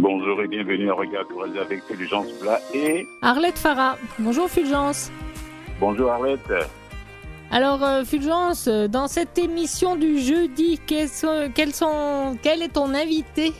Bonjour 0.00 0.40
et 0.40 0.48
bienvenue 0.48 0.88
à 0.88 0.94
Regard 0.94 1.28
croisé 1.28 1.58
avec 1.58 1.82
Fulgence 1.82 2.32
Plat 2.40 2.58
et 2.72 3.06
Arlette 3.20 3.58
Farah. 3.58 3.98
Bonjour 4.18 4.48
Fulgence. 4.48 5.12
Bonjour 5.78 6.10
Arlette. 6.10 6.54
Alors 7.50 7.84
euh, 7.84 8.02
Fulgence, 8.04 8.66
dans 8.66 9.08
cette 9.08 9.36
émission 9.36 9.96
du 9.96 10.18
jeudi, 10.18 10.80
sont, 11.06 11.52
sont, 11.74 12.38
quel 12.42 12.62
est 12.62 12.72
ton 12.72 12.94
invité? 12.94 13.52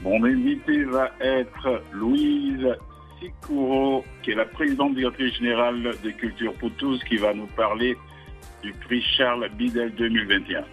Mon 0.00 0.24
invité 0.24 0.84
va 0.84 1.10
être 1.20 1.82
Louise 1.92 2.74
Sikouro, 3.20 4.02
qui 4.22 4.30
est 4.30 4.36
la 4.36 4.46
présidente 4.46 4.94
directrice 4.94 5.34
générale 5.34 5.94
de 6.02 6.10
Culture 6.10 6.54
pour 6.54 6.70
tous, 6.78 7.04
qui 7.04 7.18
va 7.18 7.34
nous 7.34 7.48
parler 7.48 7.98
du 8.62 8.72
prix 8.72 9.02
Charles 9.14 9.50
Bidel 9.58 9.94
2021. 9.94 10.64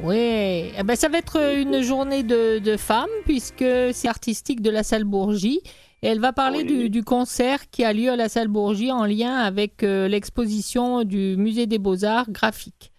Oui, 0.00 0.72
eh 0.76 0.82
ben, 0.84 0.94
ça 0.94 1.08
va 1.08 1.18
être 1.18 1.38
une 1.56 1.80
journée 1.80 2.22
de, 2.22 2.76
femmes 2.76 3.08
puisque 3.24 3.64
c'est 3.92 4.08
artistique 4.08 4.60
de 4.60 4.70
la 4.70 4.82
salle 4.82 5.04
Bourgie. 5.04 5.60
Et 6.02 6.08
elle 6.08 6.20
va 6.20 6.32
parler 6.32 6.64
du, 6.64 7.02
concert 7.02 7.70
qui 7.70 7.84
a 7.84 7.92
lieu 7.92 8.10
à 8.10 8.16
la 8.16 8.28
salle 8.28 8.48
Bourgie 8.48 8.92
en 8.92 9.06
lien 9.06 9.34
avec 9.34 9.82
euh, 9.82 10.08
l'exposition 10.08 11.04
du 11.04 11.36
Musée 11.38 11.66
des 11.66 11.78
Beaux-Arts 11.78 12.30
graphiques. 12.30 12.92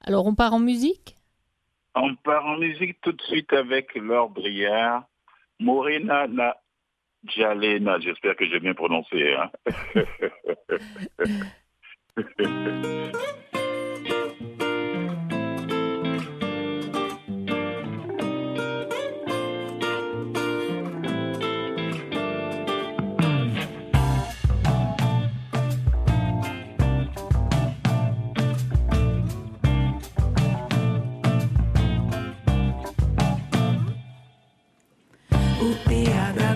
Alors 0.00 0.26
on 0.26 0.34
part 0.34 0.54
en 0.54 0.60
musique? 0.60 1.16
On 1.94 2.14
part 2.14 2.46
en 2.46 2.56
musique 2.58 3.00
tout 3.02 3.12
de 3.12 3.22
suite 3.22 3.52
avec 3.52 3.94
Laure 3.94 4.30
Briard, 4.30 5.04
Morena 5.58 6.26
Na 6.28 6.56
Jalena, 7.24 8.00
j'espère 8.00 8.36
que 8.36 8.48
j'ai 8.48 8.60
bien 8.60 8.74
prononcé. 8.74 9.34
Hein. 9.34 9.50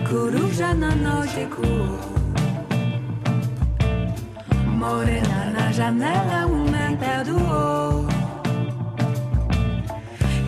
coruja 0.08 0.74
na 0.74 0.90
cor. 1.54 1.98
Morena 4.66 5.50
na 5.52 5.72
janela, 5.72 6.46
um 6.46 6.64
pé 6.96 7.24
do 7.24 7.36
ouro. 7.36 8.08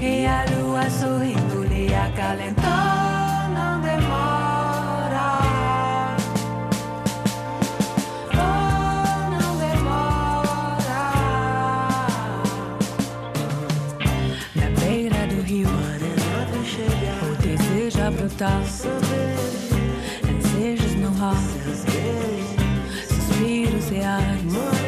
E 0.00 0.26
a 0.26 0.44
lua 0.50 0.88
sorrindo 0.90 1.37
a 18.08 18.10
brotar. 18.10 18.62
Ensejos 20.28 20.94
no 20.96 21.08
ar. 21.24 21.36
Suspiros 23.06 23.90
reais 23.90 24.87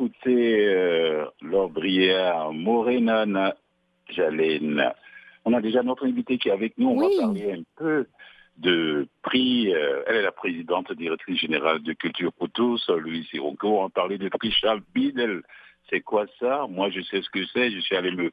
vient 0.00 0.08
d'écouter 0.08 0.66
euh, 0.68 1.26
Laure 1.42 1.70
Brière, 1.70 2.52
Morena 2.52 3.54
Jalène. 4.08 4.92
On 5.44 5.52
a 5.52 5.60
déjà 5.60 5.82
notre 5.82 6.06
invité 6.06 6.38
qui 6.38 6.48
est 6.48 6.52
avec 6.52 6.76
nous. 6.78 6.90
On 6.90 6.96
va 6.96 7.08
parler 7.18 7.52
un 7.52 7.62
peu 7.76 8.06
de 8.58 9.06
prix. 9.22 9.72
Euh, 9.74 10.02
elle 10.06 10.16
est 10.16 10.22
la 10.22 10.32
présidente 10.32 10.92
directrice 10.92 11.40
générale 11.40 11.82
de 11.82 11.92
Culture 11.92 12.32
pour 12.32 12.50
tous, 12.50 12.88
Louis 12.90 13.24
Sirocco. 13.30 13.78
On 13.78 13.82
va 13.84 13.88
parler 13.88 14.18
de 14.18 14.28
prix 14.28 14.50
Charles 14.52 14.82
Bidel. 14.94 15.42
C'est 15.88 16.00
quoi 16.00 16.26
ça? 16.38 16.66
Moi, 16.68 16.90
je 16.90 17.00
sais 17.02 17.22
ce 17.22 17.30
que 17.30 17.44
c'est. 17.52 17.70
Je 17.70 17.80
suis 17.80 17.96
allé 17.96 18.10
me 18.12 18.30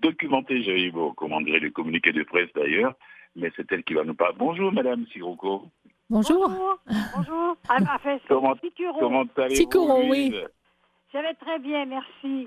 documenter. 0.00 0.62
J'ai 0.62 0.82
eu, 0.82 0.90
bon, 0.90 1.12
comment 1.12 1.40
dire, 1.40 1.60
le 1.60 1.70
communiqué 1.70 2.12
de 2.12 2.22
presse 2.24 2.50
d'ailleurs. 2.54 2.94
Mais 3.36 3.50
c'est 3.56 3.70
elle 3.72 3.84
qui 3.84 3.94
va 3.94 4.02
nous 4.04 4.14
parler. 4.14 4.34
Bonjour, 4.38 4.72
Madame 4.72 5.06
Sirocco. 5.06 5.68
Bonjour. 6.10 6.50
Bonjour. 7.16 7.56
Ah, 7.68 7.78
comment, 8.26 8.56
comment 8.98 9.24
allez-vous 9.36 10.10
oui. 10.10 10.34
Je 11.12 11.18
vais 11.18 11.34
très 11.34 11.58
bien, 11.58 11.86
merci. 11.86 12.46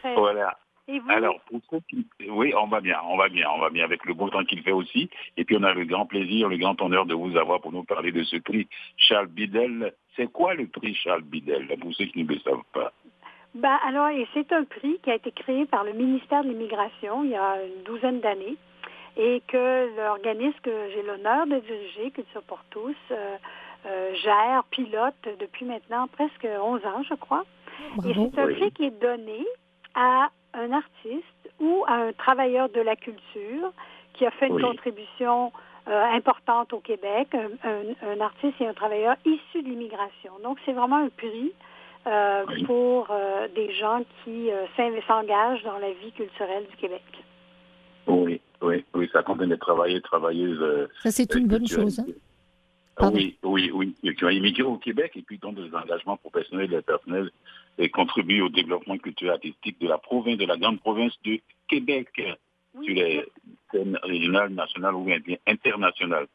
Très... 0.00 0.14
Voilà. 0.14 0.56
Et 0.88 0.98
vous 1.00 1.10
Alors, 1.10 1.38
pour 1.42 1.60
ceux 1.70 1.80
qui... 1.88 2.06
Oui, 2.30 2.54
on 2.56 2.66
va 2.66 2.80
bien, 2.80 2.98
on 3.06 3.18
va 3.18 3.28
bien, 3.28 3.46
on 3.54 3.58
va 3.58 3.68
bien 3.68 3.84
avec 3.84 4.06
le 4.06 4.14
beau 4.14 4.30
temps 4.30 4.44
qu'il 4.44 4.62
fait 4.62 4.72
aussi. 4.72 5.10
Et 5.36 5.44
puis, 5.44 5.56
on 5.58 5.62
a 5.62 5.74
le 5.74 5.84
grand 5.84 6.06
plaisir, 6.06 6.48
le 6.48 6.56
grand 6.56 6.80
honneur 6.80 7.04
de 7.04 7.14
vous 7.14 7.36
avoir 7.36 7.60
pour 7.60 7.72
nous 7.72 7.84
parler 7.84 8.10
de 8.10 8.22
ce 8.22 8.36
prix 8.36 8.66
Charles 8.96 9.26
Bidel. 9.26 9.92
C'est 10.16 10.32
quoi 10.32 10.54
le 10.54 10.66
prix 10.66 10.94
Charles 10.94 11.22
Bidel, 11.22 11.68
pour 11.78 11.94
ceux 11.94 12.06
qui 12.06 12.24
ne 12.24 12.28
le 12.28 12.38
savent 12.40 12.64
pas? 12.72 12.92
Bah, 13.54 13.78
alors, 13.86 14.08
c'est 14.32 14.50
un 14.52 14.64
prix 14.64 14.98
qui 15.02 15.10
a 15.10 15.16
été 15.16 15.30
créé 15.30 15.66
par 15.66 15.84
le 15.84 15.92
ministère 15.92 16.42
de 16.42 16.48
l'Immigration 16.48 17.24
il 17.24 17.30
y 17.30 17.36
a 17.36 17.56
une 17.62 17.82
douzaine 17.84 18.20
d'années 18.20 18.56
et 19.18 19.42
que 19.48 19.96
l'organisme 19.96 20.58
que 20.62 20.90
j'ai 20.94 21.02
l'honneur 21.02 21.46
de 21.46 21.58
diriger, 21.58 22.10
Culture 22.12 22.42
pour 22.42 22.60
tous, 22.70 22.96
euh, 23.10 23.36
euh, 23.86 24.14
gère, 24.14 24.64
pilote 24.70 25.28
depuis 25.40 25.64
maintenant 25.64 26.06
presque 26.08 26.46
11 26.46 26.84
ans, 26.86 27.02
je 27.02 27.14
crois. 27.14 27.44
Et 28.04 28.14
c'est 28.14 28.40
un 28.40 28.46
prix 28.46 28.72
qui 28.72 28.84
est 28.84 29.00
donné 29.00 29.44
à 29.94 30.30
un 30.54 30.72
artiste 30.72 31.50
ou 31.60 31.84
à 31.86 31.94
un 31.94 32.12
travailleur 32.12 32.68
de 32.68 32.80
la 32.80 32.96
culture 32.96 33.72
qui 34.14 34.26
a 34.26 34.30
fait 34.32 34.48
une 34.48 34.60
contribution 34.60 35.52
euh, 35.88 36.04
importante 36.12 36.72
au 36.72 36.80
Québec, 36.80 37.28
un, 37.34 38.20
artiste 38.20 38.60
et 38.60 38.66
un 38.66 38.74
travailleur 38.74 39.16
issu 39.24 39.62
de 39.62 39.68
l'immigration. 39.68 40.32
Donc, 40.42 40.58
c'est 40.64 40.72
vraiment 40.72 40.96
un 40.96 41.08
prix 41.08 41.52
euh, 42.06 42.44
pour 42.66 43.08
euh, 43.10 43.48
des 43.54 43.72
gens 43.74 44.02
qui 44.24 44.50
s'engagent 45.06 45.62
dans 45.62 45.78
la 45.78 45.92
vie 45.92 46.12
culturelle 46.12 46.66
du 46.70 46.76
Québec. 46.76 47.02
Oui, 48.06 48.40
oui, 48.62 48.84
oui, 48.94 49.08
ça 49.12 49.22
compte 49.22 49.38
des 49.40 49.58
travailleurs 49.58 49.98
et 49.98 50.02
travailleuses. 50.02 50.88
Ça, 51.02 51.10
c'est 51.10 51.34
une 51.34 51.46
bonne 51.46 51.66
chose. 51.66 52.00
Hein? 52.00 52.06
Oui, 53.00 53.38
oui, 53.42 53.70
oui. 53.72 53.94
Qui 54.14 54.24
ont 54.24 54.30
immigré 54.30 54.62
au 54.62 54.76
Québec 54.76 55.12
et 55.16 55.22
puis 55.22 55.38
dont 55.38 55.52
des 55.52 55.74
engagements 55.74 56.16
professionnels 56.16 56.72
et 56.72 56.82
personnels 56.82 57.30
et 57.78 57.88
contribuent 57.88 58.42
au 58.42 58.48
développement 58.48 58.98
culturel 58.98 59.34
artistique 59.34 59.80
de 59.80 59.88
la 59.88 59.98
province, 59.98 60.38
de 60.38 60.46
la 60.46 60.56
grande 60.56 60.80
province 60.80 61.12
du 61.22 61.40
Québec 61.68 62.08
sur 62.82 62.94
les 62.94 63.24
scènes 63.70 63.98
régionales, 64.02 64.50
nationales 64.50 64.94
ou 64.94 65.04
bien 65.04 65.18
internationales. 65.46 66.26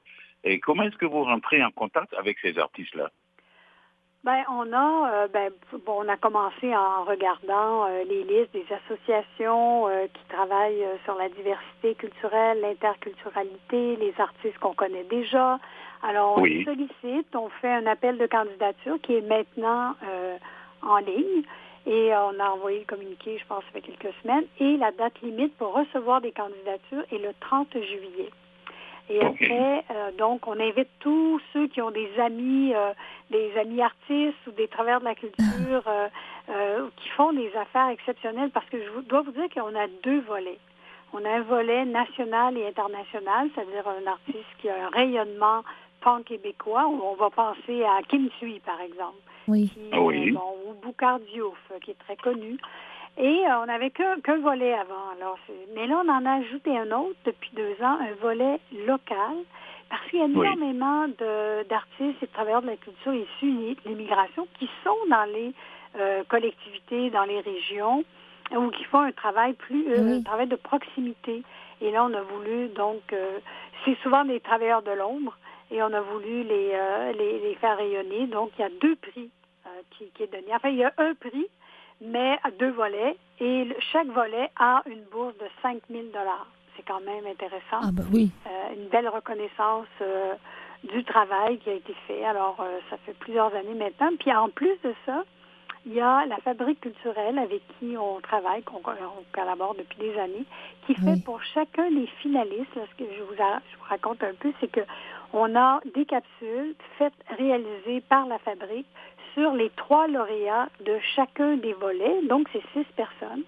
Et 0.43 0.59
comment 0.59 0.83
est-ce 0.83 0.97
que 0.97 1.05
vous 1.05 1.23
rentrez 1.23 1.63
en 1.63 1.71
contact 1.71 2.13
avec 2.13 2.37
ces 2.39 2.57
artistes-là? 2.57 3.09
Ben, 4.23 4.41
on 4.49 4.71
a, 4.71 5.11
euh, 5.11 5.27
ben, 5.27 5.51
bon, 5.85 6.05
on 6.05 6.07
a 6.07 6.15
commencé 6.15 6.73
en 6.73 7.03
regardant 7.03 7.85
euh, 7.85 8.05
les 8.05 8.23
listes 8.23 8.53
des 8.53 8.65
associations 8.71 9.89
euh, 9.89 10.07
qui 10.07 10.23
travaillent 10.29 10.85
sur 11.03 11.15
la 11.15 11.27
diversité 11.27 11.93
culturelle, 11.95 12.61
l'interculturalité, 12.61 13.97
les 13.97 14.13
artistes 14.17 14.57
qu'on 14.59 14.73
connaît 14.73 15.03
déjà. 15.03 15.59
Alors, 16.03 16.37
on 16.37 16.43
sollicite, 16.43 17.35
on 17.35 17.49
fait 17.61 17.71
un 17.71 17.85
appel 17.85 18.17
de 18.17 18.27
candidature 18.27 18.97
qui 19.01 19.15
est 19.15 19.21
maintenant 19.21 19.95
en 20.81 20.97
ligne. 20.97 21.43
Et 21.85 22.11
on 22.13 22.39
a 22.39 22.49
envoyé 22.49 22.79
le 22.79 22.85
communiqué, 22.85 23.37
je 23.37 23.45
pense, 23.45 23.63
il 23.71 23.81
y 23.81 23.83
a 23.83 23.87
quelques 23.87 24.15
semaines. 24.21 24.45
Et 24.59 24.77
la 24.77 24.91
date 24.91 25.21
limite 25.21 25.55
pour 25.57 25.73
recevoir 25.73 26.21
des 26.21 26.31
candidatures 26.31 27.03
est 27.11 27.17
le 27.17 27.33
30 27.41 27.73
juillet. 27.73 28.29
Et 29.09 29.19
après, 29.19 29.83
euh, 29.91 30.11
donc, 30.17 30.47
on 30.47 30.57
invite 30.59 30.87
tous 30.99 31.41
ceux 31.51 31.67
qui 31.67 31.81
ont 31.81 31.91
des 31.91 32.09
amis, 32.19 32.73
euh, 32.73 32.93
des 33.31 33.51
amis 33.59 33.81
artistes 33.81 34.37
ou 34.47 34.51
des 34.51 34.69
travers 34.69 35.01
de 35.01 35.05
la 35.05 35.15
culture 35.15 35.83
euh, 36.49 36.89
qui 36.95 37.09
font 37.09 37.33
des 37.33 37.51
affaires 37.55 37.89
exceptionnelles 37.89 38.51
parce 38.51 38.65
que 38.67 38.77
je 38.81 39.01
dois 39.01 39.21
vous 39.21 39.31
dire 39.31 39.49
qu'on 39.53 39.75
a 39.75 39.87
deux 40.03 40.21
volets. 40.21 40.59
On 41.11 41.23
a 41.25 41.29
un 41.29 41.41
volet 41.41 41.85
national 41.85 42.57
et 42.57 42.65
international, 42.65 43.49
c'est-à-dire 43.53 43.83
un 43.87 44.09
artiste 44.09 44.47
qui 44.59 44.69
a 44.69 44.85
un 44.85 44.89
rayonnement 44.89 45.63
pan-québécois, 46.03 46.87
où 46.87 47.01
on 47.03 47.15
va 47.15 47.29
penser 47.29 47.83
à 47.83 48.01
Kim 48.07 48.29
Sui, 48.39 48.59
par 48.65 48.79
exemple. 48.81 49.17
Oui. 49.47 49.71
Ah 49.91 50.01
oui. 50.01 50.31
ou 50.31 50.73
Boucard 50.81 51.19
Diouf, 51.19 51.57
qui 51.81 51.91
est 51.91 51.99
très 52.05 52.15
connu. 52.15 52.57
Et 53.17 53.45
euh, 53.45 53.61
on 53.61 53.65
n'avait 53.67 53.91
qu'un 53.91 54.39
volet 54.39 54.73
avant. 54.73 55.09
Alors, 55.17 55.37
mais 55.75 55.85
là, 55.87 56.01
on 56.03 56.09
en 56.09 56.25
a 56.25 56.39
ajouté 56.39 56.75
un 56.77 56.91
autre 56.91 57.17
depuis 57.25 57.51
deux 57.55 57.75
ans, 57.83 57.97
un 57.99 58.13
volet 58.21 58.59
local, 58.87 59.35
parce 59.89 60.01
qu'il 60.09 60.19
y 60.19 60.21
a 60.23 60.25
énormément 60.25 61.07
d'artistes 61.69 62.23
et 62.23 62.25
de 62.25 62.31
travailleurs 62.31 62.63
de 62.63 62.67
la 62.67 62.77
culture 62.77 63.13
issus 63.13 63.75
de 63.85 63.89
l'immigration 63.89 64.47
qui 64.57 64.67
sont 64.83 64.97
dans 65.09 65.25
les 65.31 65.53
euh, 65.99 66.23
collectivités, 66.27 67.11
dans 67.11 67.25
les 67.25 67.41
régions, 67.41 68.03
ou 68.55 68.69
qui 68.69 68.83
font 68.85 69.01
un 69.01 69.11
travail 69.11 69.53
plus, 69.53 69.85
euh, 69.89 70.17
un 70.17 70.23
travail 70.23 70.47
de 70.47 70.55
proximité. 70.55 71.43
Et 71.81 71.91
là, 71.91 72.05
on 72.05 72.13
a 72.13 72.21
voulu 72.21 72.69
donc, 72.69 73.13
c'est 73.83 73.97
souvent 74.01 74.23
des 74.23 74.39
travailleurs 74.39 74.81
de 74.83 74.91
l'ombre, 74.91 75.37
et 75.71 75.81
on 75.81 75.91
a 75.93 76.01
voulu 76.01 76.43
les, 76.43 76.77
les, 77.17 77.39
les, 77.39 77.55
faire 77.55 77.77
rayonner. 77.77 78.27
Donc, 78.27 78.51
il 78.57 78.61
y 78.61 78.65
a 78.65 78.69
deux 78.81 78.95
prix 78.95 79.29
qui, 79.91 80.05
qui 80.11 80.23
est 80.23 80.31
donné. 80.31 80.53
Enfin, 80.53 80.69
il 80.69 80.77
y 80.77 80.83
a 80.83 80.93
un 80.97 81.13
prix 81.15 81.47
mais 82.03 82.37
à 82.43 82.51
deux 82.51 82.71
volets. 82.71 83.17
Et 83.39 83.67
chaque 83.91 84.07
volet 84.07 84.49
a 84.59 84.83
une 84.85 85.03
bourse 85.11 85.35
de 85.37 85.47
5 85.61 85.81
000 85.89 86.03
C'est 86.75 86.83
quand 86.83 87.01
même 87.01 87.25
intéressant. 87.25 87.81
Ah 87.81 87.91
ben 87.91 88.05
oui. 88.11 88.31
Euh, 88.47 88.73
une 88.75 88.89
belle 88.89 89.09
reconnaissance 89.09 89.87
euh, 90.01 90.33
du 90.83 91.03
travail 91.03 91.57
qui 91.59 91.69
a 91.69 91.73
été 91.73 91.93
fait. 92.07 92.23
Alors, 92.23 92.57
euh, 92.59 92.79
ça 92.89 92.97
fait 93.05 93.13
plusieurs 93.13 93.53
années 93.55 93.73
maintenant. 93.73 94.11
Puis 94.19 94.33
en 94.33 94.49
plus 94.49 94.77
de 94.83 94.93
ça, 95.05 95.23
il 95.85 95.93
y 95.93 96.01
a 96.01 96.25
la 96.25 96.37
fabrique 96.37 96.79
culturelle 96.79 97.37
avec 97.37 97.61
qui 97.77 97.97
on 97.97 98.21
travaille, 98.21 98.63
qu'on 98.63 98.81
collabore 99.33 99.75
depuis 99.75 99.99
des 99.99 100.17
années, 100.17 100.45
qui 100.85 100.95
fait 100.95 101.21
pour 101.25 101.43
chacun 101.43 101.91
des 101.91 102.07
finalistes, 102.21 102.71
ce 102.73 103.03
que 103.03 103.09
je 103.11 103.21
vous, 103.21 103.35
je 103.35 103.77
vous 103.77 103.83
raconte 103.89 104.23
un 104.23 104.33
peu, 104.39 104.53
c'est 104.61 104.71
que 104.71 104.79
on 105.33 105.55
a 105.55 105.81
des 105.95 106.05
capsules 106.05 106.75
faites, 106.97 107.13
réalisées 107.37 108.01
par 108.07 108.27
la 108.27 108.37
fabrique 108.39 108.87
sur 109.33 109.53
les 109.53 109.71
trois 109.71 110.07
lauréats 110.07 110.69
de 110.85 110.97
chacun 111.15 111.57
des 111.57 111.73
volets, 111.73 112.21
donc 112.29 112.47
c'est 112.53 112.63
six 112.73 112.85
personnes, 112.95 113.43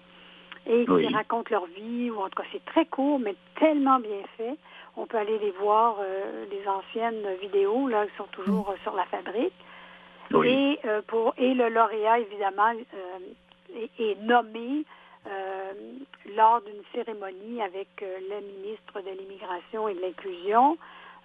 et 0.66 0.84
qui 0.84 1.06
racontent 1.14 1.48
leur 1.50 1.66
vie, 1.66 2.10
ou 2.10 2.20
en 2.20 2.28
tout 2.28 2.42
cas 2.42 2.48
c'est 2.52 2.64
très 2.64 2.86
court, 2.86 3.20
mais 3.20 3.36
tellement 3.58 4.00
bien 4.00 4.22
fait. 4.36 4.56
On 4.96 5.06
peut 5.06 5.18
aller 5.18 5.38
les 5.38 5.52
voir, 5.52 5.98
euh, 6.00 6.46
les 6.50 6.66
anciennes 6.66 7.22
vidéos, 7.40 7.86
là, 7.86 8.06
qui 8.06 8.16
sont 8.16 8.28
toujours 8.32 8.74
sur 8.82 8.96
la 8.96 9.04
fabrique. 9.04 9.52
Et, 10.44 10.78
euh, 10.84 11.02
pour, 11.06 11.34
et 11.38 11.54
le 11.54 11.68
lauréat, 11.68 12.18
évidemment, 12.18 12.72
euh, 12.72 13.86
est, 13.98 14.20
nommé 14.22 14.84
lors 16.36 16.60
d'une 16.62 16.82
cérémonie 16.94 17.60
avec 17.60 17.88
le 18.00 18.40
ministre 18.40 19.00
de 19.00 19.10
l'Immigration 19.10 19.88
et 19.88 19.94
de 19.94 20.00
l'Inclusion. 20.00 20.76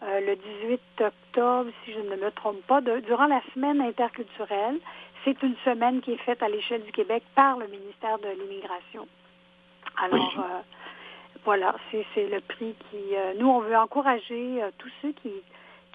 Euh, 0.04 0.20
le 0.20 0.36
18 0.36 0.82
octobre, 1.00 1.70
si 1.86 1.94
je 1.94 2.00
ne 2.00 2.16
me 2.16 2.32
trompe 2.32 2.62
pas, 2.66 2.82
durant 2.82 3.28
la 3.28 3.42
semaine 3.54 3.82
interculturelle. 3.82 4.80
C'est 5.24 5.42
une 5.44 5.56
semaine 5.64 6.02
qui 6.02 6.14
est 6.14 6.24
faite 6.26 6.42
à 6.42 6.50
l'échelle 6.50 6.82
du 6.82 6.92
Québec 6.92 7.22
par 7.36 7.58
le 7.58 7.68
ministère 7.68 8.18
de 8.18 8.30
l'Immigration. 8.30 9.08
Alors, 10.04 10.34
euh, 10.40 10.62
voilà, 11.46 11.76
c'est 11.92 12.30
le 12.30 12.42
prix 12.42 12.74
qui... 12.90 13.16
Euh, 13.16 13.34
nous, 13.38 13.48
on 13.48 13.60
veut 13.60 13.78
encourager 13.78 14.64
tous 14.80 14.90
ceux 15.04 15.12
qui, 15.22 15.34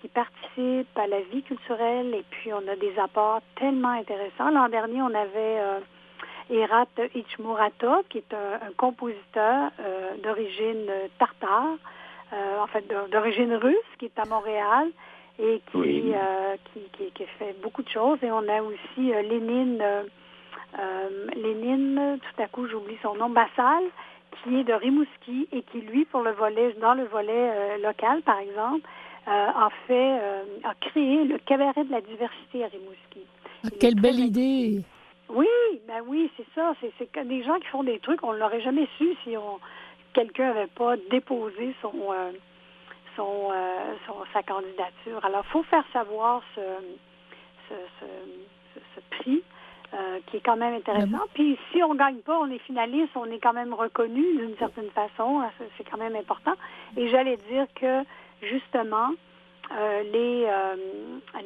qui 0.00 0.06
participent 0.06 0.96
à 0.96 1.08
la 1.08 1.22
vie 1.22 1.42
culturelle 1.42 2.14
et 2.14 2.24
puis 2.30 2.52
on 2.52 2.68
a 2.68 2.76
des 2.76 2.96
apports 3.00 3.40
tellement 3.56 3.88
intéressants. 3.88 4.50
L'an 4.50 4.68
dernier, 4.68 5.02
on 5.02 5.14
avait 5.14 5.60
Erat 6.50 6.86
Ichmurata, 7.12 8.02
qui 8.08 8.18
est 8.18 8.32
un, 8.32 8.68
un 8.68 8.72
compositeur 8.76 9.72
d'origine 10.22 10.86
tartare, 11.18 11.76
euh, 12.32 12.58
en 12.60 12.66
fait 12.66 12.84
d'origine 13.12 13.54
russe, 13.54 13.76
qui 13.98 14.06
est 14.06 14.18
à 14.18 14.24
Montréal 14.24 14.88
et 15.38 15.60
euh, 15.76 16.56
qui, 16.72 16.80
qui, 16.92 17.10
qui, 17.12 17.24
fait 17.38 17.54
beaucoup 17.62 17.82
de 17.82 17.88
choses. 17.88 18.18
Et 18.22 18.30
on 18.32 18.48
a 18.48 18.62
aussi 18.62 19.12
euh, 19.12 19.22
Lénine, 19.22 19.82
Lénine, 21.36 22.18
tout 22.20 22.42
à 22.42 22.48
coup 22.48 22.66
j'oublie 22.66 22.98
son 23.02 23.14
nom, 23.14 23.30
Bassal, 23.30 23.84
qui 24.42 24.56
est 24.56 24.64
de 24.64 24.72
Rimouski 24.72 25.48
et 25.52 25.62
qui, 25.62 25.82
lui, 25.82 26.04
pour 26.06 26.22
le 26.22 26.32
volet, 26.32 26.74
dans 26.80 26.94
le 26.94 27.04
volet 27.04 27.78
local, 27.78 28.22
par 28.22 28.38
exemple, 28.40 28.88
a 29.26 29.68
fait, 29.86 30.18
a 30.64 30.74
créé 30.80 31.24
le 31.24 31.38
cabaret 31.38 31.84
de 31.84 31.92
la 31.92 32.00
diversité 32.00 32.64
à 32.64 32.66
Rimouski. 32.66 33.24
Ah, 33.64 33.68
quelle 33.80 33.94
belle 33.94 34.18
idée! 34.18 34.82
Oui, 35.28 35.46
ben 35.88 36.02
oui, 36.06 36.30
c'est 36.36 36.46
ça. 36.54 36.74
C'est 36.80 37.26
des 37.26 37.42
gens 37.42 37.58
qui 37.58 37.66
font 37.68 37.84
des 37.84 37.98
trucs, 38.00 38.22
on 38.22 38.32
ne 38.32 38.38
l'aurait 38.38 38.60
jamais 38.60 38.88
su 38.98 39.14
si 39.24 39.36
on 39.36 39.58
quelqu'un 40.16 40.54
n'avait 40.54 40.66
pas 40.68 40.96
déposé 41.10 41.74
son, 41.82 41.92
euh, 42.10 42.32
son, 43.16 43.50
euh, 43.52 43.94
son, 44.06 44.14
sa 44.32 44.42
candidature. 44.42 45.22
Alors, 45.22 45.44
il 45.46 45.52
faut 45.52 45.62
faire 45.64 45.84
savoir 45.92 46.42
ce, 46.54 46.60
ce, 47.68 47.74
ce, 48.00 49.00
prix. 49.10 49.42
Euh, 49.94 50.18
qui 50.26 50.38
est 50.38 50.40
quand 50.40 50.56
même 50.56 50.74
intéressant. 50.74 51.24
Puis 51.32 51.56
si 51.70 51.80
on 51.80 51.94
ne 51.94 51.98
gagne 51.98 52.18
pas, 52.18 52.36
on 52.40 52.50
est 52.50 52.58
finaliste, 52.58 53.12
on 53.14 53.30
est 53.30 53.38
quand 53.38 53.52
même 53.52 53.72
reconnu 53.72 54.20
d'une 54.36 54.56
certaine 54.58 54.90
façon. 54.90 55.42
C'est 55.78 55.88
quand 55.88 55.96
même 55.96 56.16
important. 56.16 56.54
Et 56.96 57.08
j'allais 57.08 57.36
dire 57.48 57.66
que 57.80 58.02
justement, 58.42 59.10
les, 59.70 60.50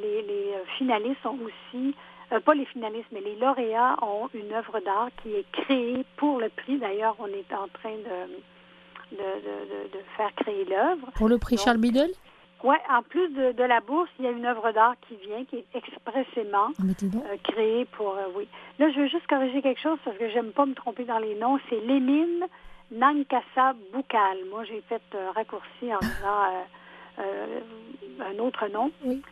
les, 0.00 0.22
les, 0.22 0.54
finalistes 0.78 1.20
sont 1.22 1.36
aussi, 1.44 1.94
pas 2.30 2.54
les 2.54 2.64
finalistes, 2.64 3.10
mais 3.12 3.20
les 3.20 3.36
lauréats 3.36 3.96
ont 4.00 4.30
une 4.32 4.50
œuvre 4.54 4.80
d'art 4.80 5.10
qui 5.22 5.34
est 5.34 5.46
créée 5.52 6.02
pour 6.16 6.40
le 6.40 6.48
prix. 6.48 6.78
D'ailleurs, 6.78 7.16
on 7.18 7.26
est 7.26 7.52
en 7.52 7.68
train 7.68 7.94
de 7.94 8.40
de, 9.12 9.98
faire 10.16 10.34
créer 10.36 10.64
l'œuvre. 10.64 11.10
Pour 11.14 11.28
le 11.28 11.38
prix 11.38 11.56
Charles 11.56 11.78
Biddle 11.78 12.10
Oui, 12.64 12.76
en 12.90 13.02
plus 13.02 13.28
de, 13.30 13.62
la 13.62 13.80
bourse, 13.80 14.10
il 14.18 14.24
y 14.24 14.28
a 14.28 14.30
une 14.30 14.46
œuvre 14.46 14.72
d'art 14.72 14.94
qui 15.08 15.16
vient, 15.16 15.44
qui 15.44 15.56
est 15.56 15.66
expressément 15.74 16.68
ah, 16.78 16.82
euh, 16.82 17.36
créée 17.44 17.84
pour... 17.86 18.14
Euh, 18.14 18.26
oui. 18.36 18.48
Là, 18.78 18.90
je 18.90 19.00
veux 19.00 19.08
juste 19.08 19.26
corriger 19.26 19.62
quelque 19.62 19.80
chose 19.80 19.98
parce 20.04 20.16
que 20.16 20.28
j'aime 20.30 20.52
pas 20.52 20.66
me 20.66 20.74
tromper 20.74 21.04
dans 21.04 21.18
les 21.18 21.34
noms. 21.34 21.58
C'est 21.68 21.80
Lémine 21.80 22.46
Nankasa 22.92 23.74
Boukal. 23.92 24.38
Moi, 24.50 24.64
j'ai 24.64 24.82
fait 24.88 25.02
un 25.14 25.32
raccourci 25.32 25.92
en 25.94 25.98
disant... 26.00 26.64
Euh, 27.18 27.60
un 28.20 28.38
autre 28.38 28.66
nom, 28.68 28.90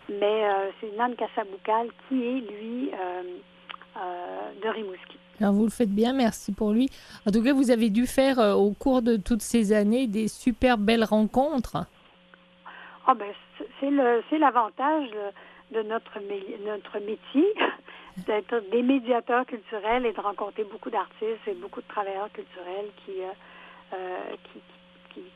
mais 0.08 0.48
c'est 0.80 0.94
Nankasa 0.96 1.44
Boukal 1.44 1.88
qui 2.08 2.22
est, 2.22 2.40
lui, 2.40 2.90
de 4.62 4.68
Rimouski. 4.68 5.18
Alors 5.40 5.54
vous 5.54 5.64
le 5.64 5.70
faites 5.70 5.94
bien, 5.94 6.12
merci 6.12 6.52
pour 6.52 6.72
lui. 6.72 6.88
En 7.26 7.30
tout 7.30 7.42
cas, 7.42 7.52
vous 7.52 7.70
avez 7.70 7.90
dû 7.90 8.06
faire 8.06 8.38
euh, 8.38 8.54
au 8.54 8.72
cours 8.72 9.02
de 9.02 9.16
toutes 9.16 9.42
ces 9.42 9.72
années 9.72 10.06
des 10.06 10.28
super 10.28 10.78
belles 10.78 11.04
rencontres. 11.04 11.86
Ah 13.06 13.14
ben 13.14 13.32
c'est 13.80 14.38
l'avantage 14.38 15.08
de 15.72 15.82
notre 15.82 16.18
notre 16.66 16.98
métier 16.98 17.46
d'être 18.26 18.70
des 18.70 18.82
médiateurs 18.82 19.46
culturels 19.46 20.04
et 20.04 20.12
de 20.12 20.20
rencontrer 20.20 20.64
beaucoup 20.64 20.90
d'artistes 20.90 21.46
et 21.46 21.54
beaucoup 21.54 21.80
de 21.80 21.88
travailleurs 21.88 22.30
culturels 22.32 22.90
qui 23.04 23.12
euh, 23.22 24.36
qui, 24.52 24.60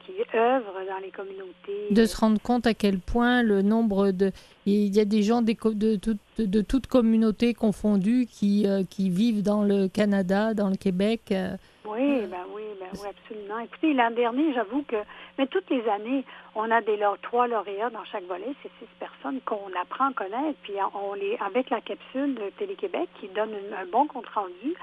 qui, 0.07 0.13
œuvrent 0.37 0.87
dans 0.89 0.99
les 1.03 1.11
communautés. 1.11 1.89
De 1.91 2.05
se 2.05 2.17
rendre 2.17 2.41
compte 2.41 2.67
à 2.67 2.75
quel 2.75 2.99
point 2.99 3.43
le 3.43 3.63
nombre 3.63 4.11
de... 4.11 4.33
Il 4.67 4.95
y 4.95 5.01
a 5.01 5.05
des 5.05 5.23
gens 5.23 5.43
de, 5.43 5.55
de, 5.75 5.99
de, 6.39 6.61
toutes 6.61 6.87
communautés 6.87 7.53
confondues 7.53 8.27
qui, 8.31 8.67
euh, 8.67 8.83
qui 8.89 9.11
vivent 9.11 9.43
dans 9.43 9.65
le 9.65 9.89
Canada, 9.89 10.55
dans 10.55 10.69
le 10.69 10.77
Québec. 10.77 11.21
Euh. 11.33 11.57
Oui, 11.85 12.27
ben 12.31 12.45
oui, 12.55 12.63
ben 12.79 12.87
oui, 12.95 13.09
absolument. 13.09 13.59
Écoutez, 13.59 13.93
l'an 13.93 14.13
dernier, 14.13 14.55
j'avoue 14.55 14.83
que, 14.83 14.97
mais 15.37 15.47
toutes 15.49 15.69
les 15.69 15.87
années, 15.89 16.25
on 16.55 16.71
a 16.71 16.81
des 16.81 16.99
trois 17.23 17.49
lauréats 17.49 17.91
dans 17.91 18.05
chaque 18.05 18.25
volet. 18.25 18.55
C'est 18.63 18.71
six 18.79 18.89
personnes 19.01 19.41
qu'on 19.45 19.71
apprend 19.81 20.11
à 20.11 20.13
connaître, 20.13 20.59
puis 20.63 20.75
on 20.95 21.15
les, 21.15 21.37
avec 21.45 21.71
la 21.71 21.81
capsule 21.81 22.35
de 22.35 22.51
Télé-Québec 22.59 23.09
qui 23.21 23.29
donne 23.29 23.51
un 23.77 23.87
bon 23.87 24.07
compte 24.07 24.29
rendu, 24.29 24.75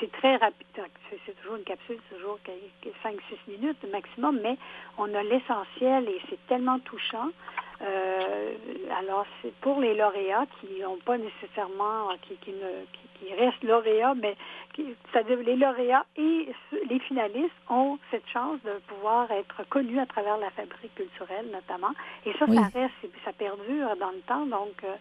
c'est 0.00 0.12
très 0.12 0.36
rapide. 0.36 0.66
C'est 1.26 1.36
toujours 1.40 1.56
une 1.56 1.64
capsule, 1.64 1.98
c'est 2.08 2.16
toujours 2.16 2.38
5-6 3.04 3.18
minutes 3.48 3.84
maximum, 3.90 4.40
mais 4.42 4.56
on 4.98 5.12
a 5.14 5.22
l'essentiel 5.22 6.08
et 6.08 6.20
c'est 6.28 6.46
tellement 6.46 6.78
touchant. 6.80 7.30
Euh, 7.82 8.52
alors, 8.98 9.26
c'est 9.42 9.52
pour 9.56 9.80
les 9.80 9.94
lauréats 9.94 10.46
qui 10.60 10.80
n'ont 10.80 10.98
pas 11.04 11.18
nécessairement, 11.18 12.08
qui, 12.22 12.36
qui, 12.36 12.52
ne, 12.52 12.84
qui, 13.18 13.34
restent 13.34 13.64
lauréats, 13.64 14.14
mais 14.14 14.36
c'est-à-dire 14.76 15.38
les 15.38 15.56
lauréats 15.56 16.06
et 16.16 16.48
les 16.88 16.98
finalistes 17.00 17.52
ont 17.68 17.98
cette 18.10 18.28
chance 18.28 18.60
de 18.64 18.78
pouvoir 18.86 19.30
être 19.32 19.68
connus 19.68 19.98
à 19.98 20.06
travers 20.06 20.38
la 20.38 20.50
fabrique 20.50 20.94
culturelle, 20.94 21.46
notamment. 21.52 21.92
Et 22.26 22.32
ça, 22.34 22.46
ça 22.46 22.78
reste, 22.78 22.94
ça 23.24 23.32
perdure 23.32 23.96
dans 23.98 24.10
le 24.10 24.20
temps, 24.20 24.46
donc 24.46 24.84
euh, 24.84 24.94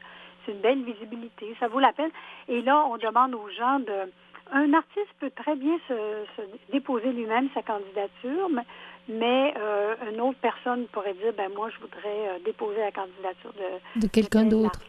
c'est 0.46 0.54
une 0.54 0.62
belle 0.62 0.84
visibilité. 0.84 1.56
Ça 1.60 1.68
vaut 1.68 1.80
la 1.80 1.94
peine. 1.94 2.12
Et 2.48 2.62
là, 2.62 2.86
on 2.90 2.98
demande 2.98 3.36
aux 3.36 3.50
gens 3.50 3.80
de 3.80 4.12
un 4.54 4.74
artiste 4.74 5.10
peut 5.20 5.32
très 5.36 5.56
bien 5.56 5.78
se, 5.88 5.94
déposer 6.72 7.12
lui-même 7.12 7.50
sa 7.54 7.64
candidature, 7.64 8.50
mais, 9.10 9.54
euh, 9.58 9.96
une 10.12 10.22
autre 10.22 10.38
personne 10.42 10.86
pourrait 10.88 11.16
dire, 11.16 11.34
ben 11.36 11.52
moi, 11.54 11.70
je 11.70 11.80
voudrais 11.80 12.30
euh, 12.30 12.40
déposer 12.46 12.80
la 12.80 12.92
candidature 12.92 13.52
de, 13.54 14.02
de 14.02 14.08
quelqu'un 14.08 14.46
d'autre. 14.46 14.80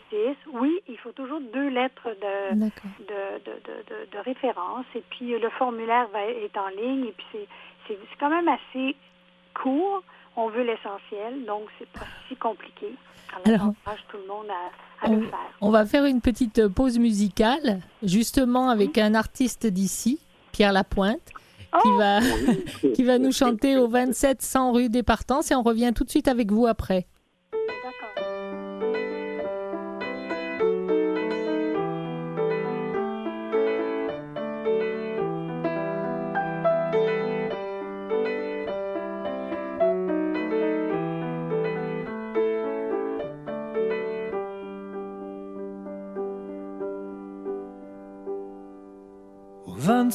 Oui, 0.53 0.81
il 0.89 0.99
faut 0.99 1.13
toujours 1.13 1.41
deux 1.41 1.69
lettres 1.69 2.09
de, 2.11 2.61
de, 2.61 4.13
de, 4.13 4.19
référence, 4.19 4.87
et 4.95 5.03
puis 5.11 5.37
le 5.39 5.49
formulaire 5.51 6.09
va, 6.13 6.27
est 6.27 6.57
en 6.57 6.69
ligne, 6.69 7.07
et 7.07 7.15
puis 7.17 7.47
c'est 7.89 7.99
quand 8.21 8.31
même 8.31 8.49
assez 8.49 8.95
court. 9.55 10.03
On 10.37 10.49
veut 10.49 10.63
l'essentiel, 10.63 11.45
donc 11.47 11.63
c'est 11.79 11.89
pas 11.89 12.07
si 12.29 12.37
compliqué. 12.37 12.95
Alors, 13.45 13.61
on 13.61 13.69
encourage 13.69 14.05
tout 14.09 14.17
le 14.17 14.27
monde 14.27 14.47
à, 15.03 15.09
le 15.09 15.21
faire. 15.23 15.39
On 15.61 15.71
va 15.71 15.87
faire 15.87 16.05
une 16.05 16.21
petite 16.21 16.69
pause 16.69 16.99
musicale, 16.99 17.81
justement 18.03 18.69
avec 18.69 18.99
un 18.99 19.15
artiste 19.15 19.67
d'ici, 19.67 20.21
Pierre 20.53 20.73
Lapointe, 20.73 21.31
qui, 21.83 21.89
oh! 21.89 21.99
va, 21.99 22.21
qui 22.95 23.03
va 23.03 23.19
nous 23.19 23.33
chanter 23.33 23.77
au 23.77 23.89
27 23.89 24.43
100 24.43 24.73
rue 24.73 24.89
des 24.89 25.03
Partants, 25.03 25.41
et 25.43 25.55
on 25.55 25.63
revient 25.63 25.93
tout 25.95 26.05
de 26.05 26.11
suite 26.11 26.29
avec 26.29 26.51
vous 26.51 26.67
après. 26.67 27.07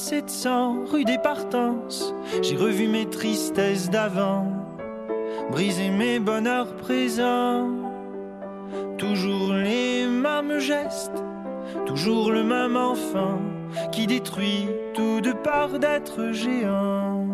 2700 0.09 0.85
rue 0.91 1.05
des 1.05 1.19
Partances, 1.19 2.15
j'ai 2.41 2.55
revu 2.55 2.87
mes 2.87 3.07
tristesses 3.07 3.91
d'avant, 3.91 4.47
brisé 5.51 5.91
mes 5.91 6.17
bonheurs 6.17 6.75
présents. 6.77 7.69
Toujours 8.97 9.53
les 9.53 10.07
mêmes 10.07 10.57
gestes, 10.57 11.23
toujours 11.85 12.31
le 12.31 12.43
même 12.43 12.75
enfant 12.75 13.39
qui 13.91 14.07
détruit 14.07 14.67
tout 14.95 15.21
de 15.21 15.31
part 15.31 15.77
d'être 15.77 16.31
géant. 16.31 17.27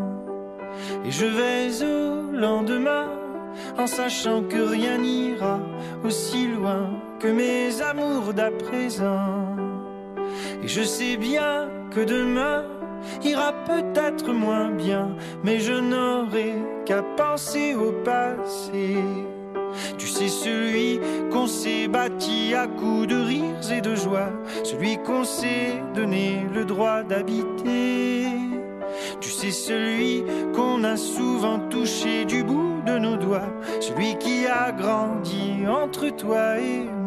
Et 1.05 1.11
je 1.11 1.25
vais 1.25 1.81
au 1.81 2.31
lendemain 2.33 3.07
en 3.77 3.87
sachant 3.87 4.43
que 4.43 4.57
rien 4.57 4.97
n'ira 4.97 5.59
aussi 6.03 6.47
loin 6.47 6.89
que 7.21 7.27
mes 7.27 7.81
amours 7.81 8.33
d'à 8.33 8.51
présent. 8.51 9.55
Et 10.61 10.67
je 10.67 10.81
sais 10.81 11.15
bien 11.15 11.69
que 11.95 12.01
demain 12.01 12.65
ira 13.23 13.53
peut-être 13.65 14.33
moins 14.33 14.69
bien, 14.69 15.15
mais 15.43 15.59
je 15.59 15.73
n'aurai 15.73 16.55
qu'à 16.85 17.01
penser 17.15 17.73
au 17.73 17.91
passé. 18.03 18.97
Tu 19.97 20.07
sais, 20.07 20.27
celui 20.27 20.99
qu'on 21.31 21.47
s'est 21.47 21.87
bâti 21.87 22.53
à 22.53 22.67
coups 22.67 23.07
de 23.07 23.15
rires 23.15 23.71
et 23.71 23.81
de 23.81 23.95
joie, 23.95 24.29
celui 24.63 24.97
qu'on 24.97 25.23
s'est 25.23 25.81
donné 25.93 26.45
le 26.53 26.65
droit 26.65 27.03
d'habiter. 27.03 28.27
Tu 29.21 29.29
sais, 29.29 29.51
celui 29.51 30.23
qu'on 30.53 30.83
a 30.83 30.97
souvent 30.97 31.59
touché 31.69 32.25
du 32.25 32.43
bout 32.43 32.81
de 32.85 32.97
nos 32.97 33.15
doigts, 33.15 33.53
celui 33.79 34.17
qui 34.17 34.45
a 34.47 34.71
grandi 34.71 35.65
entre 35.67 36.09
toi 36.09 36.59
et 36.59 36.83
moi. 36.83 37.04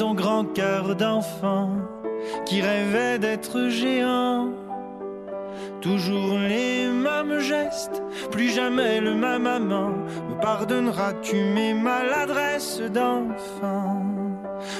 Ton 0.00 0.14
grand 0.14 0.44
cœur 0.44 0.96
d'enfant 0.96 1.72
qui 2.46 2.62
rêvait 2.62 3.18
d'être 3.18 3.68
géant. 3.68 4.48
Toujours 5.82 6.38
les 6.38 6.86
mêmes 6.86 7.38
gestes, 7.40 8.02
plus 8.30 8.48
jamais 8.48 9.02
le 9.02 9.14
même 9.14 9.46
amant. 9.46 9.92
Me 10.30 10.40
pardonneras-tu 10.40 11.36
mes 11.36 11.74
maladresses 11.74 12.80
d'enfant? 12.80 14.02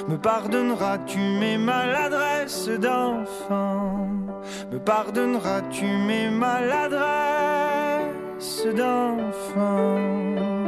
Me 0.07 0.17
pardonneras-tu 0.17 1.19
mes 1.19 1.59
maladresses 1.59 2.69
d'enfant? 2.69 4.07
Me 4.71 4.79
pardonneras-tu 4.79 5.85
mes 5.85 6.31
maladresses 6.31 7.05
d'enfant? 8.75 10.60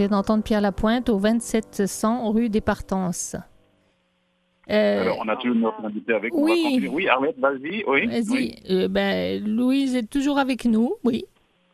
Vient 0.00 0.08
d'entendre 0.08 0.42
Pierre 0.42 0.62
Lapointe 0.62 1.10
au 1.10 1.20
2700 1.20 2.32
rue 2.32 2.48
des 2.48 2.62
Partances. 2.62 3.36
Euh, 4.70 5.02
Alors, 5.02 5.18
on 5.20 5.28
a 5.28 5.36
toujours 5.36 5.56
notre 5.56 5.84
invité 5.84 6.14
avec 6.14 6.32
nous. 6.32 6.44
Oui, 6.44 6.88
oui 6.90 7.08
Arlette, 7.08 7.38
vas-y. 7.38 7.84
Oui. 7.86 8.06
Vas-y. 8.06 8.54
Euh, 8.70 8.88
ben, 8.88 9.44
Louise 9.44 9.94
est 9.96 10.08
toujours 10.10 10.38
avec 10.38 10.64
nous, 10.64 10.94
oui. 11.04 11.24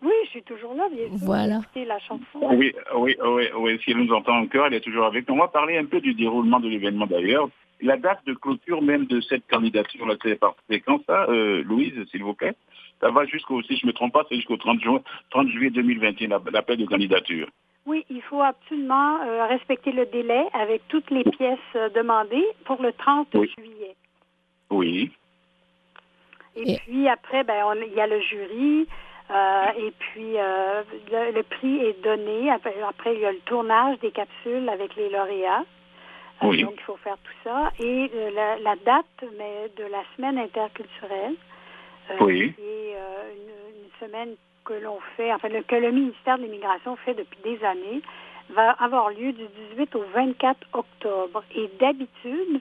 Oui, 0.02 0.12
je 0.24 0.30
suis 0.30 0.42
toujours 0.42 0.74
là, 0.74 0.88
bien 0.92 1.06
sûr. 1.06 1.18
Voilà. 1.18 1.60
la 1.76 1.98
chanson. 2.00 2.40
Oui, 2.42 2.74
oui, 2.96 3.16
oui, 3.24 3.44
oui. 3.56 3.78
Si 3.84 3.92
elle 3.92 3.98
nous 3.98 4.12
entend 4.12 4.38
encore, 4.38 4.66
elle 4.66 4.74
est 4.74 4.80
toujours 4.80 5.04
avec 5.04 5.28
nous. 5.28 5.34
On 5.36 5.38
va 5.38 5.48
parler 5.48 5.76
un 5.76 5.84
peu 5.84 6.00
du 6.00 6.14
déroulement 6.14 6.58
de 6.58 6.68
l'événement 6.68 7.06
d'ailleurs. 7.06 7.48
La 7.80 7.96
date 7.96 8.26
de 8.26 8.34
clôture 8.34 8.82
même 8.82 9.04
de 9.06 9.20
cette 9.20 9.46
candidature, 9.46 10.04
c'est 10.68 10.80
quand 10.80 11.00
ça, 11.06 11.26
euh, 11.28 11.62
Louise, 11.62 11.94
s'il 12.10 12.24
vous 12.24 12.34
plaît 12.34 12.54
Ça 13.00 13.10
va 13.10 13.24
jusqu'au, 13.26 13.62
si 13.62 13.76
je 13.76 13.86
ne 13.86 13.92
me 13.92 13.94
trompe 13.94 14.14
pas, 14.14 14.24
c'est 14.28 14.36
jusqu'au 14.36 14.56
30, 14.56 14.80
30 15.30 15.48
juillet 15.48 15.70
2021, 15.70 16.40
l'appel 16.50 16.78
de 16.78 16.86
candidature. 16.86 17.48
Oui, 17.86 18.04
il 18.10 18.20
faut 18.22 18.42
absolument 18.42 19.18
respecter 19.46 19.92
le 19.92 20.06
délai 20.06 20.44
avec 20.52 20.86
toutes 20.88 21.08
les 21.10 21.22
pièces 21.22 21.92
demandées 21.94 22.46
pour 22.64 22.82
le 22.82 22.92
30 22.92 23.28
juillet. 23.32 23.94
Oui. 24.70 25.12
Et, 26.56 26.78
puis 26.78 27.08
après, 27.08 27.44
ben, 27.44 27.54
il 27.86 27.92
y 27.92 28.00
a 28.00 28.06
le 28.06 28.20
jury. 28.20 28.88
et 29.30 29.92
puis, 29.98 30.32
le, 30.32 31.42
prix 31.42 31.78
est 31.78 32.02
donné. 32.02 32.50
Après, 32.50 33.14
il 33.14 33.20
y 33.20 33.24
a 33.24 33.32
le 33.32 33.40
tournage 33.40 34.00
des 34.00 34.10
capsules 34.10 34.68
avec 34.68 34.96
les 34.96 35.08
lauréats. 35.10 35.64
Oui. 36.42 36.62
donc, 36.62 36.74
il 36.76 36.82
faut 36.82 36.96
faire 36.96 37.16
tout 37.18 37.38
ça. 37.44 37.70
Et 37.78 38.10
la, 38.34 38.76
date 38.84 39.06
mais, 39.38 39.70
de 39.76 39.84
la 39.84 40.02
semaine 40.16 40.38
interculturelle, 40.38 41.34
oui. 42.20 42.52
qui 42.54 42.62
est 42.62 42.92
une, 42.92 43.84
une, 43.84 44.08
semaine 44.08 44.36
que 44.66 44.74
l'on 44.74 44.98
fait, 45.16 45.32
enfin 45.32 45.48
que 45.48 45.76
le 45.76 45.90
ministère 45.92 46.38
de 46.38 46.42
l'Immigration 46.42 46.96
fait 46.96 47.14
depuis 47.14 47.38
des 47.42 47.64
années, 47.64 48.02
va 48.50 48.70
avoir 48.72 49.10
lieu 49.10 49.32
du 49.32 49.44
18 49.72 49.94
au 49.96 50.04
24 50.14 50.56
octobre. 50.72 51.42
Et 51.54 51.70
d'habitude, 51.80 52.60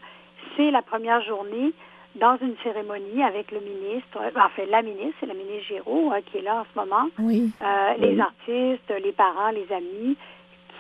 c'est 0.56 0.72
la 0.72 0.82
première 0.82 1.22
journée 1.22 1.74
dans 2.16 2.38
une 2.42 2.56
cérémonie 2.64 3.24
avec 3.24 3.52
le 3.52 3.60
ministre, 3.60 4.18
euh, 4.22 4.30
enfin 4.38 4.64
la 4.70 4.82
ministre, 4.82 5.16
c'est 5.20 5.26
la 5.26 5.34
ministre 5.34 5.68
Giraud 5.68 6.12
hein, 6.12 6.20
qui 6.26 6.38
est 6.38 6.42
là 6.42 6.62
en 6.62 6.66
ce 6.74 6.80
moment, 6.80 7.10
oui. 7.20 7.52
euh, 7.62 7.94
les 8.00 8.20
artistes, 8.20 8.94
les 9.04 9.12
parents, 9.12 9.50
les 9.50 9.70
amis, 9.74 10.16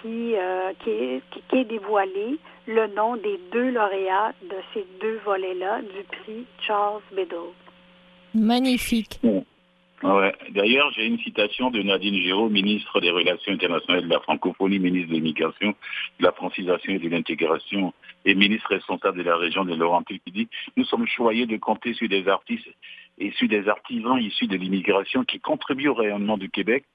qui, 0.01 0.35
euh, 0.35 0.71
qui, 0.83 0.89
est, 0.89 1.21
qui, 1.49 1.57
est 1.57 1.65
dévoilé 1.65 2.37
le 2.67 2.87
nom 2.87 3.17
des 3.17 3.39
deux 3.51 3.69
lauréats 3.71 4.33
de 4.43 4.55
ces 4.73 4.85
deux 5.01 5.19
volets-là 5.25 5.81
du 5.81 6.03
prix 6.03 6.45
Charles 6.61 7.01
Biddle. 7.11 7.51
Magnifique. 8.33 9.19
D'ailleurs, 10.51 10.91
j'ai 10.91 11.05
une 11.05 11.17
citation 11.19 11.71
de 11.71 11.81
Nadine 11.81 12.15
Giraud, 12.15 12.49
ministre 12.49 13.01
des 13.01 13.09
Relations 13.09 13.51
internationales 13.51 14.03
de 14.03 14.09
la 14.09 14.19
francophonie, 14.19 14.77
ministre 14.77 15.09
de 15.09 15.15
l'immigration, 15.15 15.73
de 16.19 16.23
la 16.23 16.31
francisation 16.31 16.93
et 16.93 16.99
de 16.99 17.09
l'intégration 17.09 17.93
et 18.23 18.35
ministre 18.35 18.69
responsable 18.69 19.17
de 19.17 19.23
la 19.23 19.35
région 19.35 19.65
de 19.65 19.73
Laurentides 19.73 20.21
qui 20.23 20.31
dit 20.31 20.47
«Nous 20.77 20.85
sommes 20.85 21.07
choyés 21.07 21.47
de 21.47 21.57
compter 21.57 21.93
sur 21.93 22.07
des 22.07 22.27
artistes 22.27 22.69
et 23.17 23.31
sur 23.31 23.47
des 23.47 23.67
artisans 23.67 24.19
issus 24.19 24.47
de 24.47 24.57
l'immigration 24.57 25.23
qui 25.23 25.39
contribuent 25.39 25.89
au 25.89 25.95
rayonnement 25.95 26.37
du 26.37 26.49
Québec, 26.49 26.85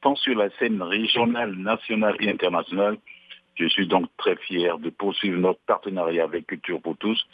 tant 0.00 0.16
sur 0.16 0.36
la 0.36 0.50
scène 0.58 0.82
régionale, 0.82 1.54
nationale 1.54 2.16
et 2.20 2.28
internationale. 2.28 2.96
Je 3.54 3.66
suis 3.66 3.86
donc 3.86 4.06
très 4.16 4.36
fier 4.36 4.78
de 4.78 4.90
poursuivre 4.90 5.38
notre 5.38 5.60
partenariat 5.66 6.24
avec 6.24 6.46
Culture 6.46 6.80
pour 6.80 6.96
tous 6.96 7.24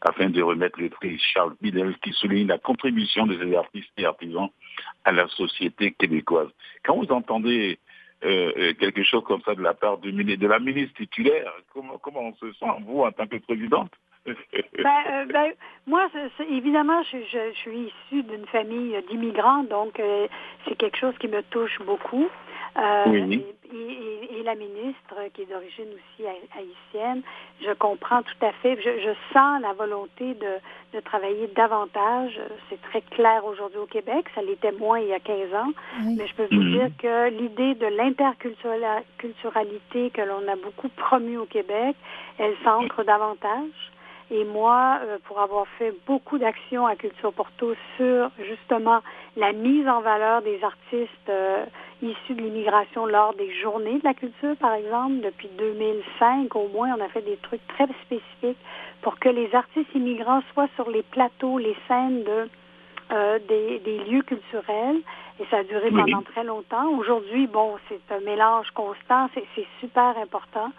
afin 0.00 0.28
de 0.30 0.42
remettre 0.42 0.80
le 0.80 0.90
prix 0.90 1.18
Charles 1.18 1.54
Bidel 1.60 1.96
qui 2.02 2.12
souligne 2.12 2.48
la 2.48 2.58
contribution 2.58 3.26
de 3.26 3.38
ces 3.38 3.54
artistes 3.54 3.90
et 3.96 4.04
artisans 4.04 4.48
à 5.04 5.12
la 5.12 5.28
société 5.28 5.92
québécoise. 5.92 6.48
Quand 6.84 6.96
vous 6.96 7.10
entendez 7.10 7.78
euh, 8.24 8.52
euh, 8.56 8.74
quelque 8.74 9.02
chose 9.02 9.24
comme 9.24 9.42
ça 9.42 9.54
de 9.54 9.62
la 9.62 9.74
part 9.74 9.98
de 9.98 10.46
la 10.46 10.58
ministre 10.58 10.94
titulaire, 10.96 11.52
comment, 11.72 11.98
comment 11.98 12.28
on 12.28 12.34
se 12.34 12.52
sent, 12.54 12.66
vous, 12.86 13.00
en 13.00 13.12
tant 13.12 13.26
que 13.26 13.36
présidente? 13.36 13.92
Ben, 14.26 14.34
euh, 15.10 15.24
ben, 15.26 15.52
moi, 15.86 16.08
évidemment, 16.50 17.02
je, 17.02 17.18
je, 17.30 17.52
suis 17.56 17.92
issue 18.08 18.22
d'une 18.22 18.46
famille 18.46 18.96
d'immigrants, 19.08 19.64
donc 19.64 20.00
c'est 20.64 20.76
quelque 20.76 20.96
chose 20.96 21.14
qui 21.18 21.28
me 21.28 21.42
touche 21.42 21.78
beaucoup. 21.84 22.26
oui. 23.06 23.44
et, 23.72 24.38
et, 24.38 24.42
la 24.42 24.54
ministre, 24.54 25.14
qui 25.32 25.42
est 25.42 25.46
d'origine 25.46 25.88
aussi 25.94 26.26
haïtienne, 26.26 27.22
je 27.64 27.72
comprends 27.72 28.22
tout 28.22 28.44
à 28.44 28.50
fait. 28.52 28.76
Je, 28.76 29.00
je 29.00 29.14
sens 29.32 29.62
la 29.62 29.72
volonté 29.74 30.34
de, 30.34 30.58
de, 30.92 31.00
travailler 31.00 31.46
davantage. 31.54 32.40
C'est 32.68 32.82
très 32.82 33.00
clair 33.02 33.44
aujourd'hui 33.44 33.78
au 33.78 33.86
Québec. 33.86 34.26
Ça 34.34 34.42
l'était 34.42 34.72
moins 34.72 34.98
il 35.00 35.06
y 35.08 35.12
a 35.12 35.20
15 35.20 35.54
ans. 35.54 35.72
Mais 36.16 36.26
je 36.26 36.34
peux 36.34 36.48
vous 36.50 36.64
dire 36.64 36.90
que 36.98 37.28
l'idée 37.30 37.74
de 37.74 37.86
l'interculturalité 37.86 40.10
que 40.10 40.22
l'on 40.22 40.48
a 40.48 40.56
beaucoup 40.56 40.88
promue 40.88 41.38
au 41.38 41.46
Québec, 41.46 41.94
elle 42.38 42.56
s'ancre 42.64 43.04
davantage. 43.04 43.92
Et 44.30 44.44
moi, 44.44 45.00
euh, 45.02 45.18
pour 45.24 45.40
avoir 45.40 45.66
fait 45.78 45.92
beaucoup 46.06 46.38
d'actions 46.38 46.86
à 46.86 46.96
Culture 46.96 47.32
Porto 47.32 47.74
sur 47.96 48.30
justement 48.38 49.00
la 49.36 49.52
mise 49.52 49.86
en 49.86 50.00
valeur 50.00 50.42
des 50.42 50.62
artistes 50.64 51.28
euh, 51.28 51.64
issus 52.02 52.34
de 52.34 52.42
l'immigration 52.42 53.06
lors 53.06 53.34
des 53.34 53.52
journées 53.60 53.98
de 53.98 54.04
la 54.04 54.14
culture, 54.14 54.56
par 54.56 54.74
exemple, 54.74 55.20
depuis 55.20 55.48
2005 55.58 56.54
au 56.56 56.68
moins, 56.68 56.94
on 56.98 57.04
a 57.04 57.08
fait 57.08 57.22
des 57.22 57.36
trucs 57.38 57.66
très 57.68 57.86
spécifiques 58.04 58.58
pour 59.02 59.18
que 59.18 59.28
les 59.28 59.54
artistes 59.54 59.94
immigrants 59.94 60.42
soient 60.52 60.68
sur 60.76 60.90
les 60.90 61.02
plateaux, 61.02 61.58
les 61.58 61.76
scènes 61.86 62.24
de 62.24 62.48
euh, 63.12 63.38
des, 63.48 63.80
des, 63.80 63.98
lieux 64.04 64.22
culturels 64.22 65.02
et 65.38 65.44
ça 65.50 65.58
a 65.58 65.64
duré 65.64 65.90
pendant 65.90 66.22
très 66.22 66.42
longtemps. 66.42 66.88
Aujourd'hui, 66.96 67.46
bon, 67.46 67.76
c'est 67.88 68.00
un 68.10 68.20
mélange 68.20 68.70
constant, 68.70 69.28
c'est 69.34 69.66
super 69.78 70.16
important. 70.16 70.70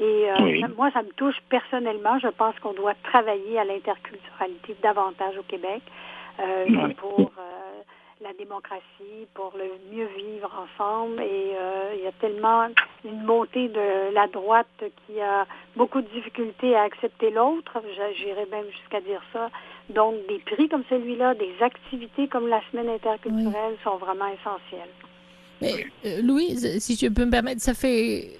Et 0.00 0.26
euh, 0.28 0.68
moi, 0.76 0.90
ça 0.92 1.02
me 1.02 1.10
touche 1.10 1.36
personnellement. 1.48 2.18
Je 2.18 2.28
pense 2.28 2.58
qu'on 2.60 2.72
doit 2.72 2.94
travailler 3.04 3.58
à 3.58 3.64
l'interculturalité 3.64 4.76
davantage 4.82 5.38
au 5.38 5.42
Québec 5.44 5.82
euh, 6.40 6.88
pour 6.96 7.20
euh, 7.20 7.82
la 8.20 8.32
démocratie, 8.32 9.28
pour 9.34 9.52
le 9.56 9.70
mieux 9.94 10.08
vivre 10.16 10.50
ensemble. 10.52 11.22
Et 11.22 11.54
il 11.96 12.02
y 12.02 12.06
a 12.08 12.12
tellement 12.20 12.66
une 13.04 13.22
montée 13.22 13.68
de 13.68 14.12
la 14.12 14.26
droite 14.26 14.66
qui 15.06 15.20
a 15.20 15.46
beaucoup 15.76 16.00
de 16.00 16.08
difficultés 16.08 16.74
à 16.74 16.82
accepter 16.82 17.30
l'autre. 17.30 17.80
J'irais 18.16 18.48
même 18.50 18.66
jusqu'à 18.72 19.00
dire 19.00 19.22
ça. 19.32 19.48
Donc, 19.90 20.14
des 20.28 20.38
prix 20.38 20.68
comme 20.68 20.84
celui-là, 20.88 21.34
des 21.34 21.54
activités 21.60 22.26
comme 22.26 22.48
la 22.48 22.60
semaine 22.72 22.88
interculturelle 22.88 23.76
sont 23.84 23.98
vraiment 23.98 24.26
essentielles. 24.26 24.90
Mais, 25.60 26.20
Louise, 26.20 26.80
si 26.80 26.96
je 26.96 27.12
peux 27.12 27.26
me 27.26 27.30
permettre, 27.30 27.60
ça 27.60 27.74
fait 27.74 28.30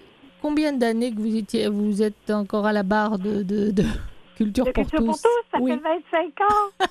combien 0.44 0.74
d'années 0.74 1.10
que 1.10 1.18
vous 1.18 1.36
étiez, 1.36 1.68
vous 1.68 2.02
êtes 2.02 2.28
encore 2.28 2.66
à 2.66 2.72
la 2.74 2.82
barre 2.82 3.18
de, 3.18 3.42
de, 3.42 3.70
de 3.70 3.82
Culture, 4.36 4.64
pour, 4.64 4.74
Culture 4.74 4.98
tous? 4.98 5.06
pour 5.06 5.16
tous 5.16 5.44
Ça 5.50 5.58
fait 5.58 5.98
25 6.12 6.40
ans. 6.42 6.86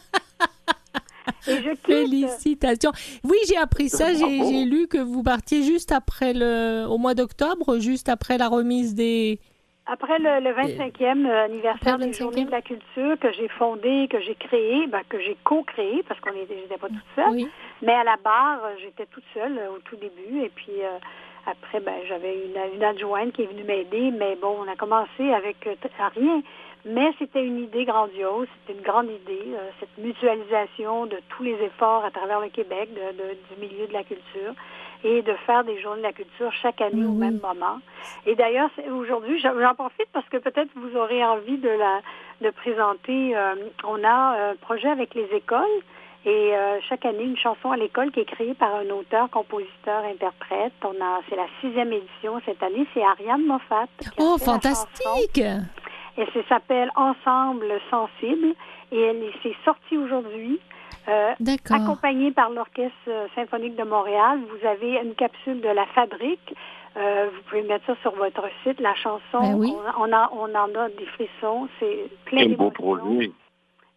Et 1.48 1.62
je. 1.62 1.76
Félicitations. 1.86 2.92
Oui, 3.24 3.38
j'ai 3.48 3.58
appris 3.58 3.90
ça. 3.90 4.12
J'ai 4.12 4.66
lu 4.66 4.88
que 4.88 4.98
vous 4.98 5.22
partiez 5.22 5.62
juste 5.62 5.92
après 5.92 6.34
le, 6.34 6.88
au 6.90 6.98
mois 6.98 7.14
d'octobre, 7.14 7.78
juste 7.80 8.10
après 8.10 8.40
la 8.40 8.48
remise 8.48 8.96
des. 8.96 9.40
Après 9.86 10.18
le, 10.18 10.40
le 10.40 10.50
25e 10.52 11.30
anniversaire 11.30 12.00
des 12.00 12.12
Journées 12.12 12.46
de 12.46 12.52
la 12.52 12.62
Culture 12.62 13.20
que 13.20 13.32
j'ai 13.34 13.50
fondé, 13.50 14.08
que 14.10 14.20
j'ai 14.22 14.36
créé, 14.36 14.88
ben, 14.88 15.02
que 15.10 15.20
j'ai 15.20 15.38
co-créé 15.44 16.02
parce 16.08 16.20
qu'on 16.22 16.32
n'était 16.32 16.78
pas 16.80 16.88
toute 16.88 16.98
seule. 17.16 17.30
Oui. 17.32 17.48
Mais 17.84 17.94
à 17.94 18.04
la 18.04 18.16
barre, 18.24 18.62
j'étais 18.82 19.06
toute 19.08 19.26
seule 19.34 19.60
au 19.76 19.80
tout 19.80 19.98
début. 19.98 20.42
Et 20.44 20.50
puis, 20.50 20.82
euh, 20.82 20.98
après, 21.46 21.80
ben, 21.80 21.96
j'avais 22.08 22.46
une, 22.46 22.76
une, 22.76 22.84
adjointe 22.84 23.34
qui 23.34 23.44
est 23.44 23.48
venue 23.48 23.64
m'aider, 23.64 24.12
mais 24.12 24.38
bon, 24.42 24.58
on 24.62 24.72
a 24.72 24.76
commencé 24.76 25.32
avec 25.32 25.68
euh, 25.68 25.76
rien. 26.16 26.42
Mais 26.86 27.14
c'était 27.18 27.46
une 27.46 27.60
idée 27.60 27.86
grandiose, 27.86 28.48
c'était 28.60 28.78
une 28.78 28.84
grande 28.84 29.10
idée, 29.10 29.54
euh, 29.54 29.70
cette 29.80 29.98
mutualisation 29.98 31.06
de 31.06 31.18
tous 31.30 31.44
les 31.44 31.56
efforts 31.64 32.04
à 32.04 32.12
travers 32.12 32.42
le 32.42 32.50
Québec, 32.50 32.90
de, 32.94 33.18
de, 33.18 33.38
du 33.50 33.62
milieu 33.62 33.88
de 33.88 33.94
la 33.94 34.04
culture, 34.04 34.54
et 35.04 35.22
de 35.22 35.34
faire 35.46 35.64
des 35.64 35.80
journées 35.82 36.02
de 36.02 36.08
la 36.08 36.14
culture 36.14 36.52
chaque 36.54 36.82
année 36.82 37.06
au 37.06 37.12
même 37.12 37.40
moment. 37.42 37.80
Et 38.26 38.36
d'ailleurs, 38.36 38.70
aujourd'hui, 38.90 39.40
j'en 39.40 39.76
profite 39.76 40.08
parce 40.14 40.28
que 40.30 40.38
peut-être 40.38 40.70
vous 40.76 40.98
aurez 40.98 41.24
envie 41.24 41.58
de 41.58 41.70
la 41.70 42.02
de 42.42 42.50
présenter. 42.50 43.36
Euh, 43.36 43.56
on 43.86 44.04
a 44.04 44.50
un 44.52 44.56
projet 44.56 44.90
avec 44.90 45.14
les 45.14 45.28
écoles 45.34 45.82
et 46.26 46.56
euh, 46.56 46.80
chaque 46.88 47.06
année, 47.06 47.24
une 47.24 47.38
chanson 47.38 47.72
à 47.72 47.78
l'école 47.78 48.12
qui 48.12 48.22
est 48.22 48.26
créée 48.26 48.54
par 48.54 48.74
un 48.76 48.90
auteur, 48.92 49.30
compositeur, 49.30 50.06
interprète. 50.06 50.72
On 50.84 51.04
a, 51.04 51.20
c'est 51.30 51.36
la 51.36 51.48
sixième 51.60 51.92
édition 51.92 52.40
cette 52.46 52.64
année. 52.64 52.86
C'est 52.94 53.04
Ariane 53.04 53.46
Moffat. 53.46 53.88
oh, 54.18 54.38
fantastique! 54.38 55.42
Et 56.18 56.26
ça 56.34 56.40
s'appelle 56.48 56.90
Ensemble 56.96 57.74
sensible. 57.90 58.56
Et 58.92 59.02
elle 59.02 59.22
s'est 59.42 59.56
sortie 59.66 59.98
aujourd'hui. 59.98 60.60
Euh, 61.10 61.34
accompagnée 61.70 62.32
par 62.32 62.50
l'Orchestre 62.52 63.10
symphonique 63.36 63.76
de 63.76 63.84
Montréal. 63.84 64.40
Vous 64.48 64.66
avez 64.66 65.02
une 65.04 65.16
capsule 65.16 65.60
de 65.60 65.68
la 65.68 65.86
fabrique. 65.88 66.56
Euh, 66.96 67.28
vous 67.34 67.42
pouvez 67.50 67.64
mettre 67.64 67.86
ça 67.88 67.96
sur 68.02 68.16
votre 68.16 68.48
site, 68.64 68.80
la 68.80 68.96
chanson. 68.96 69.42
Ben 69.42 69.56
oui. 69.56 69.74
on, 69.98 70.04
on, 70.04 70.14
a, 70.14 70.30
on 70.32 70.56
en 70.56 70.80
a 70.80 70.88
des 70.90 71.06
frissons. 71.08 71.68
C'est 71.80 72.06
plein 72.24 72.46
d'émotions. 72.46 73.34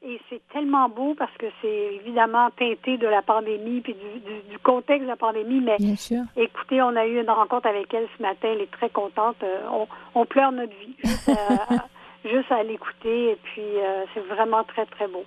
Et 0.09 0.21
c'est 0.31 0.41
tellement 0.53 0.89
beau 0.89 1.17
parce 1.19 1.37
que 1.37 1.47
c'est 1.61 1.95
évidemment 1.95 2.49
teinté 2.57 2.97
de 2.97 3.09
la 3.09 3.23
pandémie 3.23 3.81
puis 3.81 3.95
du, 3.95 4.21
du, 4.21 4.41
du, 4.51 4.59
contexte 4.61 5.03
de 5.03 5.09
la 5.09 5.17
pandémie. 5.17 5.61
Mais 5.61 5.77
Bien 5.81 5.97
sûr. 5.97 6.23
écoutez, 6.37 6.81
on 6.81 6.95
a 6.95 7.05
eu 7.07 7.21
une 7.21 7.29
rencontre 7.29 7.67
avec 7.67 7.93
elle 7.93 8.07
ce 8.17 8.23
matin. 8.23 8.49
Elle 8.53 8.61
est 8.61 8.71
très 8.71 8.89
contente. 8.89 9.35
Euh, 9.43 9.67
on, 9.73 9.89
on, 10.15 10.25
pleure 10.25 10.53
notre 10.53 10.73
vie 10.79 10.95
juste 11.03 11.29
à, 11.31 11.87
juste 12.25 12.53
à 12.53 12.63
l'écouter. 12.63 13.33
Et 13.33 13.39
puis, 13.43 13.63
euh, 13.63 14.05
c'est 14.15 14.21
vraiment 14.21 14.63
très, 14.63 14.87
très 14.87 15.09
beau. 15.09 15.25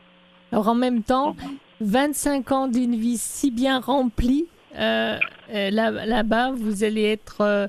Alors, 0.54 0.70
en 0.70 0.76
même 0.76 1.04
temps, 1.04 1.36
25 1.82 2.52
ans 2.54 2.68
d'une 2.70 2.96
vie 2.96 3.18
si 3.18 3.52
bien 3.52 3.82
remplie, 3.82 4.48
euh, 4.78 5.18
là, 5.50 5.92
là-bas, 5.92 6.52
vous 6.52 6.86
allez 6.86 7.04
être. 7.04 7.42
Euh, 7.42 7.68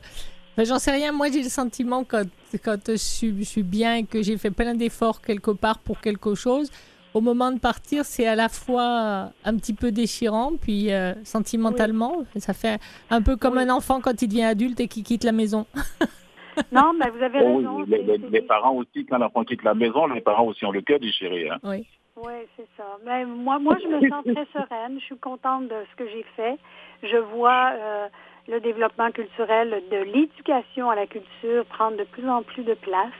J'en 0.58 0.78
sais 0.78 0.92
rien. 0.92 1.10
Moi, 1.10 1.28
j'ai 1.32 1.42
le 1.42 1.48
sentiment 1.48 2.04
quand, 2.04 2.24
quand 2.62 2.78
je, 2.86 2.96
suis, 2.96 3.34
je 3.36 3.44
suis 3.44 3.62
bien 3.64 3.96
et 3.96 4.04
que 4.04 4.22
j'ai 4.22 4.38
fait 4.38 4.50
plein 4.52 4.74
d'efforts 4.74 5.20
quelque 5.22 5.50
part 5.50 5.78
pour 5.80 6.00
quelque 6.00 6.36
chose 6.36 6.70
au 7.14 7.20
moment 7.20 7.50
de 7.50 7.58
partir, 7.58 8.04
c'est 8.04 8.26
à 8.26 8.34
la 8.34 8.48
fois 8.48 9.30
un 9.44 9.56
petit 9.56 9.74
peu 9.74 9.90
déchirant, 9.90 10.52
puis 10.60 10.92
euh, 10.92 11.12
sentimentalement, 11.24 12.24
ça 12.36 12.54
fait 12.54 12.80
un 13.10 13.22
peu 13.22 13.36
comme 13.36 13.58
un 13.58 13.70
enfant 13.70 14.00
quand 14.00 14.22
il 14.22 14.28
devient 14.28 14.44
adulte 14.44 14.80
et 14.80 14.88
qui 14.88 15.02
quitte 15.02 15.24
la 15.24 15.32
maison. 15.32 15.66
non, 16.72 16.92
mais 16.98 17.10
vous 17.10 17.22
avez 17.22 17.40
oh 17.42 17.56
raison. 17.56 17.84
les, 18.30 18.42
parents 18.42 18.74
aussi, 18.74 19.06
quand 19.06 19.18
l'enfant 19.18 19.44
quitte 19.44 19.64
la 19.64 19.74
maison, 19.74 20.06
les 20.06 20.20
parents 20.20 20.46
aussi 20.46 20.64
ont 20.64 20.72
le 20.72 20.82
cœur 20.82 21.00
déchiré. 21.00 21.48
Hein. 21.50 21.58
Oui. 21.64 21.86
Oui, 22.16 22.32
c'est 22.56 22.68
ça. 22.76 22.98
Mais 23.04 23.24
moi, 23.24 23.58
moi, 23.58 23.76
je 23.82 23.88
me 23.88 24.08
sens 24.08 24.24
très 24.24 24.46
sereine. 24.52 24.98
Je 24.98 25.04
suis 25.04 25.16
contente 25.16 25.68
de 25.68 25.76
ce 25.90 25.96
que 25.96 26.08
j'ai 26.10 26.24
fait. 26.36 26.58
Je 27.02 27.16
vois 27.16 27.70
euh, 27.72 28.08
le 28.48 28.60
développement 28.60 29.10
culturel 29.10 29.82
de 29.90 29.96
l'éducation 29.96 30.90
à 30.90 30.96
la 30.96 31.06
culture 31.06 31.64
prendre 31.66 31.96
de 31.96 32.04
plus 32.04 32.28
en 32.28 32.42
plus 32.42 32.62
de 32.62 32.74
place. 32.74 33.12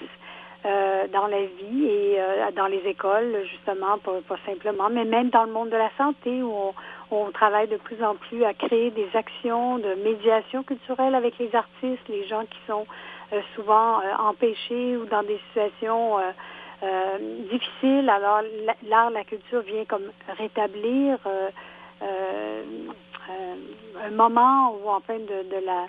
Euh, 0.66 1.07
dans 1.09 1.27
la 1.27 1.40
vie 1.40 1.87
et 1.87 2.20
euh, 2.20 2.51
dans 2.55 2.66
les 2.66 2.87
écoles, 2.87 3.46
justement, 3.51 3.96
pas, 3.96 4.20
simplement, 4.44 4.90
mais 4.90 5.07
même 5.07 5.31
dans 5.31 5.44
le 5.44 5.53
monde 5.53 5.70
de 5.70 5.77
la 5.77 5.88
santé 5.96 6.42
où 6.42 6.53
on, 7.11 7.31
travaille 7.31 7.68
de 7.68 7.79
plus 7.79 8.05
en 8.05 8.14
plus 8.14 8.44
à 8.44 8.53
créer 8.53 8.90
des 8.90 9.09
actions 9.14 9.79
de 9.79 9.94
médiation 10.05 10.62
culturelle 10.62 11.14
avec 11.14 11.38
les 11.38 11.57
artistes, 11.57 12.07
les 12.11 12.27
gens 12.27 12.44
qui 12.44 12.59
sont 12.66 12.85
euh, 13.33 13.40
souvent 13.55 14.03
empêchés 14.18 14.99
ou 14.99 15.07
dans 15.07 15.23
des 15.23 15.40
situations 15.49 16.18
difficiles. 17.51 18.11
Alors, 18.11 18.42
l'art, 18.87 19.09
la 19.11 19.25
culture 19.25 19.62
vient 19.62 19.87
comme 19.87 20.12
rétablir 20.37 21.16
un 22.03 24.11
moment 24.11 24.75
où, 24.75 24.90
en 24.90 25.01
fin 25.01 25.18
de, 25.18 25.49
de 25.49 25.64
la 25.64 25.87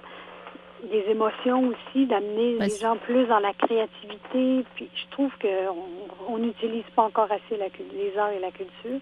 des 0.89 1.11
émotions 1.11 1.67
aussi, 1.67 2.05
d'amener 2.05 2.57
les 2.59 2.77
gens 2.77 2.97
plus 2.97 3.25
dans 3.25 3.39
la 3.39 3.53
créativité. 3.53 4.65
Puis 4.75 4.89
je 4.93 5.11
trouve 5.11 5.31
qu'on 5.39 6.37
n'utilise 6.37 6.85
pas 6.95 7.03
encore 7.03 7.31
assez 7.31 7.57
la, 7.57 7.67
les 7.93 8.17
arts 8.17 8.31
et 8.31 8.39
la 8.39 8.51
culture. 8.51 8.99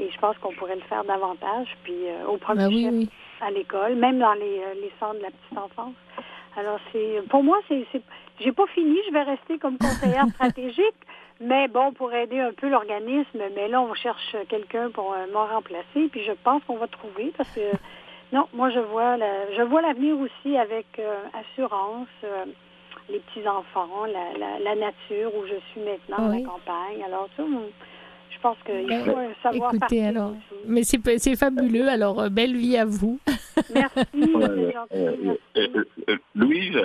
Et 0.00 0.10
je 0.10 0.18
pense 0.18 0.36
qu'on 0.38 0.52
pourrait 0.52 0.76
le 0.76 0.82
faire 0.82 1.04
davantage. 1.04 1.68
Puis 1.84 2.06
euh, 2.06 2.26
au 2.26 2.36
premier 2.36 2.68
ben 2.68 3.02
chef, 3.02 3.10
à 3.40 3.50
l'école, 3.50 3.96
même 3.96 4.18
dans 4.18 4.34
les, 4.34 4.60
euh, 4.60 4.74
les 4.74 4.92
centres 4.98 5.18
de 5.18 5.22
la 5.22 5.30
petite 5.30 5.58
enfance. 5.58 5.94
Alors 6.56 6.78
c'est 6.92 7.22
pour 7.28 7.42
moi, 7.42 7.58
c'est 7.68 7.84
j'ai 8.40 8.52
pas 8.52 8.66
fini, 8.68 8.96
je 9.08 9.12
vais 9.12 9.22
rester 9.22 9.58
comme 9.58 9.78
conseillère 9.78 10.26
stratégique. 10.34 10.96
Mais 11.40 11.68
bon, 11.68 11.92
pour 11.92 12.12
aider 12.12 12.40
un 12.40 12.52
peu 12.52 12.68
l'organisme, 12.68 13.38
mais 13.54 13.68
là, 13.68 13.80
on 13.80 13.94
cherche 13.94 14.36
quelqu'un 14.48 14.90
pour 14.90 15.12
euh, 15.12 15.32
m'en 15.32 15.46
remplacer. 15.46 16.08
Puis 16.10 16.24
je 16.24 16.32
pense 16.42 16.62
qu'on 16.64 16.78
va 16.78 16.88
trouver 16.88 17.32
parce 17.36 17.48
que 17.50 17.60
non, 18.32 18.46
moi 18.52 18.70
je 18.70 18.80
vois 18.80 19.16
je 19.16 19.62
vois 19.62 19.82
l'avenir 19.82 20.18
aussi 20.18 20.56
avec 20.56 20.86
euh, 20.98 21.24
assurance, 21.32 22.08
euh, 22.24 22.44
les 23.08 23.20
petits 23.20 23.46
enfants, 23.48 24.04
la, 24.04 24.58
la, 24.58 24.74
nature 24.74 25.34
où 25.34 25.46
je 25.46 25.54
suis 25.70 25.80
maintenant, 25.80 26.28
la 26.28 26.42
campagne. 26.42 27.02
Alors 27.04 27.28
ça, 27.36 27.42
je 28.30 28.38
pense 28.40 28.58
qu'il 28.66 28.86
ben, 28.86 29.04
faut 29.04 29.16
savoir 29.42 29.74
Écoutez, 29.74 30.04
alors, 30.04 30.34
mais 30.66 30.82
c'est 30.84 31.36
fabuleux. 31.36 31.88
Alors 31.88 32.20
euh, 32.20 32.28
belle 32.28 32.56
vie 32.56 32.76
à 32.76 32.84
vous. 32.84 33.18
Merci. 33.74 34.04
Louise? 36.34 36.78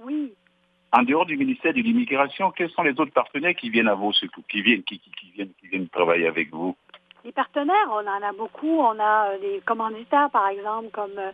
Oui. 0.00 0.32
En 0.94 1.02
dehors 1.02 1.26
du 1.26 1.36
ministère 1.36 1.72
de 1.72 1.80
l'immigration, 1.80 2.50
quels 2.50 2.70
sont 2.70 2.82
les 2.82 2.92
autres 2.92 3.12
partenaires 3.12 3.54
qui 3.54 3.70
viennent 3.70 3.88
à 3.88 3.94
vous, 3.94 4.12
qui 4.48 4.62
viennent, 4.62 4.82
qui, 4.82 4.98
qui 4.98 5.30
viennent, 5.34 5.52
qui 5.58 5.68
viennent 5.68 5.88
travailler 5.88 6.26
avec 6.26 6.50
vous? 6.50 6.76
Les 7.24 7.30
partenaires, 7.30 7.88
on 7.88 8.00
en 8.00 8.28
a 8.28 8.32
beaucoup. 8.36 8.80
On 8.80 8.98
a 8.98 9.28
euh, 9.28 9.38
des 9.38 9.60
commanditaires, 9.64 10.28
par 10.30 10.48
exemple, 10.48 10.88
comme 10.90 11.16
euh, 11.18 11.30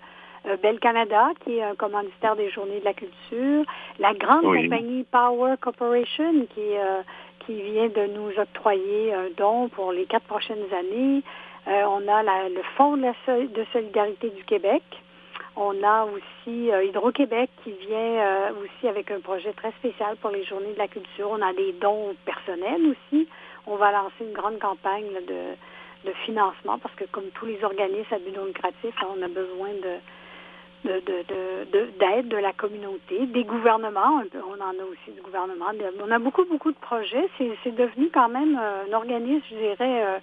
euh, 0.46 0.56
Bell 0.58 0.78
Canada, 0.80 1.30
qui 1.42 1.56
est 1.56 1.62
un 1.62 1.74
commanditaire 1.76 2.36
des 2.36 2.50
Journées 2.50 2.80
de 2.80 2.84
la 2.84 2.92
culture. 2.92 3.64
La 3.98 4.12
grande 4.12 4.42
compagnie 4.42 5.04
Power 5.04 5.54
Corporation, 5.58 6.46
qui, 6.54 6.74
qui 7.46 7.62
vient 7.62 7.88
de 7.88 8.06
nous 8.12 8.38
octroyer 8.38 9.14
un 9.14 9.28
don 9.34 9.70
pour 9.70 9.92
les 9.92 10.04
quatre 10.04 10.26
prochaines 10.26 10.66
années. 10.78 11.22
on 11.66 12.06
a 12.06 12.22
le 12.48 12.62
Fonds 12.76 12.98
de, 12.98 13.46
de, 13.46 13.64
solidarité 13.72 14.28
du 14.28 14.44
Québec. 14.44 14.82
On 15.56 15.82
a 15.82 16.04
aussi 16.04 16.68
Hydro-Québec 16.68 17.50
qui 17.64 17.72
vient 17.72 18.52
aussi 18.62 18.88
avec 18.88 19.10
un 19.10 19.20
projet 19.20 19.52
très 19.54 19.72
spécial 19.72 20.16
pour 20.16 20.30
les 20.30 20.44
Journées 20.44 20.74
de 20.74 20.78
la 20.78 20.88
culture. 20.88 21.30
On 21.30 21.42
a 21.42 21.52
des 21.54 21.72
dons 21.72 22.14
personnels 22.24 22.94
aussi. 22.94 23.26
On 23.66 23.76
va 23.76 23.90
lancer 23.90 24.20
une 24.20 24.32
grande 24.32 24.58
campagne 24.58 25.10
de 25.26 25.56
de 26.08 26.12
financement, 26.24 26.78
parce 26.78 26.94
que 26.94 27.04
comme 27.04 27.28
tous 27.34 27.46
les 27.46 27.62
organismes 27.62 28.14
à 28.14 28.18
but 28.18 28.34
non 28.36 28.46
lucratif, 28.46 28.94
on 29.02 29.22
a 29.22 29.28
besoin 29.28 29.70
de 29.82 29.94
d'aide 30.84 31.04
de, 31.04 32.22
de, 32.22 32.28
de, 32.28 32.36
la 32.36 32.52
communauté, 32.52 33.26
des 33.26 33.44
gouvernements, 33.44 34.22
on 34.32 34.62
en 34.62 34.70
a 34.70 34.84
aussi 34.84 35.10
du 35.12 35.20
gouvernement. 35.22 35.66
On 36.00 36.10
a 36.10 36.18
beaucoup, 36.20 36.44
beaucoup 36.44 36.70
de 36.70 36.78
projets. 36.78 37.28
C'est 37.36 37.74
devenu 37.74 38.10
quand 38.14 38.28
même 38.28 38.56
euh, 38.56 38.84
un 38.88 38.92
organisme, 38.92 39.42
je 39.50 39.56
dirais, 39.56 40.04
euh, 40.04 40.18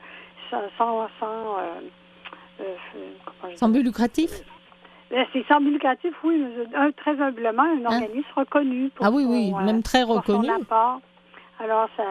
sans... 0.79 1.09
sans, 1.19 1.57
euh, 2.61 2.63
sans 3.55 3.69
but 3.69 3.83
lucratif? 3.83 4.31
C'est 5.09 5.45
sans 5.47 5.59
but 5.59 5.71
lucratif, 5.71 6.13
oui, 6.23 6.41
un, 6.73 6.91
très 6.91 7.19
humblement, 7.21 7.63
un 7.63 7.85
hein? 7.85 8.01
organisme 8.01 8.27
reconnu 8.35 8.89
pour 8.95 9.05
Ah 9.05 9.11
oui, 9.11 9.25
oui, 9.27 9.53
même 9.65 9.83
très 9.83 10.03
reconnu. 10.03 10.47
Alors, 11.59 11.87
ça, 11.95 12.03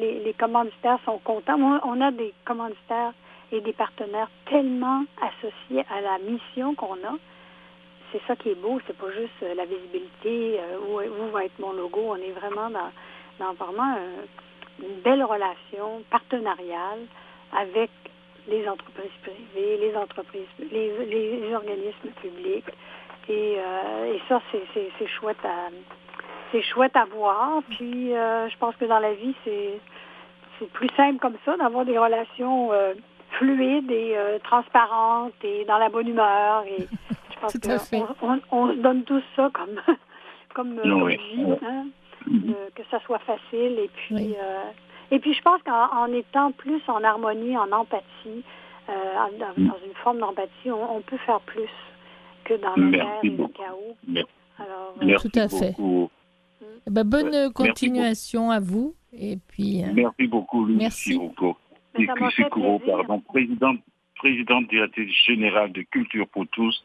les, 0.00 0.18
les, 0.18 0.34
commanditaires 0.34 0.98
sont 1.04 1.18
contents. 1.18 1.58
On 1.84 2.00
a 2.00 2.10
des 2.10 2.34
commanditaires 2.44 3.12
et 3.52 3.60
des 3.60 3.72
partenaires 3.72 4.28
tellement 4.46 5.04
associés 5.20 5.84
à 5.90 6.00
la 6.00 6.18
mission 6.18 6.74
qu'on 6.74 6.94
a. 6.94 7.16
C'est 8.10 8.20
ça 8.26 8.34
qui 8.36 8.50
est 8.50 8.60
beau. 8.60 8.80
C'est 8.86 8.96
pas 8.96 9.10
juste 9.12 9.42
euh, 9.42 9.54
la 9.54 9.64
visibilité, 9.64 10.58
euh, 10.58 10.78
où, 10.88 11.00
où, 11.00 11.30
va 11.30 11.44
être 11.44 11.58
mon 11.58 11.72
logo. 11.72 12.00
On 12.00 12.16
est 12.16 12.32
vraiment 12.32 12.70
dans, 13.38 13.52
vraiment 13.54 13.96
une 14.80 15.00
belle 15.02 15.22
relation 15.22 16.02
partenariale 16.10 17.06
avec 17.56 17.90
les 18.48 18.68
entreprises 18.68 19.10
privées, 19.22 19.78
les 19.78 19.96
entreprises, 19.96 20.46
les, 20.58 21.06
les, 21.06 21.54
organismes 21.54 22.10
publics. 22.20 22.68
Et, 23.28 23.56
euh, 23.58 24.14
et 24.14 24.20
ça, 24.28 24.40
c'est 24.52 25.06
chouette 25.06 25.44
à 25.44 25.70
c'est 26.54 26.62
chouette 26.62 26.96
à 26.96 27.04
voir. 27.04 27.62
Puis 27.70 28.14
euh, 28.14 28.48
je 28.48 28.56
pense 28.58 28.76
que 28.76 28.84
dans 28.84 29.00
la 29.00 29.12
vie, 29.14 29.34
c'est 29.44 29.80
c'est 30.58 30.70
plus 30.70 30.88
simple 30.96 31.18
comme 31.18 31.36
ça, 31.44 31.56
d'avoir 31.56 31.84
des 31.84 31.98
relations 31.98 32.72
euh, 32.72 32.94
fluides 33.30 33.90
et 33.90 34.16
euh, 34.16 34.38
transparentes 34.38 35.34
et 35.42 35.64
dans 35.64 35.78
la 35.78 35.88
bonne 35.88 36.06
humeur. 36.06 36.64
Et 36.66 36.86
je 37.30 37.58
pense 37.58 37.90
qu'on 37.90 38.40
on, 38.52 38.68
se 38.68 38.78
donne 38.78 39.02
tout 39.02 39.20
ça 39.34 39.50
comme 39.52 39.80
comme 40.54 40.80
vie, 41.08 41.44
hein, 41.66 41.86
que 42.76 42.82
ça 42.90 43.00
soit 43.00 43.18
facile. 43.20 43.78
Et 43.80 43.90
puis 43.94 44.36
et 45.10 45.18
puis 45.18 45.34
je 45.34 45.42
pense 45.42 45.60
qu'en 45.62 46.06
étant 46.12 46.52
plus 46.52 46.80
en 46.88 47.02
harmonie, 47.02 47.56
en 47.58 47.70
empathie, 47.72 48.44
dans, 48.86 49.54
une 49.56 49.94
forme 50.02 50.18
d'empathie, 50.18 50.70
on, 50.70 51.00
peut 51.02 51.18
faire 51.18 51.40
plus 51.40 51.68
que 52.44 52.54
dans 52.54 52.74
la 52.76 52.90
guerre 52.90 53.20
et 53.22 53.28
le 53.28 53.48
chaos. 53.48 53.96
Alors, 54.58 55.20
tout 55.20 55.38
à 55.38 55.48
fait. 55.48 55.74
Eh 56.86 56.90
ben, 56.90 57.04
bonne 57.04 57.52
continuation 57.52 58.50
à 58.50 58.60
vous. 58.60 58.94
Et 59.12 59.38
puis, 59.48 59.82
euh, 59.82 59.92
merci 59.94 60.26
beaucoup, 60.26 60.66
merci. 60.66 61.18
pardon, 62.80 63.20
présidente, 63.20 63.78
présidente 64.16 64.68
directrice 64.68 65.14
générale 65.26 65.72
de 65.72 65.82
Culture 65.82 66.26
pour 66.28 66.46
tous. 66.48 66.84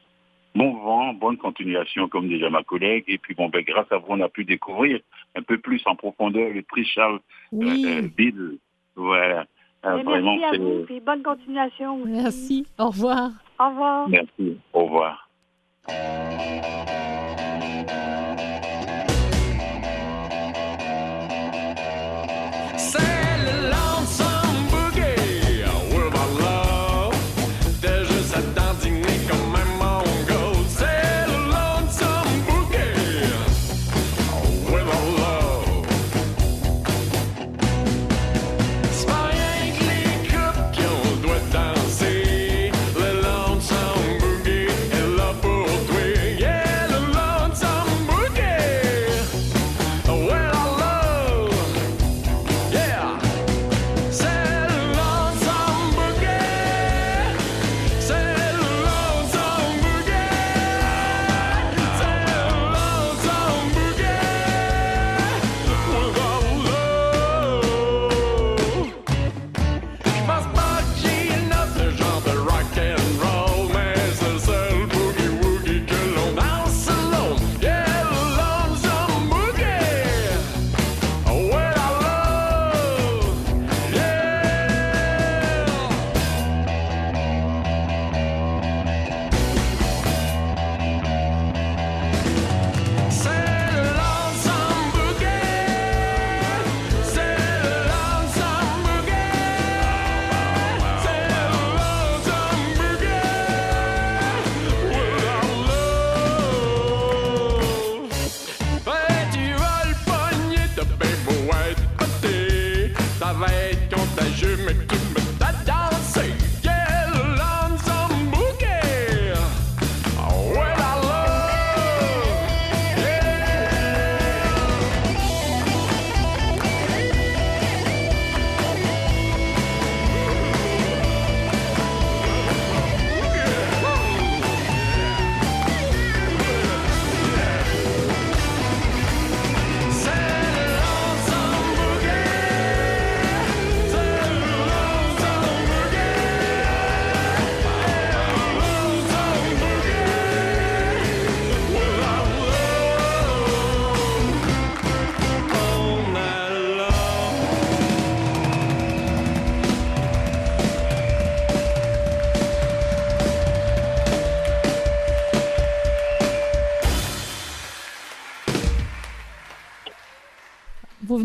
Bon 0.55 0.73
vent, 0.73 1.13
bonne 1.13 1.37
continuation, 1.37 2.07
comme 2.07 2.27
déjà 2.27 2.49
ma 2.49 2.63
collègue. 2.63 3.03
Et 3.07 3.17
puis, 3.17 3.35
bon, 3.35 3.49
ben, 3.49 3.63
grâce 3.63 3.91
à 3.91 3.97
vous, 3.97 4.07
on 4.09 4.21
a 4.21 4.29
pu 4.29 4.45
découvrir 4.45 4.99
un 5.35 5.41
peu 5.41 5.57
plus 5.57 5.81
en 5.85 5.95
profondeur 5.95 6.51
le 6.53 6.61
prix 6.63 6.85
Charles 6.85 7.19
oui. 7.51 7.85
euh, 7.85 8.07
Bill. 8.15 8.57
Voilà. 8.95 9.45
Euh, 9.85 9.97
vraiment, 10.03 10.35
merci 10.35 10.55
à 10.55 10.59
vous, 10.59 10.85
puis 10.85 10.99
bonne 10.99 11.23
continuation. 11.23 12.05
Merci. 12.05 12.67
Au 12.77 12.87
revoir. 12.87 13.31
Au 13.59 13.69
revoir. 13.69 14.09
Merci. 14.09 14.57
Au 14.73 14.85
revoir. 14.85 15.29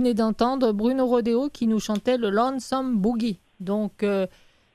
Venez 0.04 0.12
d'entendre 0.12 0.72
Bruno 0.72 1.06
Rodeo 1.06 1.48
qui 1.48 1.66
nous 1.66 1.80
chantait 1.80 2.18
le 2.18 2.28
Lonesome 2.28 2.98
Boogie. 2.98 3.38
Donc 3.58 4.02
euh, 4.02 4.26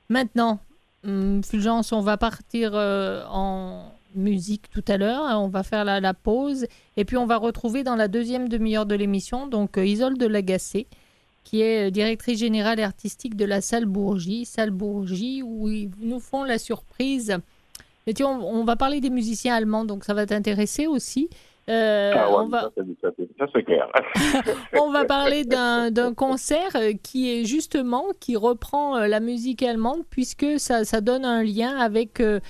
maintenant, 0.08 0.58
hum, 1.06 1.40
Fulgence, 1.44 1.92
on 1.92 2.00
va 2.00 2.16
partir 2.16 2.72
euh, 2.74 3.22
en 3.30 3.92
musique 4.16 4.68
tout 4.72 4.82
à 4.88 4.96
l'heure. 4.96 5.22
On 5.40 5.46
va 5.46 5.62
faire 5.62 5.84
la, 5.84 6.14
pause 6.14 6.66
et 6.96 7.04
puis 7.04 7.16
on 7.16 7.26
va 7.26 7.36
retrouver 7.36 7.84
dans 7.84 7.94
la 7.94 8.08
deuxième 8.08 8.48
demi-heure 8.48 8.86
de 8.86 8.96
l'émission 8.96 9.46
donc 9.46 9.78
euh, 9.78 9.86
Isolde 9.86 10.20
Lagacé 10.20 10.88
qui 11.44 11.62
est 11.62 11.92
directrice 11.92 12.40
générale 12.40 12.80
et 12.80 12.82
artistique 12.82 13.36
de 13.36 13.44
la 13.44 13.60
salle 13.60 13.86
Bourgie, 13.86 14.44
salle 14.44 14.70
Bourgie 14.70 15.44
où 15.44 15.68
ils 15.68 15.90
nous 16.00 16.18
font 16.18 16.42
la 16.42 16.58
surprise. 16.58 17.36
Et 18.08 18.14
tu, 18.14 18.24
on, 18.24 18.64
va 18.64 18.74
parler 18.74 19.00
des 19.00 19.10
musiciens 19.10 19.54
allemands, 19.54 19.84
donc 19.84 20.04
ça 20.04 20.14
va 20.14 20.26
t'intéresser 20.26 20.88
aussi. 20.88 21.28
Euh, 21.70 22.12
ah 22.16 22.28
on 22.30 22.48
va... 22.48 22.70
Ça, 23.00 23.46
c'est 23.54 23.62
clair. 23.62 23.88
on 24.78 24.90
va 24.90 25.04
parler 25.04 25.44
d'un 25.44 26.14
concert 26.14 26.76
qui 27.02 27.30
est 27.30 27.44
justement, 27.44 28.06
qui 28.18 28.36
reprend 28.36 28.96
euh, 28.96 29.06
la 29.06 29.20
musique 29.20 29.62
allemande, 29.62 30.02
puisque 30.10 30.58
ça, 30.58 30.84
ça 30.84 31.00
donne 31.00 31.24
un 31.24 31.44
lien 31.44 31.76
avec 31.76 32.20
euh, 32.20 32.40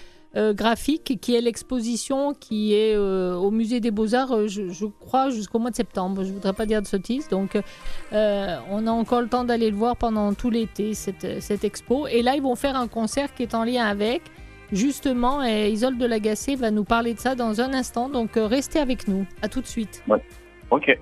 graphique, 0.54 1.18
qui 1.20 1.34
est 1.34 1.40
l'exposition 1.42 2.32
qui 2.32 2.74
est 2.74 2.96
au 2.96 3.50
musée 3.50 3.80
des 3.80 3.90
Beaux-Arts, 3.90 4.48
je, 4.48 4.86
crois, 4.86 5.28
jusqu'au 5.28 5.58
mois 5.58 5.70
de 5.70 5.76
septembre. 5.76 6.22
Je 6.22 6.28
ne 6.28 6.34
voudrais 6.34 6.54
pas 6.54 6.64
dire 6.64 6.80
de 6.80 6.86
sottises. 6.86 7.28
Donc, 7.28 7.58
on 8.12 8.86
a 8.86 8.90
encore 8.90 9.20
le 9.20 9.28
temps 9.28 9.44
d'aller 9.44 9.70
le 9.70 9.76
voir 9.76 9.96
pendant 9.96 10.32
tout 10.32 10.50
l'été, 10.50 10.94
cette, 10.94 11.42
cette 11.42 11.64
expo. 11.64 12.06
Et 12.06 12.22
là, 12.22 12.36
ils 12.36 12.42
vont 12.42 12.56
faire 12.56 12.76
un 12.76 12.88
concert 12.88 13.34
qui 13.34 13.42
est 13.42 13.54
en 13.54 13.64
lien 13.64 13.84
avec. 13.84 14.22
Justement, 14.72 15.44
et 15.44 15.70
Isolde 15.70 16.00
Lagacé 16.00 16.54
va 16.54 16.70
nous 16.70 16.84
parler 16.84 17.14
de 17.14 17.18
ça 17.18 17.34
dans 17.34 17.60
un 17.60 17.74
instant, 17.74 18.08
donc 18.08 18.36
euh, 18.36 18.46
restez 18.46 18.78
avec 18.78 19.08
nous. 19.08 19.26
À 19.42 19.48
tout 19.48 19.60
de 19.60 19.66
suite. 19.66 20.02
Ouais. 20.08 20.22
Ok. 20.70 20.96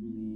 me. 0.00 0.33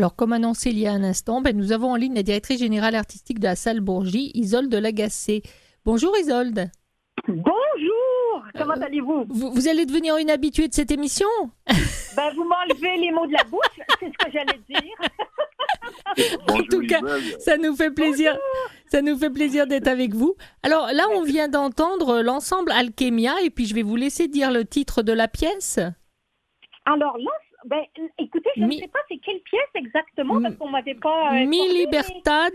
Alors, 0.00 0.16
comme 0.16 0.32
annoncé 0.32 0.70
il 0.70 0.78
y 0.78 0.86
a 0.86 0.92
un 0.92 1.04
instant, 1.04 1.42
ben, 1.42 1.54
nous 1.54 1.72
avons 1.72 1.92
en 1.92 1.96
ligne 1.96 2.14
la 2.14 2.22
directrice 2.22 2.58
générale 2.58 2.94
artistique 2.94 3.38
de 3.38 3.44
la 3.44 3.54
salle 3.54 3.80
Bourgie, 3.80 4.30
Isolde 4.32 4.74
Lagacé. 4.74 5.42
Bonjour 5.84 6.16
Isolde. 6.16 6.70
Bonjour, 7.28 8.46
comment 8.56 8.78
euh, 8.78 8.86
allez-vous? 8.86 9.26
vous, 9.28 9.68
allez 9.68 9.84
devenir 9.84 10.16
une 10.16 10.30
habituée 10.30 10.68
de 10.68 10.72
cette 10.72 10.90
émission? 10.90 11.28
Ben, 12.16 12.32
Vous 12.34 12.44
m'enlevez 12.44 12.96
les 12.96 13.10
mots 13.10 13.26
de 13.26 13.32
la 13.32 13.44
bouche, 13.44 13.78
c'est 14.00 14.06
ce 14.06 14.24
que 14.24 14.32
j'allais 14.32 14.58
dire. 14.70 16.38
en 16.48 16.62
tout 16.62 16.80
cas, 16.86 17.00
ça 17.38 17.58
nous 17.58 17.76
fait 17.76 17.90
plaisir. 17.90 18.38
Ça 18.86 19.02
nous 19.02 19.18
fait 19.18 19.28
plaisir 19.28 19.66
d'être 19.66 19.86
avec 19.86 20.14
vous. 20.14 20.34
Alors 20.62 20.86
là, 20.94 21.08
on 21.14 21.24
vient 21.24 21.48
d'entendre 21.48 22.22
l'ensemble 22.22 22.72
Alchemia 22.72 23.34
et 23.42 23.50
puis 23.50 23.66
je 23.66 23.74
vais 23.74 23.82
vous 23.82 23.96
laisser 23.96 24.28
dire 24.28 24.50
le 24.50 24.64
titre 24.64 25.02
de 25.02 25.12
la 25.12 25.28
pièce. 25.28 25.78
Alors, 26.86 27.18
l'ensemble 27.18 27.50
ben, 27.64 27.84
écoutez, 28.18 28.50
je 28.56 28.62
ne 28.62 28.72
sais 28.72 28.88
pas 28.88 29.00
exactement 30.20 30.42
parce 30.42 30.56
qu'on 30.56 30.68
m'avait 30.68 30.94
pas. 30.94 31.34
Euh, 31.34 31.46
Mi 31.46 31.68
Libertad. 31.68 32.52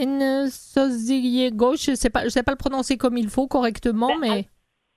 Une 0.00 0.48
sosier 0.48 1.50
gauche, 1.50 1.84
je 1.84 1.90
ne 1.90 1.96
sais, 1.96 2.08
pas, 2.08 2.24
je 2.24 2.30
sais 2.30 2.42
pas 2.42 2.52
le 2.52 2.56
prononcer 2.56 2.96
comme 2.96 3.18
il 3.18 3.28
faut 3.28 3.46
correctement, 3.46 4.08
ben, 4.08 4.20
mais. 4.20 4.48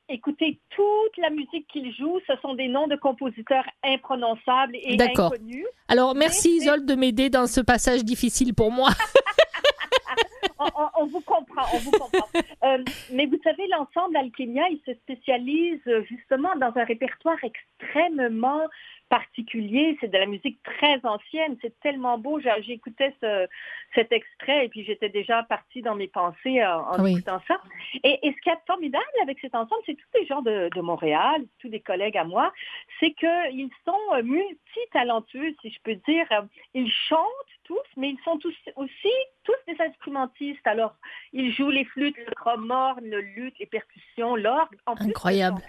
Écoutez, 0.07 0.59
toute 0.69 1.17
la 1.17 1.31
musique 1.31 1.67
qu'il 1.67 1.93
joue, 1.95 2.19
ce 2.27 2.33
sont 2.41 2.53
des 2.53 2.67
noms 2.67 2.87
de 2.87 2.95
compositeurs 2.95 3.65
imprononçables 3.83 4.75
et 4.75 4.97
inconnus. 5.01 5.65
Alors, 5.89 6.15
merci 6.15 6.57
Isolde 6.57 6.85
de 6.85 6.95
m'aider 6.95 7.29
dans 7.29 7.47
ce 7.47 7.59
passage 7.59 8.05
difficile 8.05 8.53
pour 8.53 8.71
moi. 8.71 8.89
on, 10.97 11.05
vous 11.07 11.21
comprend, 11.21 11.63
on 11.73 11.77
vous 11.79 11.91
comprend. 11.91 12.27
Euh, 12.63 12.83
mais 13.11 13.25
vous 13.25 13.39
savez, 13.43 13.67
l'ensemble 13.67 14.15
Alchemia, 14.15 14.63
il 14.69 14.79
se 14.85 14.93
spécialise 15.01 15.81
justement 16.07 16.55
dans 16.55 16.71
un 16.75 16.83
répertoire 16.83 17.37
extrêmement 17.43 18.61
particulier. 19.09 19.97
C'est 19.99 20.11
de 20.11 20.17
la 20.17 20.25
musique 20.25 20.61
très 20.63 20.99
ancienne. 21.05 21.57
C'est 21.61 21.79
tellement 21.79 22.17
beau. 22.17 22.39
J'écoutais 22.61 23.13
ce, 23.21 23.47
cet 23.93 24.11
extrait 24.11 24.65
et 24.65 24.69
puis 24.69 24.83
j'étais 24.83 25.09
déjà 25.09 25.43
partie 25.43 25.81
dans 25.81 25.95
mes 25.95 26.07
pensées 26.07 26.65
en, 26.65 27.05
écoutant 27.05 27.41
ça. 27.47 27.59
Et, 28.03 28.19
ce 28.23 28.41
qui 28.41 28.49
est 28.49 28.65
formidable 28.67 29.03
avec 29.21 29.39
cet 29.39 29.55
ensemble, 29.55 29.81
c'est 29.85 29.95
tous 29.95 30.19
les 30.19 30.25
gens 30.25 30.41
de, 30.41 30.69
de, 30.73 30.81
Montréal, 30.81 31.43
tous 31.59 31.69
les 31.69 31.79
collègues 31.79 32.17
à 32.17 32.23
moi, 32.23 32.51
c'est 32.99 33.11
qu'ils 33.11 33.69
sont 33.85 34.23
multi-talentueux, 34.23 35.55
si 35.61 35.69
je 35.69 35.79
peux 35.83 35.95
dire. 36.07 36.27
Ils 36.73 36.91
chantent 36.91 37.55
tous, 37.63 37.77
mais 37.97 38.09
ils 38.11 38.19
sont 38.23 38.37
tous 38.37 38.55
aussi 38.75 39.13
tous 39.43 39.53
des 39.67 39.81
instrumentistes. 39.81 40.65
Alors, 40.65 40.95
ils 41.33 41.53
jouent 41.53 41.69
les 41.69 41.85
flûtes, 41.85 42.17
le 42.17 42.33
chromorne, 42.35 43.03
le 43.03 43.21
luth, 43.21 43.55
les 43.59 43.65
percussions, 43.65 44.35
l'orgue. 44.35 44.77
Incroyable. 44.85 45.61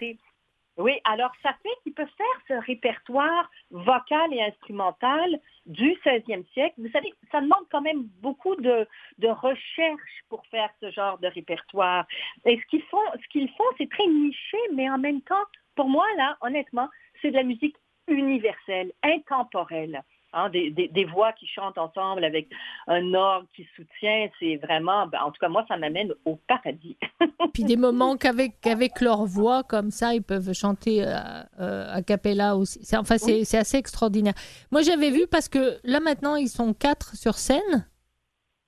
Oui, 0.77 0.93
alors 1.05 1.33
ça 1.43 1.55
fait 1.63 1.71
qu'il 1.83 1.95
peut 1.95 2.07
faire 2.19 2.41
ce 2.49 2.67
répertoire 2.67 3.51
vocal 3.71 4.33
et 4.35 4.43
instrumental 4.43 5.41
du 5.65 5.93
16e 6.05 6.47
siècle. 6.53 6.75
Vous 6.77 6.91
savez, 6.91 7.15
ça 7.33 7.41
demande 7.41 7.65
quand 7.71 7.81
même 7.81 8.03
beaucoup 8.21 8.55
de, 8.57 8.87
de 9.19 9.29
recherche 9.29 10.23
pour 10.29 10.45
faire 10.47 10.69
ce 10.81 10.91
genre 10.91 11.19
de 11.19 11.29
répertoire. 11.29 12.07
Et 12.45 12.61
ce 12.61 12.67
qu'ils 12.67 12.83
font, 12.85 12.99
ce 13.15 13.29
qu'ils 13.29 13.49
font, 13.53 13.65
c'est 13.79 13.89
très 13.91 14.07
niché, 14.07 14.59
mais 14.75 14.91
en 14.91 14.99
même 14.99 15.23
temps, 15.23 15.45
pour 15.77 15.89
moi, 15.89 16.05
là, 16.19 16.37
honnêtement, 16.43 16.89
c'est 17.23 17.31
de 17.31 17.37
la 17.37 17.43
musique 17.43 17.77
universelle, 18.07 18.93
intemporelle. 19.03 20.03
Hein, 20.37 20.51
des, 20.51 21.05
voix 21.07 21.33
qui 21.33 21.47
chantent 21.47 21.79
ensemble 21.79 22.23
avec 22.23 22.51
un 22.89 23.15
orgue 23.15 23.47
qui 23.55 23.67
soutient, 23.75 24.29
c'est 24.39 24.57
vraiment, 24.57 25.07
ben, 25.07 25.21
en 25.23 25.31
tout 25.31 25.39
cas 25.41 25.49
moi, 25.49 25.65
ça 25.67 25.79
m'amène 25.79 26.13
au 26.27 26.37
paradis. 26.37 26.99
Puis 27.55 27.65
des 27.65 27.79
moments 27.79 28.19
qu'avec 28.19 28.67
avec 28.67 29.01
leur 29.01 29.25
voix 29.25 29.63
comme 29.63 29.91
ça, 29.91 30.13
ils 30.13 30.23
peuvent 30.23 30.53
chanter 30.53 31.03
euh, 31.03 31.15
euh, 31.59 31.91
a 31.91 32.03
cappella 32.03 32.55
aussi. 32.55 32.81
Enfin, 32.95 33.17
c'est, 33.17 33.57
assez 33.57 33.79
extraordinaire. 33.79 34.35
Moi, 34.71 34.83
j'avais 34.83 35.11
vu 35.11 35.27
parce 35.27 35.49
que 35.49 35.79
là 35.85 36.01
maintenant, 36.01 36.37
ils 36.37 36.51
sont 36.51 36.75
quatre 36.75 37.17
sur 37.17 37.37
scène. 37.37 37.89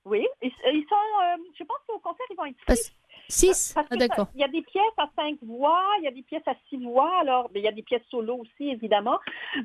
Oui, 0.06 0.26
ils, 0.40 0.50
sont, 0.50 0.64
euh, 0.64 1.36
je 1.58 1.64
pense 1.64 1.78
qu'au 1.86 1.98
concert, 1.98 2.24
ils 2.30 2.36
vont 2.36 2.46
être 2.46 2.76
six. 2.76 2.96
Six? 3.30 3.74
Ah, 3.76 3.84
d'accord. 3.96 4.28
Il 4.34 4.40
y 4.40 4.44
a 4.44 4.48
des 4.48 4.62
pièces 4.62 4.82
à 4.96 5.06
cinq 5.14 5.36
voix, 5.42 5.82
il 6.00 6.04
y 6.04 6.08
a 6.08 6.10
des 6.10 6.22
pièces 6.22 6.46
à 6.46 6.54
six 6.68 6.78
voix, 6.78 7.10
alors 7.20 7.50
ben, 7.52 7.60
il 7.60 7.64
y 7.64 7.68
a 7.68 7.72
des 7.72 7.82
pièces 7.82 8.02
solo 8.10 8.36
aussi, 8.36 8.70
évidemment. 8.70 9.18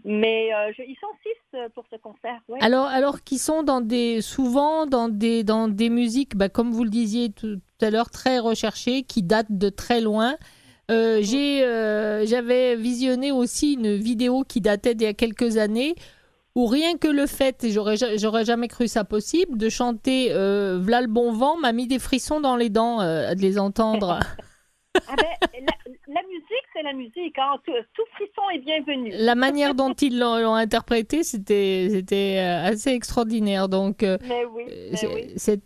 Mais 0.03 0.53
euh, 0.53 0.71
ils 0.79 0.97
sont 0.99 1.07
six 1.23 1.57
euh, 1.57 1.69
pour 1.73 1.85
ce 1.89 1.95
concert. 1.95 2.39
Alors, 2.59 2.87
alors 2.87 3.21
qu'ils 3.21 3.39
sont 3.39 3.63
dans 3.63 3.79
des, 3.79 4.21
souvent 4.21 4.85
dans 4.85 5.07
des, 5.07 5.45
dans 5.45 5.69
des 5.69 5.89
musiques, 5.89 6.35
bah, 6.35 6.49
comme 6.49 6.71
vous 6.71 6.83
le 6.83 6.89
disiez 6.89 7.31
tout, 7.31 7.61
à 7.79 7.89
l'heure, 7.89 8.09
très 8.09 8.39
recherchées, 8.39 9.03
qui 9.03 9.23
datent 9.23 9.51
de 9.51 9.69
très 9.69 10.01
loin. 10.01 10.35
Euh, 10.91 11.19
j'ai, 11.21 11.59
j'avais 12.25 12.75
visionné 12.75 13.31
aussi 13.31 13.75
une 13.75 13.95
vidéo 13.95 14.43
qui 14.43 14.59
datait 14.59 14.93
d'il 14.93 15.05
y 15.05 15.09
a 15.09 15.13
quelques 15.13 15.55
années 15.55 15.95
ou 16.55 16.67
rien 16.67 16.97
que 16.97 17.07
le 17.07 17.25
fait, 17.25 17.63
et 17.63 17.71
j'aurais, 17.71 17.95
j'aurais 18.17 18.45
jamais 18.45 18.67
cru 18.67 18.87
ça 18.87 19.03
possible, 19.03 19.57
de 19.57 19.69
chanter 19.69 20.27
euh, 20.31 20.77
V'là 20.79 21.01
le 21.01 21.07
bon 21.07 21.31
vent 21.31 21.57
m'a 21.57 21.71
mis 21.73 21.87
des 21.87 21.99
frissons 21.99 22.41
dans 22.41 22.55
les 22.55 22.69
dents 22.69 23.01
euh, 23.01 23.33
de 23.33 23.41
les 23.41 23.57
entendre. 23.57 24.19
ah 25.07 25.15
ben, 25.15 25.25
la, 26.07 26.21
musique, 26.23 26.65
c'est 26.73 26.83
la 26.83 26.93
musique. 26.93 27.37
Hein. 27.37 27.55
Tout, 27.65 28.03
frisson 28.15 28.41
est 28.53 28.59
bienvenu. 28.59 29.11
La 29.15 29.35
manière 29.35 29.73
dont 29.73 29.93
ils 29.93 30.19
l'ont, 30.19 30.53
interprété, 30.53 31.23
c'était, 31.23 31.87
c'était 31.89 32.37
euh, 32.37 32.71
assez 32.71 32.91
extraordinaire. 32.91 33.69
Donc, 33.69 34.03
euh, 34.03 34.17
mais 34.27 34.45
oui, 34.45 34.65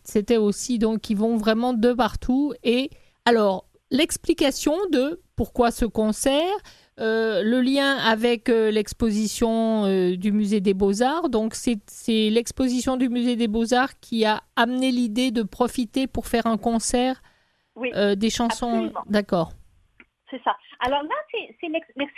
c'était 0.03 0.37
aussi, 0.37 0.79
donc, 0.79 1.09
ils 1.09 1.17
vont 1.17 1.37
vraiment 1.37 1.73
de 1.73 1.93
partout. 1.93 2.53
Et 2.63 2.89
alors, 3.25 3.65
l'explication 3.91 4.75
de 4.91 5.21
pourquoi 5.35 5.71
ce 5.71 5.85
concert, 5.85 6.55
euh, 6.99 7.43
le 7.43 7.61
lien 7.61 7.95
avec 7.97 8.49
euh, 8.49 8.71
l'exposition 8.71 9.85
euh, 9.85 10.17
du 10.17 10.31
musée 10.31 10.61
des 10.61 10.73
beaux-arts. 10.73 11.29
Donc 11.29 11.53
c'est 11.53 11.79
l'exposition 12.07 12.97
du 12.97 13.09
musée 13.09 13.35
des 13.35 13.47
beaux-arts 13.47 13.99
qui 13.99 14.25
a 14.25 14.41
amené 14.55 14.91
l'idée 14.91 15.29
de 15.29 15.43
profiter 15.43 16.07
pour 16.07 16.25
faire 16.27 16.47
un 16.47 16.57
concert 16.57 17.21
des 18.15 18.29
chansons. 18.31 18.91
D'accord. 19.07 19.51
C'est 20.29 20.41
ça. 20.43 20.57
Alors 20.79 21.03
là, 21.03 21.15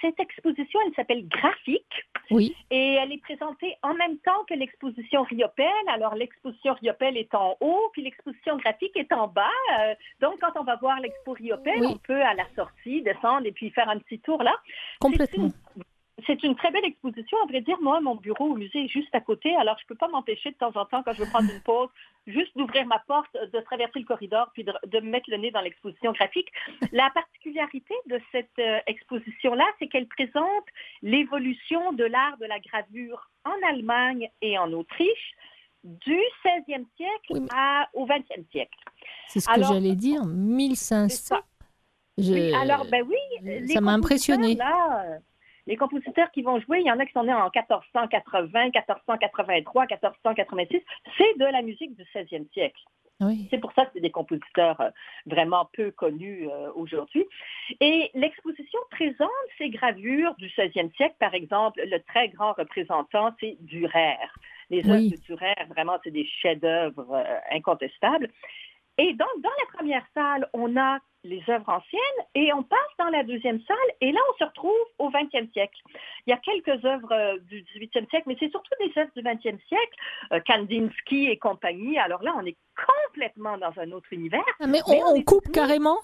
cette 0.01 0.19
exposition, 0.19 0.79
elle 0.85 0.93
s'appelle 0.95 1.27
Graphique. 1.27 2.07
Oui. 2.31 2.55
Et 2.71 2.95
elle 2.95 3.11
est 3.11 3.21
présentée 3.21 3.75
en 3.83 3.93
même 3.93 4.17
temps 4.19 4.43
que 4.47 4.53
l'exposition 4.53 5.23
Riopel. 5.23 5.67
Alors 5.87 6.15
l'exposition 6.15 6.73
Riopel 6.73 7.17
est 7.17 7.33
en 7.35 7.55
haut, 7.61 7.89
puis 7.93 8.01
l'exposition 8.01 8.57
graphique 8.57 8.95
est 8.95 9.11
en 9.13 9.27
bas. 9.27 9.47
Euh, 9.79 9.93
donc 10.21 10.39
quand 10.39 10.59
on 10.59 10.63
va 10.63 10.75
voir 10.77 10.99
l'expo 10.99 11.33
Riopel, 11.33 11.85
on 11.85 11.97
peut 11.97 12.21
à 12.21 12.33
la 12.33 12.45
sortie 12.55 13.01
descendre 13.01 13.45
et 13.45 13.51
puis 13.51 13.69
faire 13.71 13.89
un 13.89 13.99
petit 13.99 14.19
tour 14.19 14.41
là. 14.41 14.55
Complètement 14.99 15.49
c'est 15.75 15.77
une 15.77 15.83
très 16.21 16.71
belle 16.71 16.85
exposition. 16.85 17.37
À 17.43 17.47
vrai 17.47 17.61
dire, 17.61 17.77
moi, 17.81 17.99
mon 18.01 18.15
bureau 18.15 18.51
au 18.51 18.55
musée 18.55 18.85
est 18.85 18.87
juste 18.87 19.13
à 19.13 19.21
côté, 19.21 19.55
alors 19.55 19.77
je 19.79 19.85
ne 19.85 19.87
peux 19.87 19.95
pas 19.95 20.07
m'empêcher 20.07 20.51
de 20.51 20.55
temps 20.55 20.75
en 20.75 20.85
temps, 20.85 21.03
quand 21.03 21.13
je 21.13 21.23
veux 21.23 21.29
prendre 21.29 21.51
une 21.51 21.61
pause, 21.61 21.89
juste 22.27 22.55
d'ouvrir 22.55 22.85
ma 22.85 22.99
porte, 22.99 23.33
de 23.33 23.59
traverser 23.61 23.99
le 23.99 24.05
corridor, 24.05 24.49
puis 24.53 24.63
de, 24.63 24.73
de 24.85 24.99
mettre 24.99 25.29
le 25.29 25.37
nez 25.37 25.51
dans 25.51 25.61
l'exposition 25.61 26.11
graphique. 26.11 26.51
La 26.91 27.09
particularité 27.11 27.93
de 28.07 28.19
cette 28.31 28.59
euh, 28.59 28.79
exposition-là, 28.87 29.65
c'est 29.79 29.87
qu'elle 29.87 30.07
présente 30.07 30.65
l'évolution 31.01 31.93
de 31.93 32.03
l'art 32.03 32.37
de 32.37 32.45
la 32.45 32.59
gravure 32.59 33.29
en 33.45 33.67
Allemagne 33.69 34.29
et 34.41 34.57
en 34.57 34.71
Autriche 34.73 35.35
du 35.83 36.19
16e 36.45 36.85
siècle 36.97 37.45
à, 37.51 37.87
au 37.93 38.05
20e 38.05 38.49
siècle. 38.51 38.77
C'est 39.27 39.39
ce 39.39 39.47
que 39.47 39.63
j'allais 39.63 39.95
dire, 39.95 40.25
1500. 40.25 41.35
Oui, 42.17 42.53
alors, 42.53 42.85
ben 42.85 43.05
oui, 43.07 43.67
ça 43.73 43.79
m'a 43.79 43.93
impressionné. 43.93 44.55
Là, 44.55 45.19
les 45.67 45.77
compositeurs 45.77 46.31
qui 46.31 46.41
vont 46.41 46.59
jouer, 46.59 46.79
il 46.79 46.87
y 46.87 46.91
en 46.91 46.99
a 46.99 47.05
qui 47.05 47.13
sont 47.13 47.23
nés 47.23 47.33
en 47.33 47.49
1480, 47.49 48.65
1483, 48.65 49.85
1486. 49.85 50.81
C'est 51.17 51.37
de 51.37 51.45
la 51.45 51.61
musique 51.61 51.95
du 51.95 52.03
16e 52.13 52.51
siècle. 52.51 52.81
C'est 53.49 53.57
pour 53.57 53.73
ça 53.73 53.85
que 53.85 53.91
c'est 53.93 53.99
des 53.99 54.11
compositeurs 54.11 54.79
euh, 54.79 54.91
vraiment 55.25 55.69
peu 55.73 55.91
connus 55.91 56.47
euh, 56.49 56.71
aujourd'hui. 56.73 57.25
Et 57.81 58.09
l'exposition 58.13 58.79
présente 58.91 59.29
ces 59.57 59.69
gravures 59.69 60.35
du 60.35 60.47
16e 60.47 60.95
siècle. 60.95 61.15
Par 61.19 61.33
exemple, 61.33 61.81
le 61.85 61.99
très 61.99 62.29
grand 62.29 62.53
représentant, 62.53 63.35
c'est 63.41 63.57
Dürer. 63.59 64.17
Les 64.69 64.87
œuvres 64.89 65.11
de 65.11 65.17
Dürer, 65.17 65.55
vraiment, 65.67 65.99
c'est 66.03 66.11
des 66.11 66.25
chefs-d'œuvre 66.41 67.13
euh, 67.13 67.39
incontestables. 67.51 68.29
Et 68.99 69.13
donc, 69.13 69.29
dans 69.41 69.49
la 69.49 69.77
première 69.77 70.03
salle, 70.13 70.49
on 70.51 70.75
a 70.75 70.99
les 71.23 71.41
œuvres 71.47 71.69
anciennes 71.69 72.25
et 72.35 72.51
on 72.53 72.63
passe 72.63 72.79
dans 72.97 73.07
la 73.09 73.23
deuxième 73.23 73.61
salle 73.65 73.77
et 74.01 74.11
là, 74.11 74.19
on 74.29 74.37
se 74.37 74.43
retrouve 74.43 74.85
au 74.97 75.09
20e 75.09 75.51
siècle. 75.53 75.79
Il 76.27 76.31
y 76.31 76.33
a 76.33 76.37
quelques 76.37 76.83
œuvres 76.83 77.11
euh, 77.13 77.37
du 77.39 77.63
18e 77.63 78.09
siècle, 78.09 78.23
mais 78.27 78.35
c'est 78.39 78.49
surtout 78.49 78.71
des 78.79 78.91
œuvres 78.97 79.11
du 79.15 79.21
20e 79.21 79.57
siècle, 79.67 79.95
euh, 80.33 80.41
Kandinsky 80.45 81.27
et 81.27 81.37
compagnie. 81.37 81.97
Alors 81.97 82.21
là, 82.23 82.33
on 82.37 82.45
est 82.45 82.57
complètement 82.75 83.57
dans 83.57 83.71
un 83.77 83.91
autre 83.91 84.11
univers. 84.11 84.43
Ah, 84.59 84.67
mais, 84.67 84.81
on, 84.85 85.21
coupe 85.23 85.49
carrément? 85.51 85.99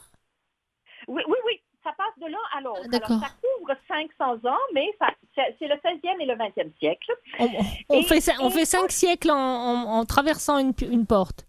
Oui, 1.10 1.22
oui, 1.28 1.38
oui. 1.46 1.62
Ça 1.84 1.92
passe 1.98 2.18
de 2.18 2.32
l'un 2.32 2.38
à 2.58 2.62
l'autre. 2.62 2.82
Alors, 2.92 3.22
ça 3.22 3.30
couvre 3.42 3.76
500 3.88 4.50
ans, 4.50 4.58
mais 4.74 4.90
c'est 5.36 5.68
le 5.68 5.76
16e 5.76 6.22
et 6.22 6.26
le 6.26 6.34
20e 6.34 6.76
siècle. 6.80 7.12
On, 7.90 8.02
fait, 8.04 8.22
on 8.42 8.50
fait 8.50 8.66
cinq 8.66 8.90
siècles 8.90 9.32
en, 9.32 10.04
traversant 10.06 10.58
une 10.58 11.06
porte. 11.06 11.45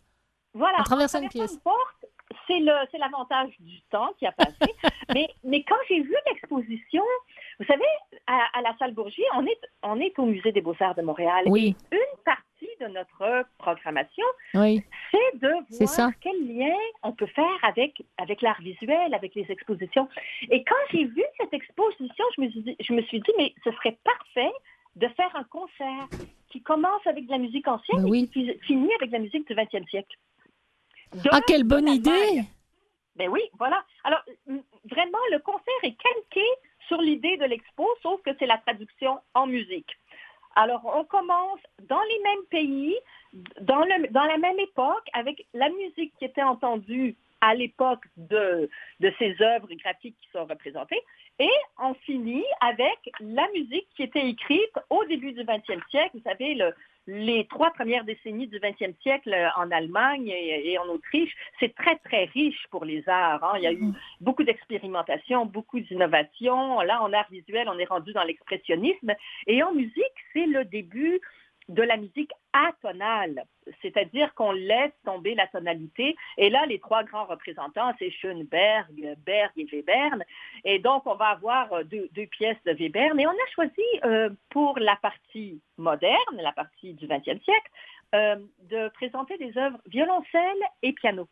Voilà. 0.57 0.81
En 0.81 0.85
traversant 0.85 1.21
une 1.23 1.29
pièce. 1.29 1.59
porte, 1.59 2.07
c'est 2.47 2.99
l'avantage 2.99 3.51
du 3.61 3.81
temps 3.91 4.11
qui 4.19 4.27
a 4.27 4.33
passé. 4.33 4.73
mais, 5.15 5.29
mais 5.45 5.63
quand 5.65 5.77
j'ai 5.89 6.01
vu 6.01 6.15
l'exposition, 6.27 7.03
vous 7.61 7.67
savez, 7.67 7.85
à, 8.27 8.63
la 8.63 8.77
salle 8.79 8.95
Bourgie, 8.95 9.23
on 9.35 9.45
est, 9.47 9.61
on 9.83 10.01
est 10.01 10.19
au 10.19 10.25
Musée 10.25 10.53
des 10.53 10.63
Beaux-Arts 10.63 10.95
de 10.95 11.03
Montréal. 11.03 11.45
Oui. 11.47 11.77
Et 11.93 11.97
une 11.97 12.23
partie 12.25 12.69
de 12.81 12.87
notre 12.87 13.45
programmation, 13.59 14.25
oui. 14.55 14.83
c'est 15.11 15.39
de 15.39 15.49
voir 15.85 16.11
quel 16.21 16.57
lien 16.57 16.75
on 17.03 17.13
peut 17.13 17.27
faire 17.27 17.59
avec, 17.63 18.03
avec 18.17 18.41
l'art 18.41 18.61
visuel, 18.61 19.13
avec 19.15 19.35
les 19.35 19.47
expositions. 19.51 20.09
Et 20.51 20.65
quand 20.65 20.75
j'ai 20.91 21.05
vu 21.05 21.23
cette 21.39 21.53
exposition, 21.53 22.25
je 22.37 22.41
me, 22.43 22.51
suis, 22.51 22.77
je 22.81 22.93
me 22.95 23.03
suis 23.03 23.21
dit, 23.21 23.33
mais 23.37 23.55
ce 23.63 23.71
serait 23.73 23.99
parfait 24.05 24.53
de 24.97 25.09
faire 25.09 25.35
un 25.35 25.45
concert 25.45 26.09
qui 26.49 26.63
commence 26.63 27.07
avec 27.07 27.27
de 27.27 27.31
la 27.31 27.39
musique 27.39 27.69
ancienne 27.69 28.03
ben 28.05 28.15
et 28.15 28.29
qui 28.29 28.51
finit 28.63 28.95
avec 28.95 29.11
de 29.11 29.17
la 29.17 29.21
musique 29.21 29.47
du 29.47 29.55
20e 29.55 29.87
siècle 29.89 30.17
ah, 31.31 31.41
quelle 31.47 31.65
bonne 31.65 31.89
idée 31.89 32.43
Ben 33.17 33.29
oui, 33.29 33.41
voilà. 33.59 33.85
Alors, 34.05 34.23
vraiment, 34.91 35.19
le 35.33 35.39
concert 35.39 35.75
est 35.83 35.97
calqué 35.97 36.45
sur 36.89 37.01
l'idée 37.01 37.37
de 37.37 37.45
l'expo, 37.45 37.87
sauf 38.03 38.21
que 38.23 38.31
c'est 38.39 38.47
la 38.47 38.59
traduction 38.59 39.19
en 39.35 39.47
musique. 39.47 39.91
Alors, 40.55 40.81
on 40.85 41.05
commence 41.05 41.61
dans 41.89 42.01
les 42.01 42.23
mêmes 42.23 42.45
pays, 42.51 42.97
dans, 43.61 43.81
le, 43.81 44.09
dans 44.11 44.25
la 44.25 44.39
même 44.39 44.59
époque, 44.59 45.07
avec 45.13 45.47
la 45.53 45.69
musique 45.69 46.15
qui 46.19 46.25
était 46.25 46.43
entendue 46.43 47.17
à 47.43 47.55
l'époque 47.55 48.05
de, 48.17 48.69
de 49.01 49.13
ces 49.19 49.37
œuvres 49.43 49.69
graphiques 49.75 50.17
qui 50.23 50.29
sont 50.33 50.47
représentées, 50.47 51.03
et 51.39 51.51
on 51.79 51.93
finit 51.95 52.45
avec 52.61 53.13
la 53.21 53.47
musique 53.53 53.87
qui 53.95 54.05
était 54.05 54.27
écrite 54.27 54.79
au 54.89 55.05
début 55.05 55.33
du 55.33 55.43
20e 55.43 55.87
siècle. 55.91 56.13
Vous 56.15 56.23
savez, 56.23 56.55
le, 56.55 56.73
les 57.07 57.47
trois 57.47 57.71
premières 57.71 58.05
décennies 58.05 58.49
du 58.49 58.59
20e 58.59 58.95
siècle 59.03 59.33
euh, 59.33 59.49
en 59.57 59.71
Allemagne 59.71 60.29
et, 60.29 60.79
en 60.79 60.87
Autriche, 60.89 61.35
c'est 61.61 61.75
très, 61.75 61.97
très 61.97 62.25
riche 62.25 62.67
pour 62.71 62.85
les 62.85 63.09
arts. 63.09 63.43
Hein. 63.45 63.55
Il 63.59 63.63
y 63.63 63.67
a 63.67 63.73
eu 63.73 63.83
mm. 63.83 63.95
beaucoup 64.21 64.43
d'expérimentation, 64.45 65.47
beaucoup 65.47 65.81
d'innovation. 65.81 66.81
Là, 66.81 67.03
en 67.03 67.13
art 67.13 67.27
visuel, 67.31 67.69
on 67.69 67.79
est 67.79 67.85
rendu 67.85 68.13
dans 68.13 68.25
l'expressionnisme. 68.25 69.13
Et 69.47 69.63
en 69.63 69.73
musique, 69.73 70.17
c'est 70.33 70.47
le 70.47 70.65
début 70.65 71.21
de 71.69 71.83
la 71.83 71.97
musique 71.97 72.31
atonale, 72.53 73.45
c'est-à-dire 73.83 74.33
qu'on 74.35 74.53
laisse 74.53 74.93
tomber 75.05 75.35
la 75.35 75.47
tonalité. 75.49 76.17
Et 76.39 76.49
là, 76.49 76.65
les 76.67 76.79
trois 76.79 77.03
grands 77.03 77.25
représentants, 77.25 77.93
c'est 77.99 78.11
Schoenberg, 78.11 79.17
Berg 79.25 79.51
et 79.57 79.67
Webern. 79.73 80.23
Et 80.65 80.79
donc, 80.79 81.07
on 81.07 81.17
va 81.17 81.27
avoir 81.27 81.73
euh, 81.73 81.83
deux, 81.85 82.27
pièces 82.27 82.63
de 82.65 82.73
Webern. 82.73 83.19
Et 83.19 83.27
on 83.27 83.31
a 83.31 83.51
choisi 83.55 83.83
euh, 84.05 84.31
pour 84.51 84.79
la 84.79 84.97
partie 84.97 85.61
moderne, 85.77 86.37
la 86.41 86.53
partie 86.53 86.95
du 86.95 87.07
20e 87.07 87.43
siècle, 87.43 87.71
euh, 88.15 88.37
de 88.71 88.89
présenter 88.91 89.37
des 89.39 89.57
œuvres 89.59 89.79
violoncelle 89.87 90.63
et 90.83 90.93
piano. 90.93 91.27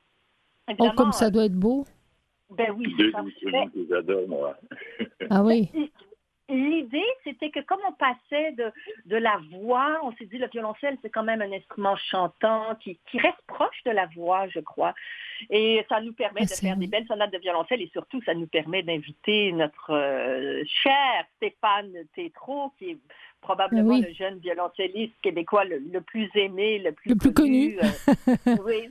oh, 0.78 0.90
comme 0.96 1.12
ça 1.12 1.30
doit 1.30 1.44
être 1.44 1.54
beau. 1.54 1.84
Ben 2.50 2.70
oui, 2.76 2.92
c'est 2.96 3.10
ça. 3.10 3.22
que 3.72 3.86
j'adore, 3.88 4.28
moi. 4.28 4.56
Ah 5.30 5.42
oui. 5.42 5.70
L'idée, 6.50 7.06
c'était 7.24 7.50
que 7.50 7.60
comme 7.60 7.80
on 7.88 7.92
passait 7.92 8.52
de, 8.52 8.70
de 9.06 9.16
la 9.16 9.40
voix, 9.50 9.98
on 10.02 10.12
s'est 10.16 10.26
dit 10.26 10.36
le 10.36 10.48
violoncelle, 10.48 10.98
c'est 11.00 11.08
quand 11.08 11.22
même 11.22 11.40
un 11.40 11.50
instrument 11.52 11.96
chantant 11.96 12.74
qui, 12.80 12.98
qui, 13.10 13.18
reste 13.18 13.40
proche 13.46 13.82
de 13.86 13.90
la 13.90 14.06
voix, 14.14 14.46
je 14.48 14.60
crois. 14.60 14.94
Et 15.48 15.86
ça 15.88 16.02
nous 16.02 16.12
permet 16.12 16.42
de 16.42 16.50
faire 16.50 16.76
des 16.76 16.86
belles 16.86 17.06
sonates 17.06 17.32
de 17.32 17.38
violoncelle 17.38 17.80
et 17.80 17.88
surtout, 17.92 18.20
ça 18.24 18.34
nous 18.34 18.46
permet 18.46 18.82
d'inviter 18.82 19.52
notre 19.52 19.94
euh, 19.94 20.62
cher 20.66 21.24
Stéphane 21.36 21.92
Tétrault, 22.14 22.72
qui 22.78 22.90
est 22.90 22.98
probablement 23.40 23.98
le 23.98 24.12
jeune 24.12 24.38
violoncelliste 24.38 25.14
québécois 25.22 25.64
le, 25.64 26.00
plus 26.00 26.28
aimé, 26.34 26.78
le 26.78 26.92
plus, 26.92 27.10
le 27.10 27.16
plus 27.16 27.32
connu. 27.32 27.78
Euh, 27.78 28.56
oui, 28.66 28.90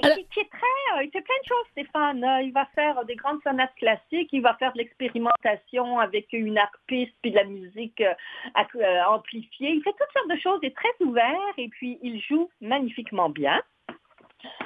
qui, 0.00 0.40
est 0.40 0.50
très, 0.50 0.98
euh, 0.98 1.04
il 1.04 1.10
fait 1.10 1.20
plein 1.20 1.34
de 1.42 1.48
choses, 1.48 1.66
Stéphane. 1.72 2.24
Euh, 2.24 2.42
il 2.42 2.52
va 2.52 2.66
faire 2.74 3.04
des 3.04 3.16
grandes 3.16 3.42
sonates 3.42 3.74
classiques, 3.76 4.28
il 4.32 4.42
va 4.42 4.54
faire 4.54 4.72
de 4.72 4.78
l'expérimentation 4.78 5.98
avec 5.98 6.32
une 6.32 6.58
harpiste 6.58 7.14
puis 7.22 7.30
de 7.30 7.36
la 7.36 7.44
musique 7.44 8.00
euh, 8.00 9.02
amplifiée. 9.08 9.70
Il 9.70 9.82
fait 9.82 9.92
toutes 9.92 10.12
sortes 10.12 10.30
de 10.30 10.40
choses, 10.40 10.58
il 10.62 10.68
est 10.68 10.76
très 10.76 10.94
ouvert 11.00 11.52
et 11.58 11.68
puis 11.68 11.98
il 12.02 12.20
joue 12.20 12.48
magnifiquement 12.60 13.28
bien. 13.28 13.60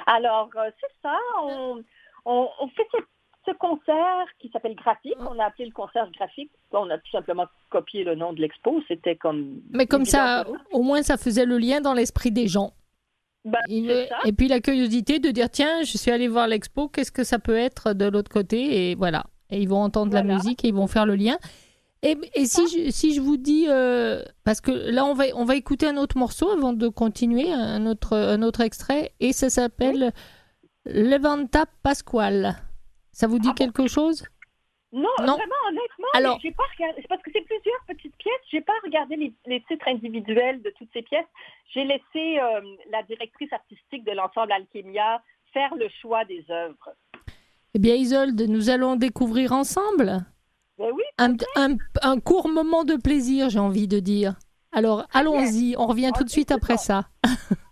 Alors, 0.05 0.49
c'est 0.53 0.93
ça, 1.01 1.17
on, 1.43 1.83
fait 2.75 2.87
ce, 3.45 3.51
concert 3.53 4.27
qui 4.39 4.49
s'appelle 4.49 4.75
Graphique. 4.75 5.15
On 5.19 5.39
a 5.39 5.45
appelé 5.45 5.65
le 5.65 5.71
concert 5.71 6.07
graphique. 6.11 6.51
On 6.71 6.89
a 6.89 6.97
tout 6.97 7.11
simplement 7.11 7.47
copié 7.69 8.03
le 8.03 8.13
nom 8.13 8.33
de 8.33 8.41
l'expo. 8.41 8.81
C'était 8.87 9.15
comme. 9.15 9.61
Mais 9.71 9.87
comme 9.87 10.05
ça, 10.05 10.45
au 10.71 10.83
moins, 10.83 11.01
ça 11.01 11.17
faisait 11.17 11.45
le 11.45 11.57
lien 11.57 11.81
dans 11.81 11.93
l'esprit 11.93 12.31
des 12.31 12.47
gens. 12.47 12.73
Bah, 13.49 13.59
et 13.67 14.31
puis 14.33 14.47
la 14.47 14.59
curiosité 14.59 15.19
de 15.19 15.31
dire 15.31 15.49
tiens, 15.49 15.83
je 15.83 15.97
suis 15.97 16.11
allé 16.11 16.27
voir 16.27 16.47
l'expo, 16.47 16.87
qu'est-ce 16.87 17.11
que 17.11 17.23
ça 17.23 17.39
peut 17.39 17.57
être 17.57 17.93
de 17.93 18.05
l'autre 18.05 18.31
côté? 18.31 18.91
Et 18.91 18.95
voilà. 18.95 19.25
Et 19.49 19.61
ils 19.61 19.67
vont 19.67 19.81
entendre 19.81 20.13
la 20.13 20.23
musique 20.23 20.63
et 20.63 20.69
ils 20.69 20.73
vont 20.73 20.87
faire 20.87 21.05
le 21.05 21.15
lien. 21.15 21.37
Et, 22.01 22.17
et 22.33 22.45
si, 22.45 22.61
je, 22.67 22.91
si 22.91 23.13
je 23.13 23.19
vous 23.19 23.35
dis, 23.35 23.65
euh, 23.67 24.23
parce 24.45 24.61
que 24.61 24.71
là 24.71 25.03
on 25.05 25.13
va, 25.13 25.25
on 25.35 25.43
va 25.43 25.55
écouter 25.55 25.85
un 25.85 25.97
autre 25.97 26.17
morceau 26.17 26.49
avant 26.49 26.71
de 26.71 26.87
continuer, 26.87 27.51
un 27.51 27.85
autre, 27.87 28.15
un 28.15 28.41
autre 28.41 28.61
extrait, 28.61 29.11
et 29.19 29.33
ça 29.33 29.49
s'appelle 29.49 30.13
Levanta 30.85 31.65
Pasquale. 31.83 32.55
Ça 33.11 33.27
vous 33.27 33.39
dit 33.39 33.49
ah 33.51 33.55
quelque 33.57 33.87
chose? 33.87 34.23
Non, 34.93 35.09
vraiment, 35.17 35.35
honnêtement, 35.35 35.78
Alors, 36.13 36.39
j'ai 36.41 36.51
pas 36.51 36.63
regardé, 36.77 37.01
parce 37.07 37.21
que 37.21 37.31
c'est 37.33 37.41
plusieurs 37.41 37.83
petites 37.87 38.15
pièces, 38.17 38.41
j'ai 38.51 38.61
pas 38.61 38.73
regardé 38.83 39.33
les, 39.45 39.61
titres 39.63 39.87
individuels 39.87 40.61
de 40.61 40.71
toutes 40.77 40.89
ces 40.93 41.01
pièces. 41.01 41.25
J'ai 41.73 41.83
laissé 41.83 42.39
euh, 42.39 42.61
la 42.91 43.03
directrice 43.03 43.51
artistique 43.53 44.03
de 44.05 44.11
l'ensemble 44.11 44.51
Alchemia 44.51 45.21
faire 45.53 45.75
le 45.75 45.87
choix 46.01 46.25
des 46.25 46.45
œuvres. 46.49 46.89
Eh 47.73 47.79
bien, 47.79 47.95
Isolde, 47.95 48.41
nous 48.47 48.69
allons 48.69 48.95
découvrir 48.95 49.51
ensemble 49.51 50.25
ben 50.77 50.91
oui, 50.93 51.03
un, 51.17 51.35
un, 52.01 52.19
court 52.21 52.47
moment 52.47 52.85
de 52.85 52.95
plaisir, 52.95 53.49
j'ai 53.49 53.59
envie 53.59 53.87
de 53.87 53.99
dire. 53.99 54.35
Alors, 54.71 55.05
allons-y, 55.11 55.75
on 55.77 55.87
revient 55.87 56.11
tout 56.15 56.23
de 56.23 56.29
suite 56.29 56.51
après 56.51 56.77
ça. 56.77 57.09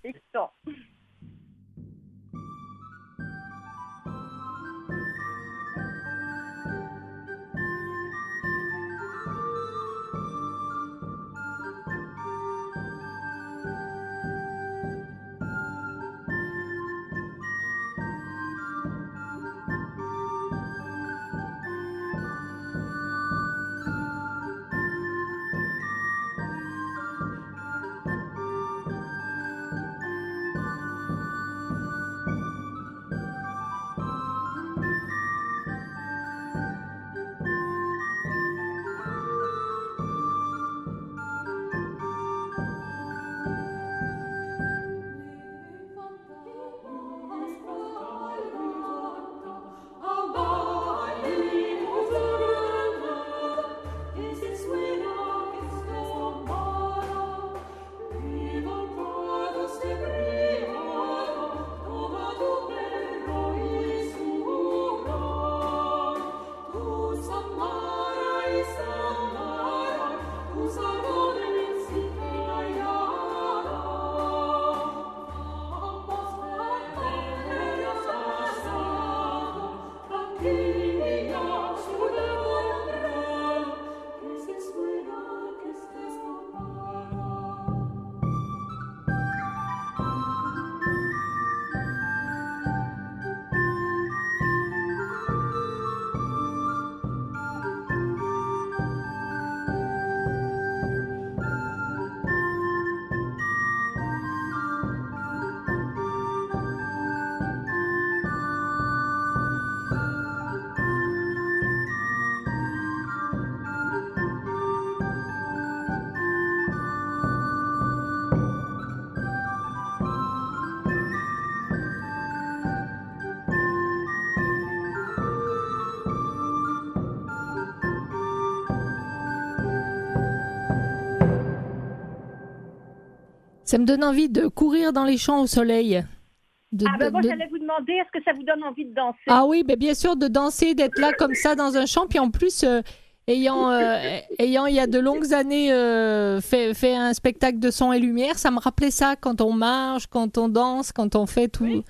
Ça 133.68 133.78
me 133.78 133.84
donne 133.84 134.01
envie 134.01 134.30
de 134.30 134.47
courir 134.47 134.93
dans 134.93 135.03
les 135.03 135.18
champs 135.18 135.41
au 135.41 135.45
soleil. 135.45 135.97
ah 135.97 136.95
ben 136.97 137.11
moi 137.11 137.22
j'allais 137.22 137.47
vous 137.51 137.59
demander, 137.59 137.93
est-ce 137.95 138.18
que 138.18 138.24
ça 138.24 138.32
vous 138.32 138.43
donne 138.43 138.63
envie 138.63 138.86
de 138.86 138.93
danser? 138.93 139.18
Ah 139.28 139.45
oui, 139.45 139.63
ben 139.65 139.76
bien 139.76 139.93
sûr 139.93 140.15
de 140.15 140.30
danser, 140.30 140.74
d'être 140.74 140.97
là 140.97 141.11
comme 141.11 141.34
ça 141.34 141.53
dans 141.53 141.76
un 141.76 141.86
champ, 141.86 142.07
puis 142.07 142.18
en 142.18 142.32
plus 142.32 142.63
euh, 142.63 142.80
ayant 143.28 143.70
euh, 143.70 144.20
ayant 144.39 144.68
il 144.68 144.76
y 144.76 144.80
a 144.80 144.88
de 144.88 144.97
longues 144.99 145.34
années 145.34 145.74
euh, 145.74 146.39
fait, 146.39 146.74
fait 146.74 146.95
un 146.95 147.13
spectacle 147.13 147.59
de 147.59 147.70
son 147.70 147.91
et 147.91 147.99
lumière, 147.99 148.39
ça 148.39 148.51
me 148.51 148.59
rappelait 148.59 148.89
ça 148.89 149.18
quand 149.18 149.41
on 149.41 149.51
marche, 149.51 150.07
quand 150.07 150.38
on 150.38 150.47
danse, 150.47 150.93
quand 150.93 151.18
on 151.18 151.26
fait 151.26 151.49
tout. 151.49 151.84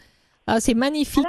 Ah 0.47 0.59
c'est 0.59 0.73
magnifique. 0.73 1.27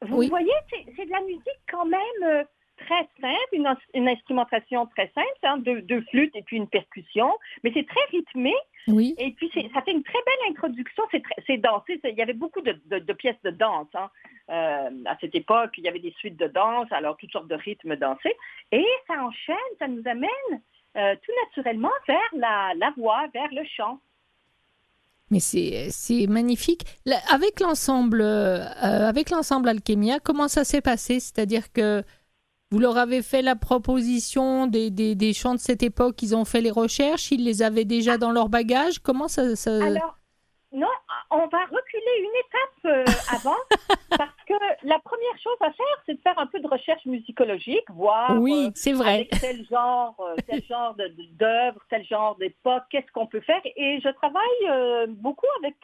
vous 0.00 0.26
voyez, 0.26 0.50
c'est 0.96 1.06
de 1.06 1.10
la 1.12 1.20
musique 1.20 1.62
quand 1.70 1.86
même 1.86 2.44
très 2.86 3.08
simple, 3.20 3.76
une, 3.94 4.08
instrumentation 4.08 4.86
très 4.86 5.10
simple, 5.14 5.38
hein, 5.44 5.58
deux, 5.58 6.02
flûtes 6.10 6.34
et 6.34 6.42
puis 6.42 6.56
une 6.56 6.68
percussion, 6.68 7.30
mais 7.62 7.70
c'est 7.74 7.86
très 7.86 8.04
rythmé. 8.10 8.52
Oui. 8.88 9.14
Et 9.18 9.30
puis 9.32 9.50
ça 9.72 9.82
fait 9.82 9.92
une 9.92 10.02
très 10.02 10.18
belle 10.26 10.50
introduction, 10.50 11.04
c'est 11.46 11.56
dansé, 11.58 12.00
il 12.02 12.16
y 12.16 12.22
avait 12.22 12.32
beaucoup 12.32 12.60
de, 12.60 13.12
pièces 13.12 13.40
de 13.44 13.50
danse 13.50 13.88
hein, 13.94 14.10
euh, 14.50 14.90
à 15.06 15.16
cette 15.20 15.34
époque, 15.34 15.70
il 15.78 15.84
y 15.84 15.88
avait 15.88 16.00
des 16.00 16.12
suites 16.18 16.36
de 16.36 16.48
danse, 16.48 16.90
alors 16.90 17.16
toutes 17.16 17.30
sortes 17.30 17.48
de 17.48 17.54
rythmes 17.54 17.96
dansés, 17.96 18.34
et 18.72 18.86
ça 19.06 19.22
enchaîne, 19.22 19.56
ça 19.78 19.86
nous 19.86 20.02
amène 20.06 20.62
euh, 20.96 21.14
tout 21.14 21.32
naturellement 21.46 21.92
vers 22.08 22.18
la, 22.34 22.72
la 22.76 22.92
voix, 22.96 23.26
vers 23.32 23.48
le 23.52 23.62
chant. 23.76 24.00
Mais 25.30 25.40
c'est 25.40 26.26
magnifique. 26.28 26.82
Avec 27.30 27.60
l'ensemble 27.60 28.20
euh, 28.20 28.66
avec 28.82 29.30
l'ensemble 29.30 29.70
Alchemia, 29.70 30.18
comment 30.20 30.46
ça 30.46 30.62
s'est 30.62 30.82
passé? 30.82 31.20
C'est-à-dire 31.20 31.72
que 31.72 32.02
vous 32.72 32.78
leur 32.78 32.96
avez 32.96 33.20
fait 33.20 33.42
la 33.42 33.54
proposition 33.54 34.66
des, 34.66 34.90
des, 34.90 35.14
des, 35.14 35.34
chants 35.34 35.54
de 35.54 35.60
cette 35.60 35.82
époque, 35.82 36.22
ils 36.22 36.34
ont 36.34 36.46
fait 36.46 36.62
les 36.62 36.70
recherches, 36.70 37.30
ils 37.30 37.44
les 37.44 37.60
avaient 37.60 37.84
déjà 37.84 38.16
dans 38.16 38.32
leur 38.32 38.48
bagage. 38.48 38.98
Comment 38.98 39.28
ça, 39.28 39.54
ça... 39.56 39.84
Alors, 39.84 40.16
non, 40.72 40.88
on 41.30 41.46
va 41.48 41.64
reculer 41.64 42.18
une 42.20 42.30
étape 42.40 42.86
euh, 42.86 43.04
avant, 43.36 43.58
parce 44.16 44.30
que 44.48 44.54
la 44.84 44.98
première 45.00 45.38
chose 45.42 45.56
à 45.60 45.70
faire, 45.70 46.02
c'est 46.06 46.14
de 46.14 46.20
faire 46.20 46.38
un 46.38 46.46
peu 46.46 46.60
de 46.60 46.66
recherche 46.66 47.04
musicologique, 47.04 47.84
voir 47.90 48.40
oui, 48.40 48.68
euh, 48.68 48.72
c'est 48.74 48.94
vrai. 48.94 49.14
Avec 49.14 49.38
tel 49.38 49.66
genre, 49.66 50.14
euh, 50.20 50.36
tel 50.48 50.64
genre 50.68 50.96
d'œuvre, 51.32 51.80
tel 51.90 52.06
genre 52.06 52.36
d'époque, 52.36 52.84
qu'est-ce 52.88 53.12
qu'on 53.12 53.26
peut 53.26 53.42
faire. 53.42 53.60
Et 53.76 54.00
je 54.02 54.08
travaille 54.08 55.08
beaucoup 55.08 55.46
avec 55.62 55.76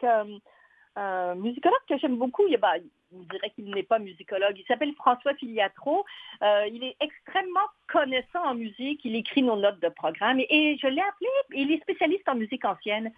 un 0.99 1.35
musicologue 1.35 1.79
que 1.87 1.97
j'aime 1.97 2.17
beaucoup. 2.17 2.45
Il, 2.47 2.57
bah, 2.57 2.73
vous 3.11 3.25
qu'il 3.55 3.73
n'est 3.73 3.83
pas 3.83 3.99
musicologue. 3.99 4.57
Il 4.57 4.65
s'appelle 4.65 4.93
François 4.95 5.33
Filiatro. 5.35 6.05
il 6.41 6.83
est 6.83 6.95
extrêmement 6.99 7.67
connaissant 7.91 8.43
en 8.43 8.55
musique. 8.55 9.01
Il 9.03 9.15
écrit 9.15 9.41
nos 9.41 9.55
notes 9.55 9.79
de 9.79 9.89
programme. 9.89 10.39
Et, 10.39 10.77
je 10.81 10.87
l'ai 10.87 11.01
appelé, 11.01 11.29
il 11.55 11.71
est 11.71 11.81
spécialiste 11.81 12.27
en 12.27 12.35
musique 12.35 12.65
ancienne. 12.65 13.11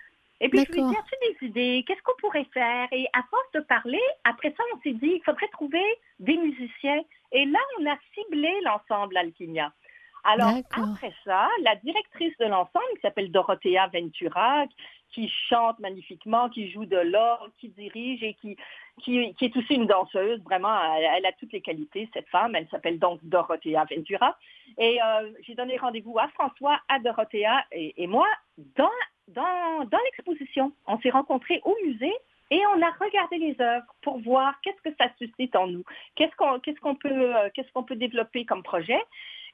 Et 0.43 0.49
puis, 0.49 0.65
je 0.65 0.71
lui 0.71 0.79
ai 0.79 0.83
dit, 0.83 0.95
as-tu 0.95 1.15
des 1.21 1.47
idées? 1.47 1.83
Qu'est-ce 1.85 2.01
qu'on 2.01 2.15
pourrait 2.19 2.47
faire? 2.51 2.87
Et 2.91 3.05
à 3.13 3.21
force 3.29 3.51
de 3.53 3.59
parler, 3.59 4.01
après 4.23 4.51
ça, 4.57 4.63
on 4.73 4.81
s'est 4.81 4.93
dit, 4.93 5.13
il 5.17 5.21
faudrait 5.23 5.47
trouver 5.49 5.83
des 6.19 6.35
musiciens. 6.35 7.01
Et 7.31 7.45
là, 7.45 7.59
on 7.79 7.85
a 7.85 7.95
ciblé 8.15 8.51
l'ensemble 8.63 9.17
Alchimia. 9.17 9.71
Alors, 10.23 10.53
après 10.71 11.13
ça, 11.23 11.47
la 11.63 11.75
directrice 11.77 12.35
de 12.39 12.45
l'ensemble, 12.45 12.85
qui 12.95 13.01
s'appelle 13.01 13.31
Dorothea 13.31 13.87
Ventura, 13.93 14.65
qui 15.11 15.29
chante 15.49 15.79
magnifiquement, 15.79 16.49
qui 16.49 16.71
joue 16.71 16.85
de 16.85 16.97
l'orgue, 16.97 17.51
qui 17.59 17.69
dirige 17.69 18.23
et 18.23 18.33
qui, 18.35 18.57
qui, 19.01 19.19
est 19.19 19.57
aussi 19.57 19.73
une 19.73 19.87
danseuse. 19.87 20.41
Vraiment, 20.43 20.75
elle, 20.95 21.25
a 21.25 21.31
toutes 21.33 21.53
les 21.53 21.61
qualités, 21.61 22.09
cette 22.13 22.27
femme. 22.29 22.55
Elle 22.55 22.67
s'appelle 22.69 22.99
donc 22.99 23.19
Dorothea 23.23 23.85
Ventura. 23.89 24.37
Et 24.77 25.01
euh, 25.01 25.31
j'ai 25.41 25.55
donné 25.55 25.77
rendez-vous 25.77 26.17
à 26.19 26.27
François, 26.29 26.79
à 26.87 26.99
Dorothea 26.99 27.65
et, 27.71 28.07
moi 28.07 28.27
dans 28.77 28.89
dans, 29.27 29.85
dans 29.85 29.97
l'exposition. 30.05 30.73
On 30.87 30.99
s'est 30.99 31.09
rencontrés 31.09 31.61
au 31.63 31.75
musée 31.85 32.13
et 32.49 32.61
on 32.75 32.81
a 32.81 32.91
regardé 32.99 33.37
les 33.37 33.55
œuvres 33.61 33.85
pour 34.01 34.19
voir 34.19 34.59
qu'est-ce 34.61 34.81
que 34.81 34.95
ça 34.97 35.09
suscite 35.17 35.55
en 35.55 35.67
nous, 35.67 35.83
qu'est-ce 36.15 36.35
qu'on 36.35 36.95
peut 36.95 37.35
euh, 37.35 37.49
qu'est-ce 37.53 37.71
qu'on 37.71 37.83
peut 37.83 37.95
développer 37.95 38.45
comme 38.45 38.61
projet. 38.61 39.01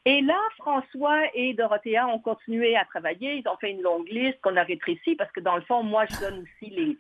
Et 0.10 0.22
là, 0.22 0.40
François 0.56 1.20
et 1.34 1.54
Dorothea 1.54 2.08
ont 2.08 2.20
continué 2.20 2.78
à 2.78 2.86
travailler. 2.86 3.36
Ils 3.44 3.48
ont 3.50 3.58
fait 3.58 3.72
une 3.72 3.82
longue 3.82 4.08
liste 4.08 4.40
qu'on 4.40 4.56
a 4.56 4.64
rétrécie 4.64 5.16
parce 5.16 5.30
que 5.34 5.42
dans 5.42 5.58
le 5.58 5.62
fond, 5.64 5.84
moi, 5.84 6.06
je 6.06 6.18
donne 6.22 6.44
aussi 6.44 6.98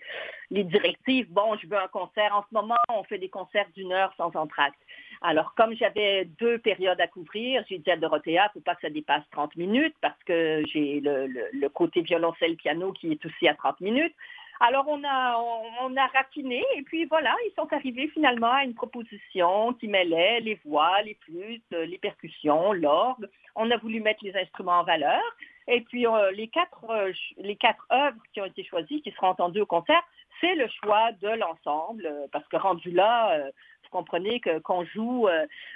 les, 0.51 0.63
directives. 0.65 1.31
Bon, 1.31 1.55
je 1.55 1.67
veux 1.67 1.77
un 1.77 1.87
concert. 1.87 2.35
En 2.35 2.41
ce 2.41 2.53
moment, 2.53 2.75
on 2.89 3.05
fait 3.05 3.17
des 3.17 3.29
concerts 3.29 3.69
d'une 3.77 3.93
heure 3.93 4.13
sans 4.17 4.35
entracte. 4.35 4.77
Alors, 5.21 5.53
comme 5.55 5.73
j'avais 5.73 6.25
deux 6.37 6.57
périodes 6.57 6.99
à 6.99 7.07
couvrir, 7.07 7.63
j'ai 7.69 7.77
dit 7.77 7.89
à 7.89 7.95
Dorothea, 7.95 8.27
il 8.27 8.35
ne 8.35 8.49
faut 8.55 8.59
pas 8.59 8.75
que 8.75 8.81
ça 8.81 8.89
dépasse 8.89 9.23
30 9.31 9.55
minutes 9.55 9.95
parce 10.01 10.21
que 10.25 10.63
j'ai 10.67 10.99
le, 10.99 11.27
le, 11.27 11.69
côté 11.69 12.01
violoncelle-piano 12.01 12.91
qui 12.91 13.13
est 13.13 13.25
aussi 13.25 13.47
à 13.47 13.53
30 13.53 13.79
minutes. 13.79 14.15
Alors, 14.59 14.85
on 14.87 15.03
a, 15.03 15.37
on, 15.81 15.95
a 15.95 16.07
raffiné 16.07 16.63
et 16.75 16.81
puis 16.81 17.05
voilà, 17.05 17.35
ils 17.45 17.53
sont 17.55 17.71
arrivés 17.71 18.07
finalement 18.07 18.51
à 18.51 18.63
une 18.63 18.73
proposition 18.73 19.73
qui 19.73 19.87
mêlait 19.87 20.39
les 20.39 20.59
voix, 20.65 21.01
les 21.03 21.15
flûtes, 21.21 21.71
les 21.71 21.97
percussions, 21.97 22.73
l'orgue. 22.73 23.27
On 23.55 23.69
a 23.69 23.77
voulu 23.77 23.99
mettre 24.01 24.23
les 24.23 24.35
instruments 24.35 24.79
en 24.79 24.83
valeur. 24.83 25.21
Et 25.67 25.81
puis, 25.81 26.07
euh, 26.07 26.31
les, 26.31 26.47
quatre, 26.47 26.89
euh, 26.89 27.11
les 27.37 27.55
quatre 27.55 27.85
œuvres 27.91 28.21
qui 28.33 28.41
ont 28.41 28.45
été 28.45 28.63
choisies, 28.63 29.01
qui 29.01 29.11
seront 29.11 29.27
entendues 29.27 29.61
au 29.61 29.65
concert, 29.65 30.01
c'est 30.39 30.55
le 30.55 30.67
choix 30.81 31.11
de 31.13 31.29
l'ensemble, 31.29 32.05
euh, 32.05 32.27
parce 32.31 32.47
que 32.47 32.57
rendu 32.57 32.91
là, 32.91 33.37
vous 33.83 33.89
comprenez 33.89 34.39
que 34.39 34.59
qu'on 34.59 34.85
joue 34.85 35.27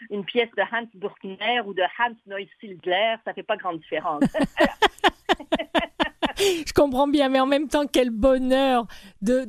une 0.09 0.25
pièce 0.25 0.51
de 0.57 0.61
Hans 0.61 0.87
Burkner 0.95 1.61
ou 1.65 1.73
de 1.73 1.83
Hans 1.99 2.15
Neusildler, 2.27 3.15
ça 3.25 3.33
fait 3.33 3.43
pas 3.43 3.57
grande 3.57 3.79
différence. 3.79 4.23
je 6.67 6.73
comprends 6.73 7.07
bien, 7.07 7.29
mais 7.29 7.39
en 7.39 7.45
même 7.45 7.67
temps, 7.67 7.85
quel 7.91 8.09
bonheur 8.09 8.85
de, 9.21 9.45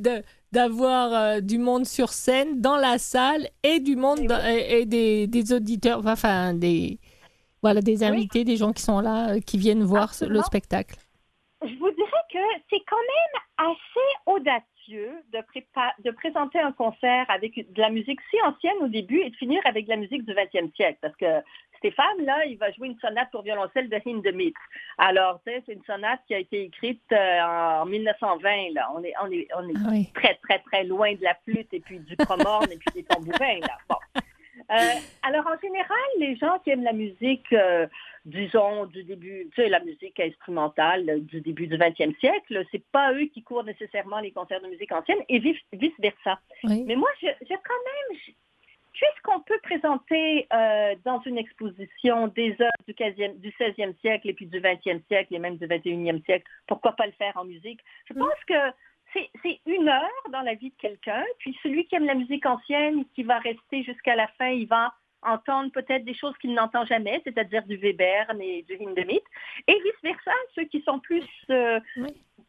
d'avoir 0.53 1.13
euh, 1.13 1.41
du 1.41 1.59
monde 1.59 1.87
sur 1.87 2.11
scène, 2.11 2.61
dans 2.61 2.77
la 2.77 2.99
salle, 2.99 3.49
et 3.63 3.81
du 3.81 3.97
monde 3.97 4.21
et, 4.47 4.87
des, 4.87 5.53
auditeurs, 5.53 6.03
enfin 6.07 6.55
des 6.55 6.99
voilà 7.63 7.81
des 7.81 8.03
invités, 8.03 8.45
des 8.45 8.57
gens 8.57 8.73
qui 8.73 8.83
sont 8.83 9.01
là, 9.01 9.35
euh, 9.35 9.41
qui 9.41 9.57
viennent 9.57 9.85
voir 9.85 10.13
le 10.21 10.41
spectacle. 10.43 10.97
Je 11.63 11.75
vous 11.79 11.91
dirais 11.93 12.25
que 12.33 12.39
c'est 12.71 12.83
quand 12.89 12.97
même 12.97 13.71
assez 13.71 14.09
audacieux 14.27 15.13
de, 15.33 15.39
de 16.03 16.11
présenter 16.11 16.59
un 16.59 16.73
concert 16.73 17.25
avec 17.29 17.55
de 17.55 17.81
la 17.81 17.91
musique 17.91 18.19
si 18.31 18.37
ancienne 18.43 18.77
au 18.83 18.89
début 18.89 19.21
et 19.21 19.31
de 19.31 19.37
finir 19.37 19.61
avec 19.65 19.85
de 19.85 19.91
la 19.91 19.97
musique 19.97 20.25
du 20.25 20.33
20e 20.33 20.75
siècle. 20.75 20.99
Parce 21.01 21.15
que 21.17 21.41
Stéphane, 21.83 22.25
là, 22.25 22.45
il 22.47 22.57
va 22.59 22.71
jouer 22.71 22.87
une 22.87 22.99
sonate 23.01 23.29
pour 23.33 23.43
violoncelle 23.43 23.89
de 23.89 23.99
Hindemith. 24.07 24.55
Alors, 24.99 25.41
c'est 25.45 25.65
une 25.67 25.83
sonate 25.85 26.21
qui 26.29 26.35
a 26.35 26.39
été 26.39 26.63
écrite 26.63 27.03
euh, 27.11 27.41
en 27.41 27.87
1920. 27.87 28.75
Là. 28.75 28.89
On 28.95 29.03
est, 29.03 29.13
on 29.21 29.31
est, 29.33 29.49
on 29.57 29.69
est 29.69 30.07
ah 30.07 30.21
très, 30.21 30.35
très, 30.37 30.59
très 30.61 30.85
loin 30.85 31.13
de 31.15 31.23
la 31.23 31.35
flûte 31.43 31.67
et 31.73 31.81
puis 31.81 31.99
du 31.99 32.17
cromorne 32.17 32.71
et 32.71 32.77
puis 32.77 32.95
des 32.95 33.03
tambourins. 33.03 33.59
Là. 33.63 33.77
Bon. 33.89 33.97
Euh, 34.71 35.01
alors, 35.23 35.45
en 35.47 35.59
général, 35.61 36.09
les 36.21 36.37
gens 36.37 36.57
qui 36.63 36.71
aiment 36.71 36.85
la 36.85 36.93
musique, 36.93 37.53
euh, 37.53 37.89
disons, 38.25 38.87
du 38.87 39.03
début, 39.03 39.49
tu 39.53 39.63
sais, 39.63 39.69
la 39.69 39.81
musique 39.81 40.21
instrumentale 40.21 41.21
du 41.23 41.41
début 41.41 41.67
du 41.67 41.77
20e 41.77 42.17
siècle, 42.21 42.65
c'est 42.71 42.85
pas 42.93 43.13
eux 43.13 43.27
qui 43.27 43.43
courent 43.43 43.65
nécessairement 43.65 44.21
les 44.21 44.31
concerts 44.31 44.63
de 44.63 44.69
musique 44.69 44.93
ancienne 44.93 45.19
et 45.29 45.41
vice-versa. 45.41 46.39
Mais 46.63 46.95
moi, 46.95 47.11
j'ai 47.21 47.35
quand 47.49 47.83
même, 48.15 48.21
puisqu'on 48.93 49.41
peut 49.41 49.59
présenter 49.63 50.47
euh, 50.53 50.95
dans 51.05 51.21
une 51.23 51.39
exposition 51.39 52.29
des 52.29 52.53
œuvres 52.61 52.85
du, 52.87 52.95
15e, 52.95 53.39
du 53.41 53.51
16e 53.51 53.99
siècle 54.01 54.29
et 54.29 54.35
puis 54.35 54.47
du 54.47 54.61
20e 54.61 55.03
siècle 55.07 55.35
et 55.35 55.39
même 55.39 55.57
du 55.57 55.67
21e 55.67 56.25
siècle, 56.25 56.47
pourquoi 56.67 56.93
pas 56.93 57.07
le 57.07 57.13
faire 57.13 57.37
en 57.37 57.45
musique? 57.45 57.81
Je 58.09 58.15
pense 58.15 58.45
que 58.47 58.55
c'est 59.15 59.61
une 59.67 59.89
heure 59.89 60.31
dans 60.31 60.41
la 60.41 60.55
vie 60.55 60.71
de 60.71 60.77
quelqu'un, 60.77 61.25
puis 61.39 61.57
celui 61.63 61.87
qui 61.87 61.97
aime 61.97 62.07
la 62.07 62.15
musique 62.15 62.47
ancienne, 62.47 63.05
qui 63.15 63.23
va 63.23 63.39
rester 63.39 63.83
jusqu'à 63.83 64.17
la 64.17 64.27
fin, 64.39 64.49
il 64.49 64.67
va 64.67 64.95
entendre 65.23 65.71
peut-être 65.71 66.05
des 66.05 66.15
choses 66.15 66.37
qu'il 66.39 66.55
n'entend 66.55 66.85
jamais, 66.85 67.21
c'est-à-dire 67.25 67.65
du 67.65 67.77
Webern 67.77 68.41
et 68.41 68.63
du 68.63 68.75
Hindemith, 68.81 69.23
et 69.67 69.75
vice-versa, 69.75 70.33
ceux 70.55 70.65
qui 70.65 70.83
sont 70.83 70.99
plus, 70.99 71.27
euh, 71.51 71.79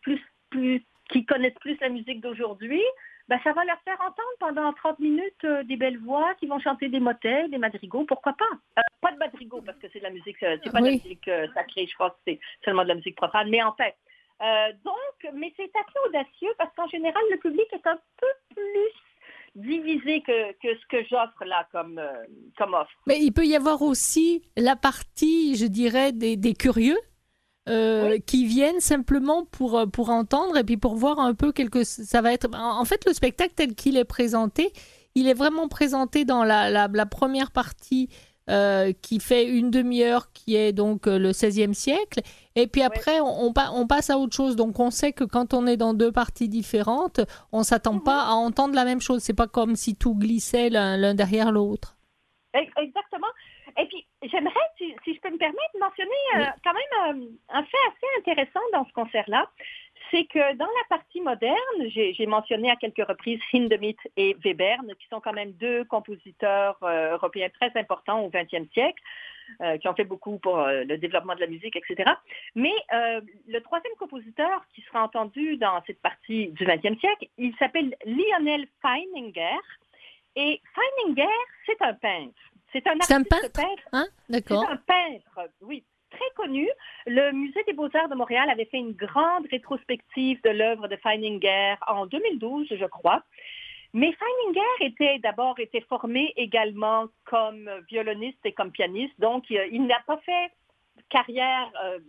plus, 0.02 0.22
plus, 0.50 0.84
qui 1.10 1.26
connaissent 1.26 1.60
plus 1.60 1.78
la 1.82 1.90
musique 1.90 2.22
d'aujourd'hui, 2.22 2.84
ben, 3.28 3.40
ça 3.44 3.54
va 3.54 3.64
leur 3.66 3.80
faire 3.84 4.00
entendre 4.02 4.38
pendant 4.40 4.74
30 4.74 5.00
minutes 5.00 5.44
euh, 5.46 5.64
des 5.64 5.78
belles 5.78 6.00
voix 6.00 6.34
qui 6.36 6.48
vont 6.48 6.60
chanter 6.60 6.90
des 6.90 7.00
motets, 7.00 7.48
des 7.50 7.58
madrigaux, 7.58 8.06
pourquoi 8.06 8.34
pas? 8.34 8.80
Euh, 8.80 8.82
Pas 9.02 9.12
de 9.12 9.18
madrigaux 9.18 9.62
parce 9.62 9.78
que 9.80 9.88
c'est 9.92 10.00
de 10.00 10.04
la 10.04 10.10
musique, 10.10 10.38
c'est 10.40 10.72
pas 10.72 10.80
de 10.82 10.86
la 10.86 10.92
musique 10.92 11.30
sacrée, 11.54 11.88
je 11.88 11.94
crois 11.96 12.12
que 12.12 12.18
c'est 12.28 12.40
seulement 12.66 12.84
de 12.84 12.90
la 12.90 12.96
musique 12.96 13.16
profane, 13.16 13.50
mais 13.50 13.64
en 13.64 13.74
fait, 13.74 13.96
euh, 14.42 14.74
donc, 14.84 15.34
mais 15.36 15.54
c'est 15.56 15.72
assez 15.76 16.00
audacieux 16.10 16.54
parce 16.58 16.74
qu'en 16.76 16.88
général, 16.88 17.22
le 17.32 17.38
public 17.38 17.66
est 17.72 17.88
un 17.88 17.98
peu 18.20 18.28
plus 18.56 18.92
divisé 19.56 20.22
que, 20.22 20.52
que 20.54 20.78
ce 20.78 20.86
que 20.90 21.04
j'offre 21.10 21.46
là 21.46 21.68
comme, 21.72 22.00
euh, 22.00 22.26
comme 22.58 22.74
offre. 22.74 22.92
Mais 23.08 23.20
il 23.20 23.32
peut 23.32 23.46
y 23.46 23.56
avoir 23.56 23.82
aussi 23.82 24.42
la 24.58 24.76
partie, 24.76 25.56
je 25.56 25.66
dirais, 25.66 26.12
des, 26.12 26.36
des 26.36 26.54
curieux. 26.54 26.98
Euh, 27.70 28.20
qui 28.26 28.46
viennent 28.46 28.82
simplement 28.82 29.46
pour, 29.46 29.90
pour 29.90 30.10
entendre 30.10 30.58
et 30.58 30.66
puis 30.66 30.76
pour 30.76 30.96
voir 30.96 31.22
un 31.22 31.34
peu 31.34 31.54
quelque 31.54 31.86
ça 31.86 32.22
va 32.22 32.34
être 32.34 32.50
en 32.54 32.84
fait 32.84 33.06
le 33.06 33.14
spectacle 33.14 33.54
tel 33.56 33.74
qu'il 33.74 33.96
est 33.96 34.04
présenté 34.04 34.74
il 35.16 35.30
est 35.30 35.34
vraiment 35.34 35.70
présenté 35.70 36.26
dans 36.26 36.44
la, 36.44 36.70
la, 36.70 36.90
la 36.92 37.06
première 37.06 37.52
partie 37.52 38.10
euh, 38.50 38.92
qui 39.02 39.22
fait 39.22 39.48
une 39.48 39.72
demi-heure, 39.72 40.34
qui 40.34 40.58
est 40.58 40.74
donc 40.74 41.08
euh, 41.08 41.18
le 41.18 41.32
XVIe 41.32 41.74
siècle. 41.74 42.20
Et 42.56 42.68
puis 42.68 42.82
après, 42.82 43.22
on, 43.22 43.54
on, 43.56 43.88
passe 43.88 44.10
à 44.10 44.18
autre 44.18 44.36
chose. 44.36 44.58
Donc 44.58 44.82
on 44.82 44.92
sait 44.92 45.14
que 45.14 45.24
quand 45.24 45.54
on 45.54 45.66
est 45.66 45.78
dans 45.78 45.94
deux 45.94 46.12
parties 46.12 46.50
différentes, 46.50 47.22
on 47.54 47.64
s'attend 47.64 48.00
pas 48.00 48.26
mhm. 48.26 48.30
à 48.30 48.34
entendre 48.34 48.76
la 48.76 48.84
même 48.84 49.00
chose. 49.00 49.22
C'est 49.22 49.34
pas 49.34 49.48
comme 49.48 49.78
si 49.78 49.96
tout 49.96 50.14
glissait 50.16 50.70
l'un 50.70 51.14
derrière 51.14 51.54
l'autre. 51.54 51.96
Exactement. 52.54 53.28
Et 53.78 53.86
puis, 53.86 54.06
j'aimerais, 54.24 54.54
si, 54.78 54.94
je 55.06 55.20
peux 55.20 55.32
me 55.32 55.38
permettre, 55.38 55.78
mentionner 55.80 56.12
euh, 56.36 56.46
quand 56.64 56.74
même 56.74 57.30
un 57.50 57.64
fait 57.64 57.78
assez 57.88 58.20
intéressant 58.20 58.60
dans 58.72 58.86
ce 58.86 58.94
concert-là. 58.94 59.50
c'est 60.12 60.26
que 60.26 60.56
dans 60.56 60.66
la 60.66 60.98
partie 60.98 61.22
moderne, 61.22 61.56
j'ai 61.90 62.26
mentionné 62.28 62.70
à 62.70 62.76
quelques 62.76 63.08
reprises 63.08 63.40
Hindemith 63.54 64.00
et 64.16 64.36
Webern, 64.46 64.94
qui 65.00 65.08
sont 65.08 65.20
quand 65.20 65.34
même 65.34 65.54
deux 65.54 65.84
compositeurs 65.86 66.78
euh, 66.84 67.14
européens 67.14 67.50
très 67.50 67.72
importants 67.80 68.22
au 68.22 68.30
XXe 68.30 68.72
siècle. 68.74 69.02
Euh, 69.62 69.78
qui 69.78 69.90
ont 69.90 69.94
fait 69.94 70.06
beaucoup 70.06 70.40
pour 70.40 70.58
euh, 70.60 70.86
le 70.86 70.98
développement 70.98 71.36
de 71.36 71.42
la 71.42 71.48
musique, 71.48 71.76
etc. 71.76 72.10
Mais 72.56 72.72
le 73.46 73.60
troisième 73.60 73.94
compositeur 74.00 74.64
qui 74.74 74.82
sera 74.84 75.04
entendu 75.04 75.58
dans 75.58 75.84
cette 75.86 76.02
partie 76.02 76.48
du 76.48 76.64
XXe 76.64 76.98
siècle, 76.98 77.28
il 77.38 77.54
s'appelle 77.58 77.94
Lionel 78.06 78.66
Feininger. 78.82 79.60
Et 80.38 80.62
Feininger, 80.74 81.28
c'est 81.66 81.82
un 81.82 81.94
peintre. 81.94 82.40
C'est 82.74 82.86
un 82.88 83.00
artiste 83.00 83.30
peintre. 83.30 83.84
Hein? 83.94 84.08
C'est 84.30 84.52
un 84.52 84.78
peintre, 84.78 85.50
oui, 85.62 85.84
très 86.10 86.30
connu. 86.36 86.68
Le 87.06 87.32
Musée 87.32 87.64
des 87.66 87.74
Beaux-Arts 87.74 88.10
de 88.10 88.16
Montréal 88.16 88.50
avait 88.50 88.66
fait 88.66 88.78
une 88.78 88.94
grande 88.94 89.46
rétrospective 89.50 90.42
de 90.44 90.50
l'œuvre 90.50 90.88
de 90.88 90.96
Feininger 90.98 91.76
en 91.88 92.06
2012, 92.08 92.68
je 92.72 92.86
crois. 92.86 93.24
Mais 93.94 94.12
Feininger 94.12 94.92
était 94.92 95.20
d'abord 95.20 95.56
formé 95.88 96.34
également 96.36 97.06
comme 97.26 97.70
violoniste 97.88 98.40
et 98.44 98.52
comme 98.52 98.72
pianiste, 98.72 99.14
donc 99.20 99.46
euh, 99.52 99.68
il 99.72 99.86
n'a 99.86 100.02
pas 100.08 100.18
fait 100.18 100.52
carrière 101.10 101.72
euh, 101.84 102.00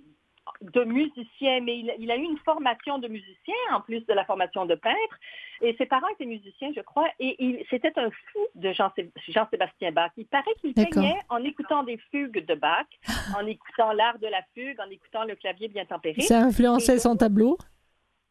de 0.60 0.84
musicien, 0.84 1.60
mais 1.60 1.78
il, 1.98 2.10
a 2.10 2.16
eu 2.16 2.22
une 2.22 2.38
formation 2.38 2.98
de 2.98 3.08
musicien 3.08 3.54
en 3.72 3.80
plus 3.80 4.04
de 4.06 4.12
la 4.12 4.24
formation 4.24 4.66
de 4.66 4.74
peintre. 4.74 5.18
Et 5.60 5.74
ses 5.76 5.86
parents 5.86 6.08
étaient 6.08 6.26
musiciens, 6.26 6.70
je 6.74 6.80
crois, 6.80 7.08
et 7.18 7.66
c'était 7.70 7.92
un 7.98 8.10
fou 8.10 8.40
de 8.54 8.72
Jean-Sébastien 8.72 9.92
Bach. 9.92 10.10
Il 10.16 10.26
paraît 10.26 10.54
qu'il 10.60 10.74
peignait 10.74 11.18
en 11.28 11.42
écoutant 11.44 11.84
des 11.84 11.98
fugues 12.10 12.44
de 12.44 12.54
Bach, 12.54 12.86
en 13.36 13.46
écoutant 13.46 13.92
l'art 13.92 14.18
de 14.18 14.26
la 14.26 14.42
fugue, 14.54 14.80
en 14.80 14.90
écoutant 14.90 15.24
le 15.24 15.36
clavier 15.36 15.68
bien 15.68 15.84
tempéré. 15.84 16.22
Ça 16.22 16.40
influençait 16.40 16.98
son 16.98 17.16
tableau? 17.16 17.58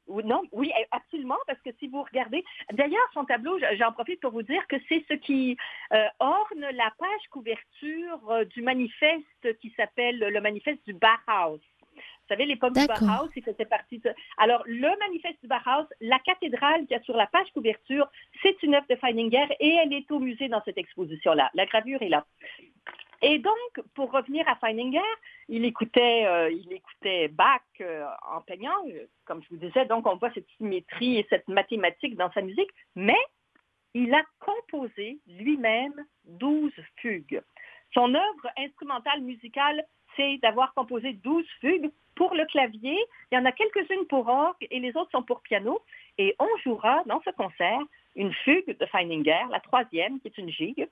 Non, 0.08 0.42
oui, 0.52 0.72
absolument, 0.92 1.38
parce 1.48 1.60
que 1.62 1.70
si 1.80 1.88
vous 1.88 2.04
regardez, 2.04 2.44
d'ailleurs, 2.74 3.08
son 3.14 3.24
tableau, 3.24 3.58
j'en 3.80 3.94
profite 3.94 4.20
pour 4.20 4.32
vous 4.32 4.44
dire 4.44 4.66
que 4.68 4.76
c'est 4.90 5.04
ce 5.10 5.14
qui 5.14 5.58
euh, 5.94 6.06
orne 6.20 6.60
la 6.60 6.92
page 7.00 7.30
couverture 7.32 8.30
euh, 8.30 8.44
du 8.46 8.62
manifeste 8.62 9.58
qui 9.62 9.74
s'appelle 9.78 10.20
le 10.20 10.42
manifeste 10.42 10.86
du 10.86 10.94
Bauhaus. 10.94 11.62
Vous 12.24 12.36
savez, 12.36 12.46
l'époque 12.46 12.74
du 12.74 12.86
Bauhaus, 12.88 13.30
il 13.36 13.44
faisait 13.44 13.66
partie 13.66 14.00
de... 14.00 14.10
Alors, 14.38 14.64
le 14.66 14.98
manifeste 15.00 15.42
du 15.42 15.48
Bauhaus, 15.48 15.88
la 16.00 16.20
cathédrale 16.20 16.82
qu'il 16.82 16.92
y 16.92 17.00
a 17.00 17.04
sur 17.04 17.18
la 17.18 17.28
page 17.28 17.52
couverture, 17.54 18.08
c'est 18.42 18.64
une 18.64 18.76
œuvre 18.76 18.86
de 18.90 18.96
Feininger 18.96 19.46
et 19.60 19.76
elle 19.84 19.92
est 19.92 20.10
au 20.10 20.20
musée 20.20 20.48
dans 20.48 20.62
cette 20.64 20.78
exposition-là. 20.78 21.52
La 21.54 21.66
gravure 21.66 22.02
est 22.02 22.10
là. 22.10 22.26
Et 23.22 23.40
donc, 23.40 23.82
pour 23.94 24.12
revenir 24.12 24.48
à 24.48 24.56
Feininger, 24.56 25.00
il 25.50 25.66
écoutait, 25.66 26.26
euh, 26.26 26.50
il 26.50 26.72
écoutait 26.72 27.28
Bach 27.28 27.62
euh, 27.82 28.06
en 28.30 28.42
peignant, 28.42 28.86
euh, 28.88 29.06
comme 29.26 29.42
je 29.44 29.50
vous 29.50 29.58
disais, 29.58 29.86
donc 29.86 30.08
on 30.08 30.16
voit 30.16 30.32
cette 30.34 30.50
symétrie 30.58 31.18
et 31.18 31.28
cette 31.30 31.48
mathématique 31.48 32.16
dans 32.16 32.32
sa 32.32 32.42
musique, 32.42 32.70
mais 32.96 33.20
il 33.94 34.14
a 34.14 34.24
composé 34.40 35.20
lui-même 35.28 35.94
12 36.26 36.72
fugues. 36.98 37.42
Son 37.94 38.14
œuvre 38.14 38.48
instrumentale 38.58 39.22
musicale, 39.22 39.86
c'est 40.16 40.38
d'avoir 40.38 40.74
composé 40.74 41.14
12 41.14 41.46
fugues 41.62 41.92
pour 42.16 42.34
le 42.36 42.46
clavier. 42.46 42.98
Il 43.32 43.36
y 43.36 43.38
en 43.38 43.46
a 43.46 43.52
quelques-unes 43.52 44.06
pour 44.08 44.28
orgue 44.28 44.68
et 44.70 44.80
les 44.80 44.96
autres 44.96 45.12
sont 45.12 45.24
pour 45.24 45.42
piano. 45.42 45.82
Et 46.18 46.36
on 46.40 46.48
jouera 46.64 47.04
dans 47.06 47.22
ce 47.26 47.32
concert 47.32 47.80
une 48.16 48.32
fugue 48.32 48.78
de 48.78 48.86
Feininger, 48.86 49.46
la 49.50 49.60
troisième, 49.60 50.20
qui 50.20 50.28
est 50.28 50.38
une 50.38 50.50
gigue. 50.50 50.88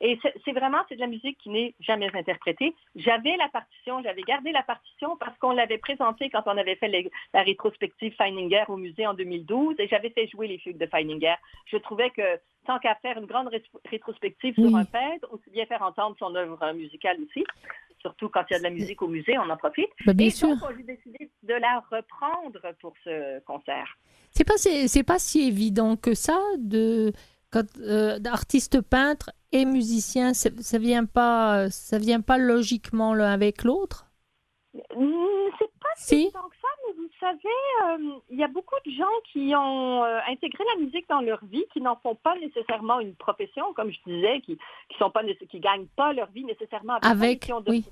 Et 0.00 0.18
c'est 0.44 0.52
vraiment, 0.52 0.78
c'est 0.88 0.94
de 0.94 1.00
la 1.00 1.08
musique 1.08 1.36
qui 1.38 1.50
n'est 1.50 1.74
jamais 1.80 2.08
interprétée. 2.14 2.74
J'avais 2.96 3.36
la 3.36 3.48
partition, 3.48 4.02
j'avais 4.02 4.22
gardé 4.22 4.52
la 4.52 4.62
partition 4.62 5.16
parce 5.16 5.36
qu'on 5.38 5.50
l'avait 5.50 5.78
présentée 5.78 6.30
quand 6.30 6.42
on 6.46 6.56
avait 6.56 6.76
fait 6.76 7.10
la 7.34 7.42
rétrospective 7.42 8.14
Feininger 8.16 8.64
au 8.68 8.76
musée 8.76 9.06
en 9.06 9.14
2012 9.14 9.74
et 9.78 9.88
j'avais 9.88 10.10
fait 10.10 10.28
jouer 10.28 10.46
les 10.46 10.58
fugues 10.58 10.78
de 10.78 10.86
Feininger. 10.86 11.34
Je 11.66 11.76
trouvais 11.76 12.10
que 12.10 12.40
tant 12.66 12.78
qu'à 12.78 12.94
faire 12.96 13.18
une 13.18 13.26
grande 13.26 13.50
rétrospective 13.90 14.54
sur 14.54 14.74
un 14.76 14.84
peintre, 14.84 15.28
aussi 15.30 15.50
bien 15.50 15.66
faire 15.66 15.82
entendre 15.82 16.16
son 16.18 16.34
œuvre 16.34 16.72
musicale 16.72 17.16
aussi 17.22 17.44
surtout 18.00 18.28
quand 18.28 18.42
il 18.50 18.54
y 18.54 18.56
a 18.56 18.58
de 18.58 18.64
la 18.64 18.70
musique 18.70 19.02
au 19.02 19.08
musée, 19.08 19.38
on 19.38 19.48
en 19.48 19.56
profite. 19.56 19.88
Bah, 20.06 20.12
bien 20.12 20.26
et 20.26 20.30
sûr. 20.30 20.48
donc, 20.48 20.58
j'ai 20.76 20.82
décidé 20.82 21.30
de 21.42 21.54
la 21.54 21.82
reprendre 21.90 22.60
pour 22.80 22.94
ce 23.04 23.40
concert. 23.40 23.96
C'est 24.32 24.44
pas 24.44 24.56
c'est 24.56 25.02
pas 25.02 25.18
si 25.18 25.48
évident 25.48 25.96
que 25.96 26.14
ça 26.14 26.38
de 26.58 27.12
quand 27.50 27.66
euh, 27.80 28.18
d'artiste 28.18 28.80
peintre 28.80 29.30
et 29.52 29.64
musicien, 29.64 30.34
ça 30.34 30.78
vient 30.78 31.04
pas 31.04 31.68
ça 31.70 31.98
vient 31.98 32.20
pas 32.20 32.38
logiquement 32.38 33.12
l'un 33.12 33.32
avec 33.32 33.64
l'autre? 33.64 34.06
C'est 34.72 35.72
pas 35.80 35.88
si 35.96 36.14
évident 36.14 36.48
que 36.48 36.56
ça, 36.56 36.68
vous 37.00 37.08
savez, 37.18 37.38
euh, 37.84 38.18
il 38.30 38.38
y 38.38 38.44
a 38.44 38.48
beaucoup 38.48 38.76
de 38.86 38.90
gens 38.92 39.04
qui 39.32 39.52
ont 39.54 40.04
euh, 40.04 40.20
intégré 40.28 40.64
la 40.74 40.82
musique 40.82 41.08
dans 41.08 41.20
leur 41.20 41.44
vie, 41.44 41.64
qui 41.72 41.80
n'en 41.80 41.96
font 41.96 42.14
pas 42.14 42.36
nécessairement 42.36 43.00
une 43.00 43.14
profession, 43.14 43.72
comme 43.74 43.90
je 43.90 43.98
disais, 44.06 44.40
qui 44.40 44.56
qui 44.88 44.98
sont 44.98 45.10
pas 45.10 45.22
qui 45.24 45.60
gagnent 45.60 45.88
pas 45.96 46.12
leur 46.12 46.30
vie 46.30 46.44
nécessairement 46.44 46.98
avec, 47.02 47.50
avec 47.50 47.68
oui 47.68 47.84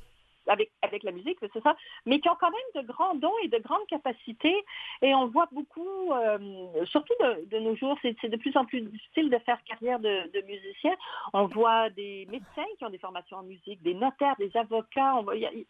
avec, 0.49 0.71
avec 0.83 1.03
la 1.03 1.13
musique, 1.13 1.39
c'est 1.41 1.63
ça, 1.63 1.77
mais 2.07 2.21
qui 2.21 2.29
ont 2.29 2.37
quand 2.41 2.51
même 2.51 2.83
de 2.83 2.89
grands 2.89 3.15
dons 3.15 3.33
et 3.45 3.49
de 3.49 3.59
grandes 3.59 3.87
capacités. 3.89 4.57
Et 5.03 5.15
on 5.15 5.29
voit 5.29 5.49
beaucoup, 5.53 6.13
euh, 6.13 6.85
surtout 6.87 7.15
de, 7.51 7.59
nos 7.59 7.77
jours, 7.77 7.97
c'est 8.03 8.29
de 8.29 8.37
plus 8.37 8.57
en 8.57 8.65
plus 8.65 8.81
difficile 8.81 9.31
de 9.31 9.39
faire 9.39 9.63
carrière 9.65 9.99
de, 9.99 10.31
de, 10.33 10.47
musicien. 10.47 10.95
On 11.33 11.47
voit 11.47 11.91
des 11.91 12.27
médecins 12.31 12.67
qui 12.79 12.85
ont 12.85 12.91
des 12.91 12.99
formations 12.99 13.39
en 13.39 13.43
musique, 13.43 13.83
des 13.83 13.95
notaires, 13.95 14.37
des 14.39 14.51
avocats. 14.57 15.17
On 15.17 15.25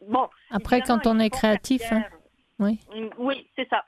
bon, 0.07 0.29
Après, 0.51 0.81
quand 0.81 1.07
on 1.07 1.19
est 1.19 1.31
créatif, 1.31 1.83
hein. 1.91 2.05
Oui. 2.59 2.81
Mm, 2.95 3.09
oui, 3.19 3.49
c'est 3.57 3.69
ça. 3.69 3.85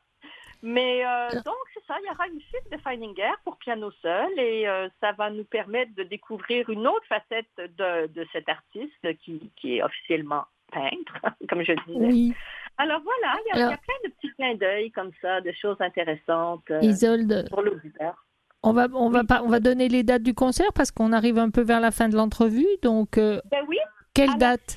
Mais 0.63 1.05
euh, 1.07 1.31
donc, 1.43 1.57
c'est 1.73 1.85
ça, 1.87 1.95
il 2.03 2.07
y 2.07 2.11
aura 2.11 2.27
une 2.27 2.41
suite 2.41 2.71
de 2.71 2.77
Feininger 2.79 3.33
pour 3.45 3.57
piano 3.57 3.91
seul 4.03 4.39
et 4.39 4.69
euh, 4.69 4.89
ça 5.01 5.13
va 5.13 5.31
nous 5.31 5.45
permettre 5.45 5.95
de 5.95 6.03
découvrir 6.03 6.69
une 6.69 6.87
autre 6.87 7.07
facette 7.09 7.49
de, 7.57 8.09
de 8.09 8.27
cet 8.33 8.49
artiste 8.49 9.19
qui, 9.21 9.51
qui 9.57 9.77
est 9.77 9.83
officiellement 9.83 10.45
peintre, 10.71 11.15
comme 11.49 11.63
je 11.63 11.73
disais. 11.87 12.07
Oui. 12.07 12.35
Alors 12.79 13.01
voilà, 13.03 13.37
il 13.55 13.59
y, 13.59 13.63
a, 13.63 13.69
plein 13.69 13.95
de 14.05 14.11
petits 14.11 14.33
clins 14.35 14.55
d'œil 14.55 14.91
comme 14.91 15.11
ça, 15.21 15.41
de 15.41 15.53
choses 15.53 15.77
intéressantes 15.81 16.71
euh, 16.71 16.81
Isolde, 16.81 17.47
pour 17.51 17.63
l'auditeur. 17.63 18.27
On 18.63 18.73
va, 18.73 18.87
on, 18.95 19.11
va 19.11 19.25
pas, 19.25 19.43
on 19.43 19.49
va 19.49 19.61
donner 19.61 19.89
les 19.89 20.03
dates 20.03 20.23
du 20.23 20.35
concert 20.35 20.73
parce 20.75 20.91
qu'on 20.91 21.13
arrive 21.13 21.39
un 21.39 21.51
peu 21.51 21.63
vers 21.63 21.81
la 21.81 21.91
fin 21.91 22.09
de 22.09 22.17
l'entrevue. 22.17 22.67
Donc, 22.83 23.19
euh, 23.19 23.41
ben 23.51 23.65
oui. 23.69 23.77
quelle 24.15 24.35
date? 24.39 24.77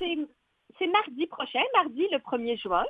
C'est 0.80 0.88
mardi 0.88 1.28
prochain, 1.28 1.62
mardi 1.76 2.08
le 2.12 2.18
1er 2.18 2.60
juin. 2.60 2.84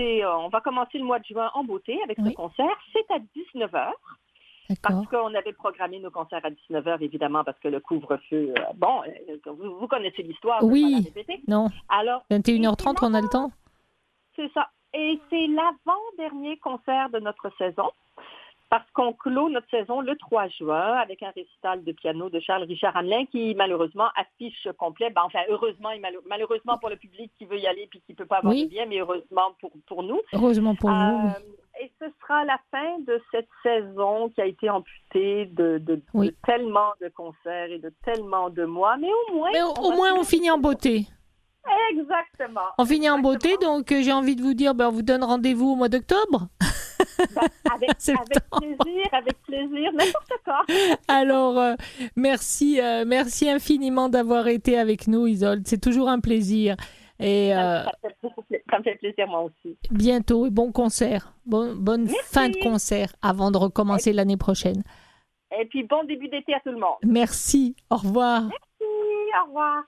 Euh, 0.00 0.36
on 0.38 0.48
va 0.48 0.60
commencer 0.60 0.98
le 0.98 1.04
mois 1.04 1.18
de 1.18 1.24
juin 1.24 1.50
en 1.54 1.64
beauté 1.64 1.98
avec 2.02 2.18
ce 2.18 2.32
concert. 2.34 2.76
C'est 2.92 3.10
à 3.10 3.18
19h. 3.18 3.92
Parce 4.82 5.06
qu'on 5.08 5.34
avait 5.34 5.52
programmé 5.52 5.98
nos 5.98 6.12
concerts 6.12 6.44
à 6.44 6.50
19h, 6.50 7.02
évidemment, 7.02 7.42
parce 7.42 7.58
que 7.58 7.66
le 7.66 7.80
couvre-feu, 7.80 8.54
euh, 8.56 8.62
bon, 8.76 9.02
euh, 9.02 9.36
vous, 9.46 9.88
connaissez 9.88 10.22
l'histoire. 10.22 10.62
Oui, 10.62 11.08
non. 11.48 11.66
Alors, 11.88 12.24
21h30, 12.30 12.98
on 13.02 13.14
a 13.14 13.20
le 13.20 13.28
temps. 13.28 13.50
C'est 14.36 14.50
ça. 14.52 14.68
Et 14.94 15.20
c'est 15.28 15.48
l'avant-dernier 15.48 16.56
concert 16.58 17.10
de 17.10 17.18
notre 17.18 17.50
saison, 17.58 17.90
parce 18.70 18.88
qu'on 18.92 19.12
clôt 19.12 19.50
notre 19.50 19.68
saison 19.68 20.00
le 20.00 20.16
3 20.16 20.48
juin 20.48 20.94
avec 20.98 21.22
un 21.24 21.30
récital 21.30 21.82
de 21.82 21.90
piano 21.90 22.30
de 22.30 22.38
Charles-Richard 22.38 22.96
Hamelin 22.96 23.26
qui, 23.26 23.54
malheureusement, 23.56 24.06
affiche 24.16 24.68
complet. 24.78 25.10
Ben, 25.10 25.22
enfin, 25.24 25.40
heureusement 25.48 25.90
et 25.90 26.00
malheureusement 26.28 26.78
pour 26.78 26.88
le 26.88 26.96
public 26.96 27.32
qui 27.36 27.46
veut 27.46 27.58
y 27.58 27.66
aller 27.66 27.88
puis 27.90 28.00
qui 28.06 28.12
ne 28.12 28.16
peut 28.16 28.26
pas 28.26 28.38
avoir 28.38 28.54
de 28.54 28.64
bien, 28.66 28.86
mais 28.86 29.00
heureusement 29.00 29.54
pour, 29.60 29.72
pour 29.86 30.04
nous. 30.04 30.20
Heureusement 30.32 30.76
pour 30.76 30.88
nous. 30.88 30.96
Euh, 30.96 31.82
et 31.82 31.90
ce 31.98 32.06
sera 32.20 32.44
la 32.44 32.58
fin 32.70 33.00
de 33.00 33.20
cette 33.32 33.48
saison 33.64 34.28
qui 34.28 34.40
a 34.40 34.46
été 34.46 34.70
amputée 34.70 35.46
de, 35.46 35.78
de, 35.78 36.00
tellement 36.46 36.92
de 37.00 37.08
concerts 37.08 37.70
et 37.72 37.78
de 37.78 37.92
tellement 38.04 38.50
de 38.50 38.64
mois. 38.64 38.96
Mais 38.98 39.08
au 39.08 39.34
moins. 39.34 39.50
au, 39.82 39.90
moins, 39.92 40.14
on 40.14 40.22
finit 40.22 40.50
en 40.50 40.58
beauté. 40.58 41.06
Exactement. 41.90 42.68
On 42.78 42.84
finit 42.84 43.10
en 43.10 43.18
beauté, 43.18 43.56
donc 43.60 43.90
euh, 43.90 44.02
j'ai 44.02 44.12
envie 44.12 44.36
de 44.36 44.42
vous 44.42 44.54
dire, 44.54 44.74
ben, 44.74 44.88
on 44.88 44.92
vous 44.92 45.02
donne 45.02 45.24
rendez-vous 45.24 45.72
au 45.72 45.76
mois 45.76 45.88
d'octobre. 45.88 46.48
Ben, 47.34 47.48
avec, 47.72 47.90
plaisir, 47.98 49.08
avec 49.12 49.42
plaisir, 49.42 49.92
n'importe 49.92 50.32
quoi. 50.44 50.62
Alors, 51.08 51.58
euh, 51.58 51.74
merci, 52.16 52.80
euh, 52.80 53.04
merci 53.06 53.48
infiniment 53.48 54.08
d'avoir 54.08 54.48
été 54.48 54.78
avec 54.78 55.06
nous, 55.08 55.26
Isolde. 55.26 55.62
C'est 55.66 55.80
toujours 55.80 56.08
un 56.08 56.20
plaisir. 56.20 56.76
Et, 57.18 57.54
euh, 57.54 57.84
ça, 57.84 58.78
me 58.78 58.82
fait 58.82 58.96
plaisir, 58.96 59.26
moi 59.28 59.42
aussi. 59.42 59.76
Bientôt 59.90 60.46
et 60.46 60.50
bon 60.50 60.72
concert. 60.72 61.34
bonne 61.44 62.08
fin 62.24 62.48
de 62.48 62.56
concert 62.62 63.12
avant 63.20 63.50
de 63.50 63.58
recommencer 63.58 64.12
l'année 64.12 64.38
prochaine. 64.38 64.82
Et 65.58 65.66
puis 65.66 65.82
bon 65.82 66.04
début 66.04 66.28
d'été 66.28 66.54
à 66.54 66.60
tout 66.60 66.70
le 66.70 66.78
monde. 66.78 66.98
Merci. 67.04 67.74
Au 67.90 67.96
revoir. 67.96 68.42
Merci. 68.42 68.92
Au 69.42 69.46
revoir. 69.46 69.82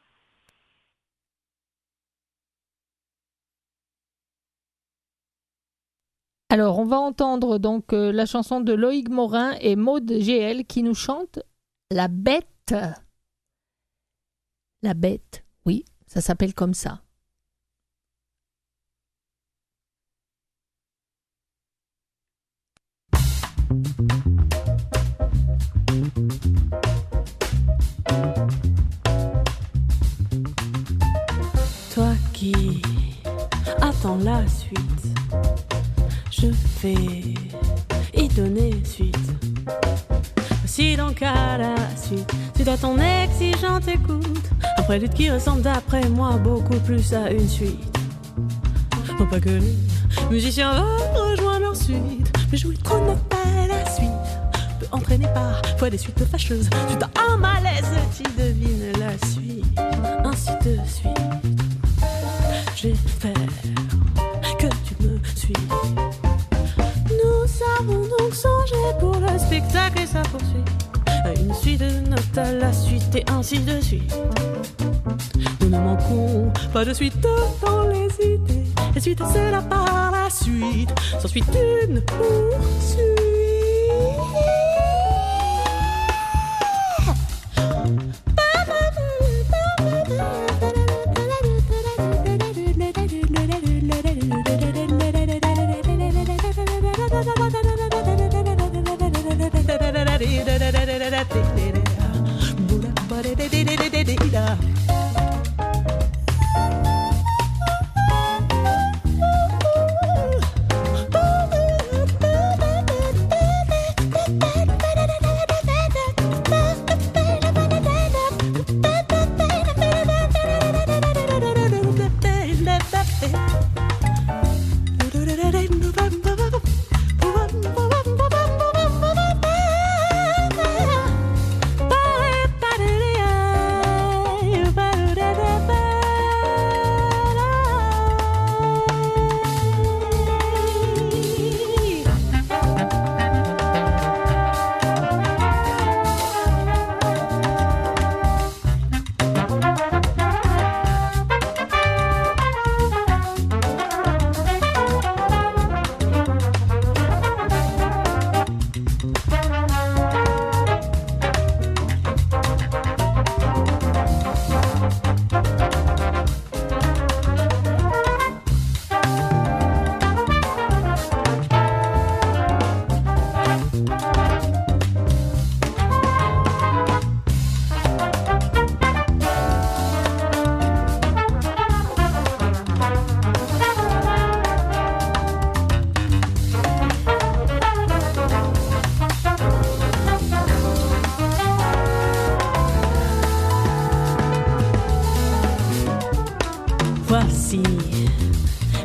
Alors, 6.52 6.78
on 6.78 6.84
va 6.84 6.98
entendre 6.98 7.56
donc 7.56 7.94
euh, 7.94 8.12
la 8.12 8.26
chanson 8.26 8.60
de 8.60 8.74
Loïc 8.74 9.08
Morin 9.08 9.52
et 9.62 9.74
Maude 9.74 10.12
GL 10.12 10.66
qui 10.66 10.82
nous 10.82 10.92
chante 10.92 11.38
La 11.90 12.08
bête. 12.08 12.74
La 14.82 14.92
bête, 14.92 15.46
oui, 15.64 15.86
ça 16.06 16.20
s'appelle 16.20 16.52
comme 16.52 16.74
ça. 16.74 17.00
Toi 31.94 32.12
qui 32.34 32.82
attends 33.80 34.18
la 34.18 34.46
suite 34.48 35.71
je 36.42 36.48
vais 36.82 37.34
y 38.14 38.28
donner 38.30 38.74
suite. 38.84 39.16
Si 40.66 40.96
donc 40.96 41.22
à 41.22 41.56
la 41.56 41.76
suite, 41.96 42.32
tu 42.56 42.64
dois 42.64 42.76
ton 42.76 42.98
exigeante 42.98 43.86
écoute, 43.86 44.50
un 44.76 44.82
prélude 44.82 45.14
qui 45.14 45.30
ressemble 45.30 45.62
d'après 45.62 46.08
moi 46.08 46.38
beaucoup 46.38 46.80
plus 46.80 47.12
à 47.14 47.30
une 47.30 47.48
suite. 47.48 47.96
Non 49.20 49.26
pas 49.26 49.38
que 49.38 49.50
les 49.50 49.76
musiciens 50.32 50.74
vont 50.80 51.30
rejoindre 51.30 51.60
leur 51.60 51.76
suite, 51.76 52.36
mais 52.50 52.58
jouer 52.58 52.76
trop 52.82 52.98
pas 53.28 53.36
la 53.68 53.88
suite 53.88 54.08
peut 54.80 54.86
entraîner 54.90 55.28
parfois 55.32 55.90
des 55.90 55.98
suites 55.98 56.24
fâcheuses. 56.24 56.68
Tu 56.88 57.04
as 57.04 57.22
un 57.30 57.36
malaise, 57.36 57.84
tu 58.16 58.24
devines 58.36 58.90
la 58.98 59.12
suite, 59.28 59.64
ainsi 60.24 60.50
de 60.64 60.76
suite. 60.88 61.52
J'espère 62.74 63.32
spectacle 69.62 70.02
et 70.02 70.06
sa 70.06 70.22
poursuite. 70.22 70.70
Une 71.40 71.54
suite 71.54 71.80
de 71.80 72.08
notes 72.08 72.38
à 72.38 72.52
la 72.52 72.72
suite 72.72 73.14
et 73.14 73.24
ainsi 73.30 73.58
de 73.60 73.80
suite. 73.80 74.14
Nous 75.60 75.68
ne 75.68 75.78
manquons 75.78 76.52
pas 76.72 76.84
de 76.84 76.92
suite 76.92 77.14
dans 77.20 77.88
les 77.88 78.34
idées. 78.34 78.64
Et 78.94 79.00
suite 79.00 79.22
c'est 79.32 79.50
là 79.50 79.62
par 79.62 80.10
la 80.10 80.28
suite. 80.30 80.90
Sans 81.20 81.28
suite 81.28 81.46
une 81.88 82.00
poursuite. 82.02 83.22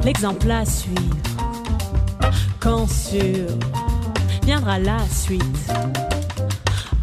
Exemple 0.05 0.51
à 0.51 0.65
suivre. 0.65 1.17
Quand 2.59 2.87
sur 2.87 3.47
viendra 4.43 4.79
la 4.79 4.99
suite, 5.07 5.41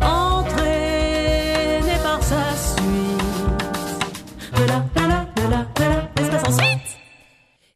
entraîné 0.01 1.93
par 2.03 2.23
sa 2.23 2.43
suite. 2.57 2.83
De 4.57 4.65
là, 4.67 4.85
de 4.95 5.01
là, 5.01 5.27
de 5.37 5.51
là, 5.51 5.67
de 6.17 6.23
là, 6.31 6.43
ensuite. 6.47 6.99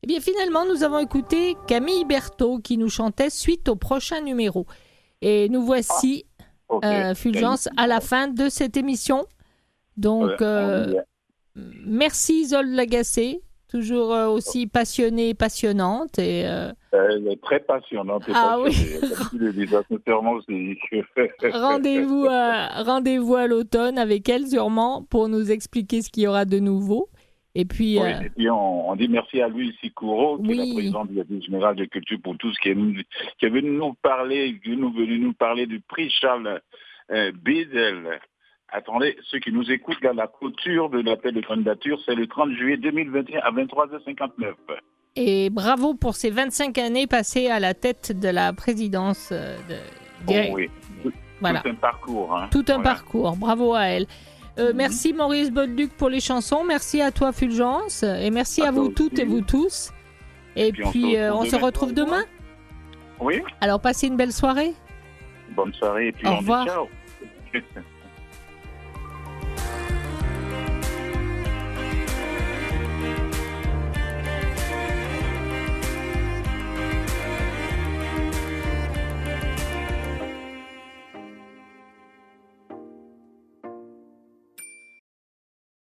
Eh 0.03 0.07
bien, 0.07 0.20
finalement, 0.20 0.64
nous 0.66 0.82
avons 0.82 0.99
écouté 0.99 1.57
Camille 1.66 2.05
Berthaud 2.05 2.59
qui 2.59 2.76
nous 2.78 2.90
chantait 2.90 3.30
suite 3.30 3.68
au 3.68 3.76
prochain 3.76 4.20
numéro. 4.20 4.66
Et 5.22 5.49
nous 5.49 5.64
voici, 5.64 6.24
ah, 6.68 7.11
euh, 7.11 7.14
Fulgence, 7.14 7.68
à 7.76 7.86
la 7.86 8.01
fin 8.01 8.28
de 8.28 8.49
cette 8.49 8.76
émission. 8.76 9.26
Donc, 9.96 10.42
euh, 10.42 10.94
merci 11.84 12.46
Zol 12.46 12.70
Lagacé 12.70 13.42
toujours 13.68 14.12
euh, 14.12 14.28
aussi 14.28 14.66
passionnée, 14.66 15.34
passionnante 15.34 16.18
et. 16.18 16.46
Euh, 16.46 16.72
Elle 16.92 17.28
est 17.28 17.40
très 17.40 17.61
passionnante. 17.61 18.28
Et 18.28 18.32
ah 18.34 18.59
oui. 18.61 18.72
rendez-vous 21.52 22.26
à, 22.28 22.82
rendez-vous 22.82 23.36
à 23.36 23.46
l'automne 23.46 23.98
avec 23.98 24.28
elle 24.28 24.46
sûrement 24.46 25.04
pour 25.09 25.28
nous 25.28 25.52
expliquer 25.52 26.02
ce 26.02 26.11
qu'il 26.11 26.24
y 26.24 26.26
aura 26.26 26.44
de 26.44 26.59
nouveau. 26.59 27.09
Et 27.54 27.64
puis, 27.64 27.98
oui, 27.98 28.06
euh, 28.06 28.20
et 28.20 28.30
puis 28.30 28.50
on, 28.50 28.94
dit 28.94 29.09
merci 29.09 29.40
à 29.40 29.48
Louis 29.48 29.74
Sicuro, 29.80 30.38
qui 30.38 30.52
est 30.52 30.54
la 30.54 30.74
présidente 30.74 31.11
du 31.11 31.42
générale 31.42 31.76
de 31.76 31.86
culture 31.86 32.18
pour 32.22 32.36
tous, 32.36 32.56
qui 32.59 32.68
est, 32.68 32.76
qui 33.38 33.46
est 33.46 33.48
venu 33.48 33.70
nous 33.70 33.94
parler, 33.94 34.61
qui 34.62 34.72
est 34.72 34.76
nous 34.76 35.32
parler 35.32 35.66
du 35.66 35.80
prix 35.80 36.11
Charles 36.11 36.61
euh, 37.11 37.32
Attendez, 38.70 39.16
ceux 39.30 39.38
qui 39.38 39.50
nous 39.50 39.70
écoutent, 39.70 40.00
là, 40.02 40.12
la 40.12 40.26
clôture 40.26 40.90
de 40.90 41.00
l'appel 41.00 41.34
de 41.34 41.40
candidature, 41.40 41.98
c'est 42.04 42.14
le 42.14 42.26
30 42.26 42.52
juillet 42.52 42.76
2021 42.76 43.40
à 43.40 43.50
23h59. 43.50 44.54
Et 45.16 45.48
bravo 45.48 45.94
pour 45.94 46.14
ces 46.14 46.30
25 46.30 46.76
années 46.78 47.06
passées 47.06 47.48
à 47.48 47.60
la 47.60 47.72
tête 47.74 48.12
de 48.18 48.28
la 48.28 48.52
présidence 48.52 49.30
euh, 49.32 49.56
de... 49.68 49.76
Oh, 50.28 50.54
oui, 50.54 50.68
voilà. 51.40 51.60
tout 51.60 51.68
un 51.70 51.74
parcours. 51.74 52.36
Hein. 52.36 52.48
Tout 52.50 52.64
un 52.68 52.80
parcours, 52.80 53.36
bravo 53.36 53.74
à 53.74 53.84
elle. 53.84 54.06
Euh, 54.58 54.70
mhm. 54.70 54.76
Merci 54.76 55.12
Maurice 55.14 55.50
Bolduc 55.50 55.92
pour 55.96 56.10
les 56.10 56.20
chansons, 56.20 56.62
merci 56.62 57.00
à 57.00 57.10
toi 57.10 57.32
Fulgence, 57.32 58.02
et 58.02 58.30
merci 58.30 58.62
à, 58.62 58.70
vous 58.70 58.90
toutes 58.90 59.18
et 59.18 59.24
vous 59.24 59.40
tous. 59.40 59.92
Et, 60.56 60.72
puis, 60.72 61.16
on, 61.32 61.44
se, 61.44 61.56
retrouve 61.56 61.90
euh, 61.90 62.04
demain. 62.04 62.24
Oui. 63.20 63.40
Alors 63.60 63.80
passez 63.80 64.08
une 64.08 64.16
belle 64.16 64.32
soirée. 64.32 64.74
Bonne 65.52 65.72
soirée 65.72 66.08
et 66.08 66.12
puis 66.12 66.26
Au 66.26 66.36
revoir. 66.36 66.66
ciao. 66.66 66.88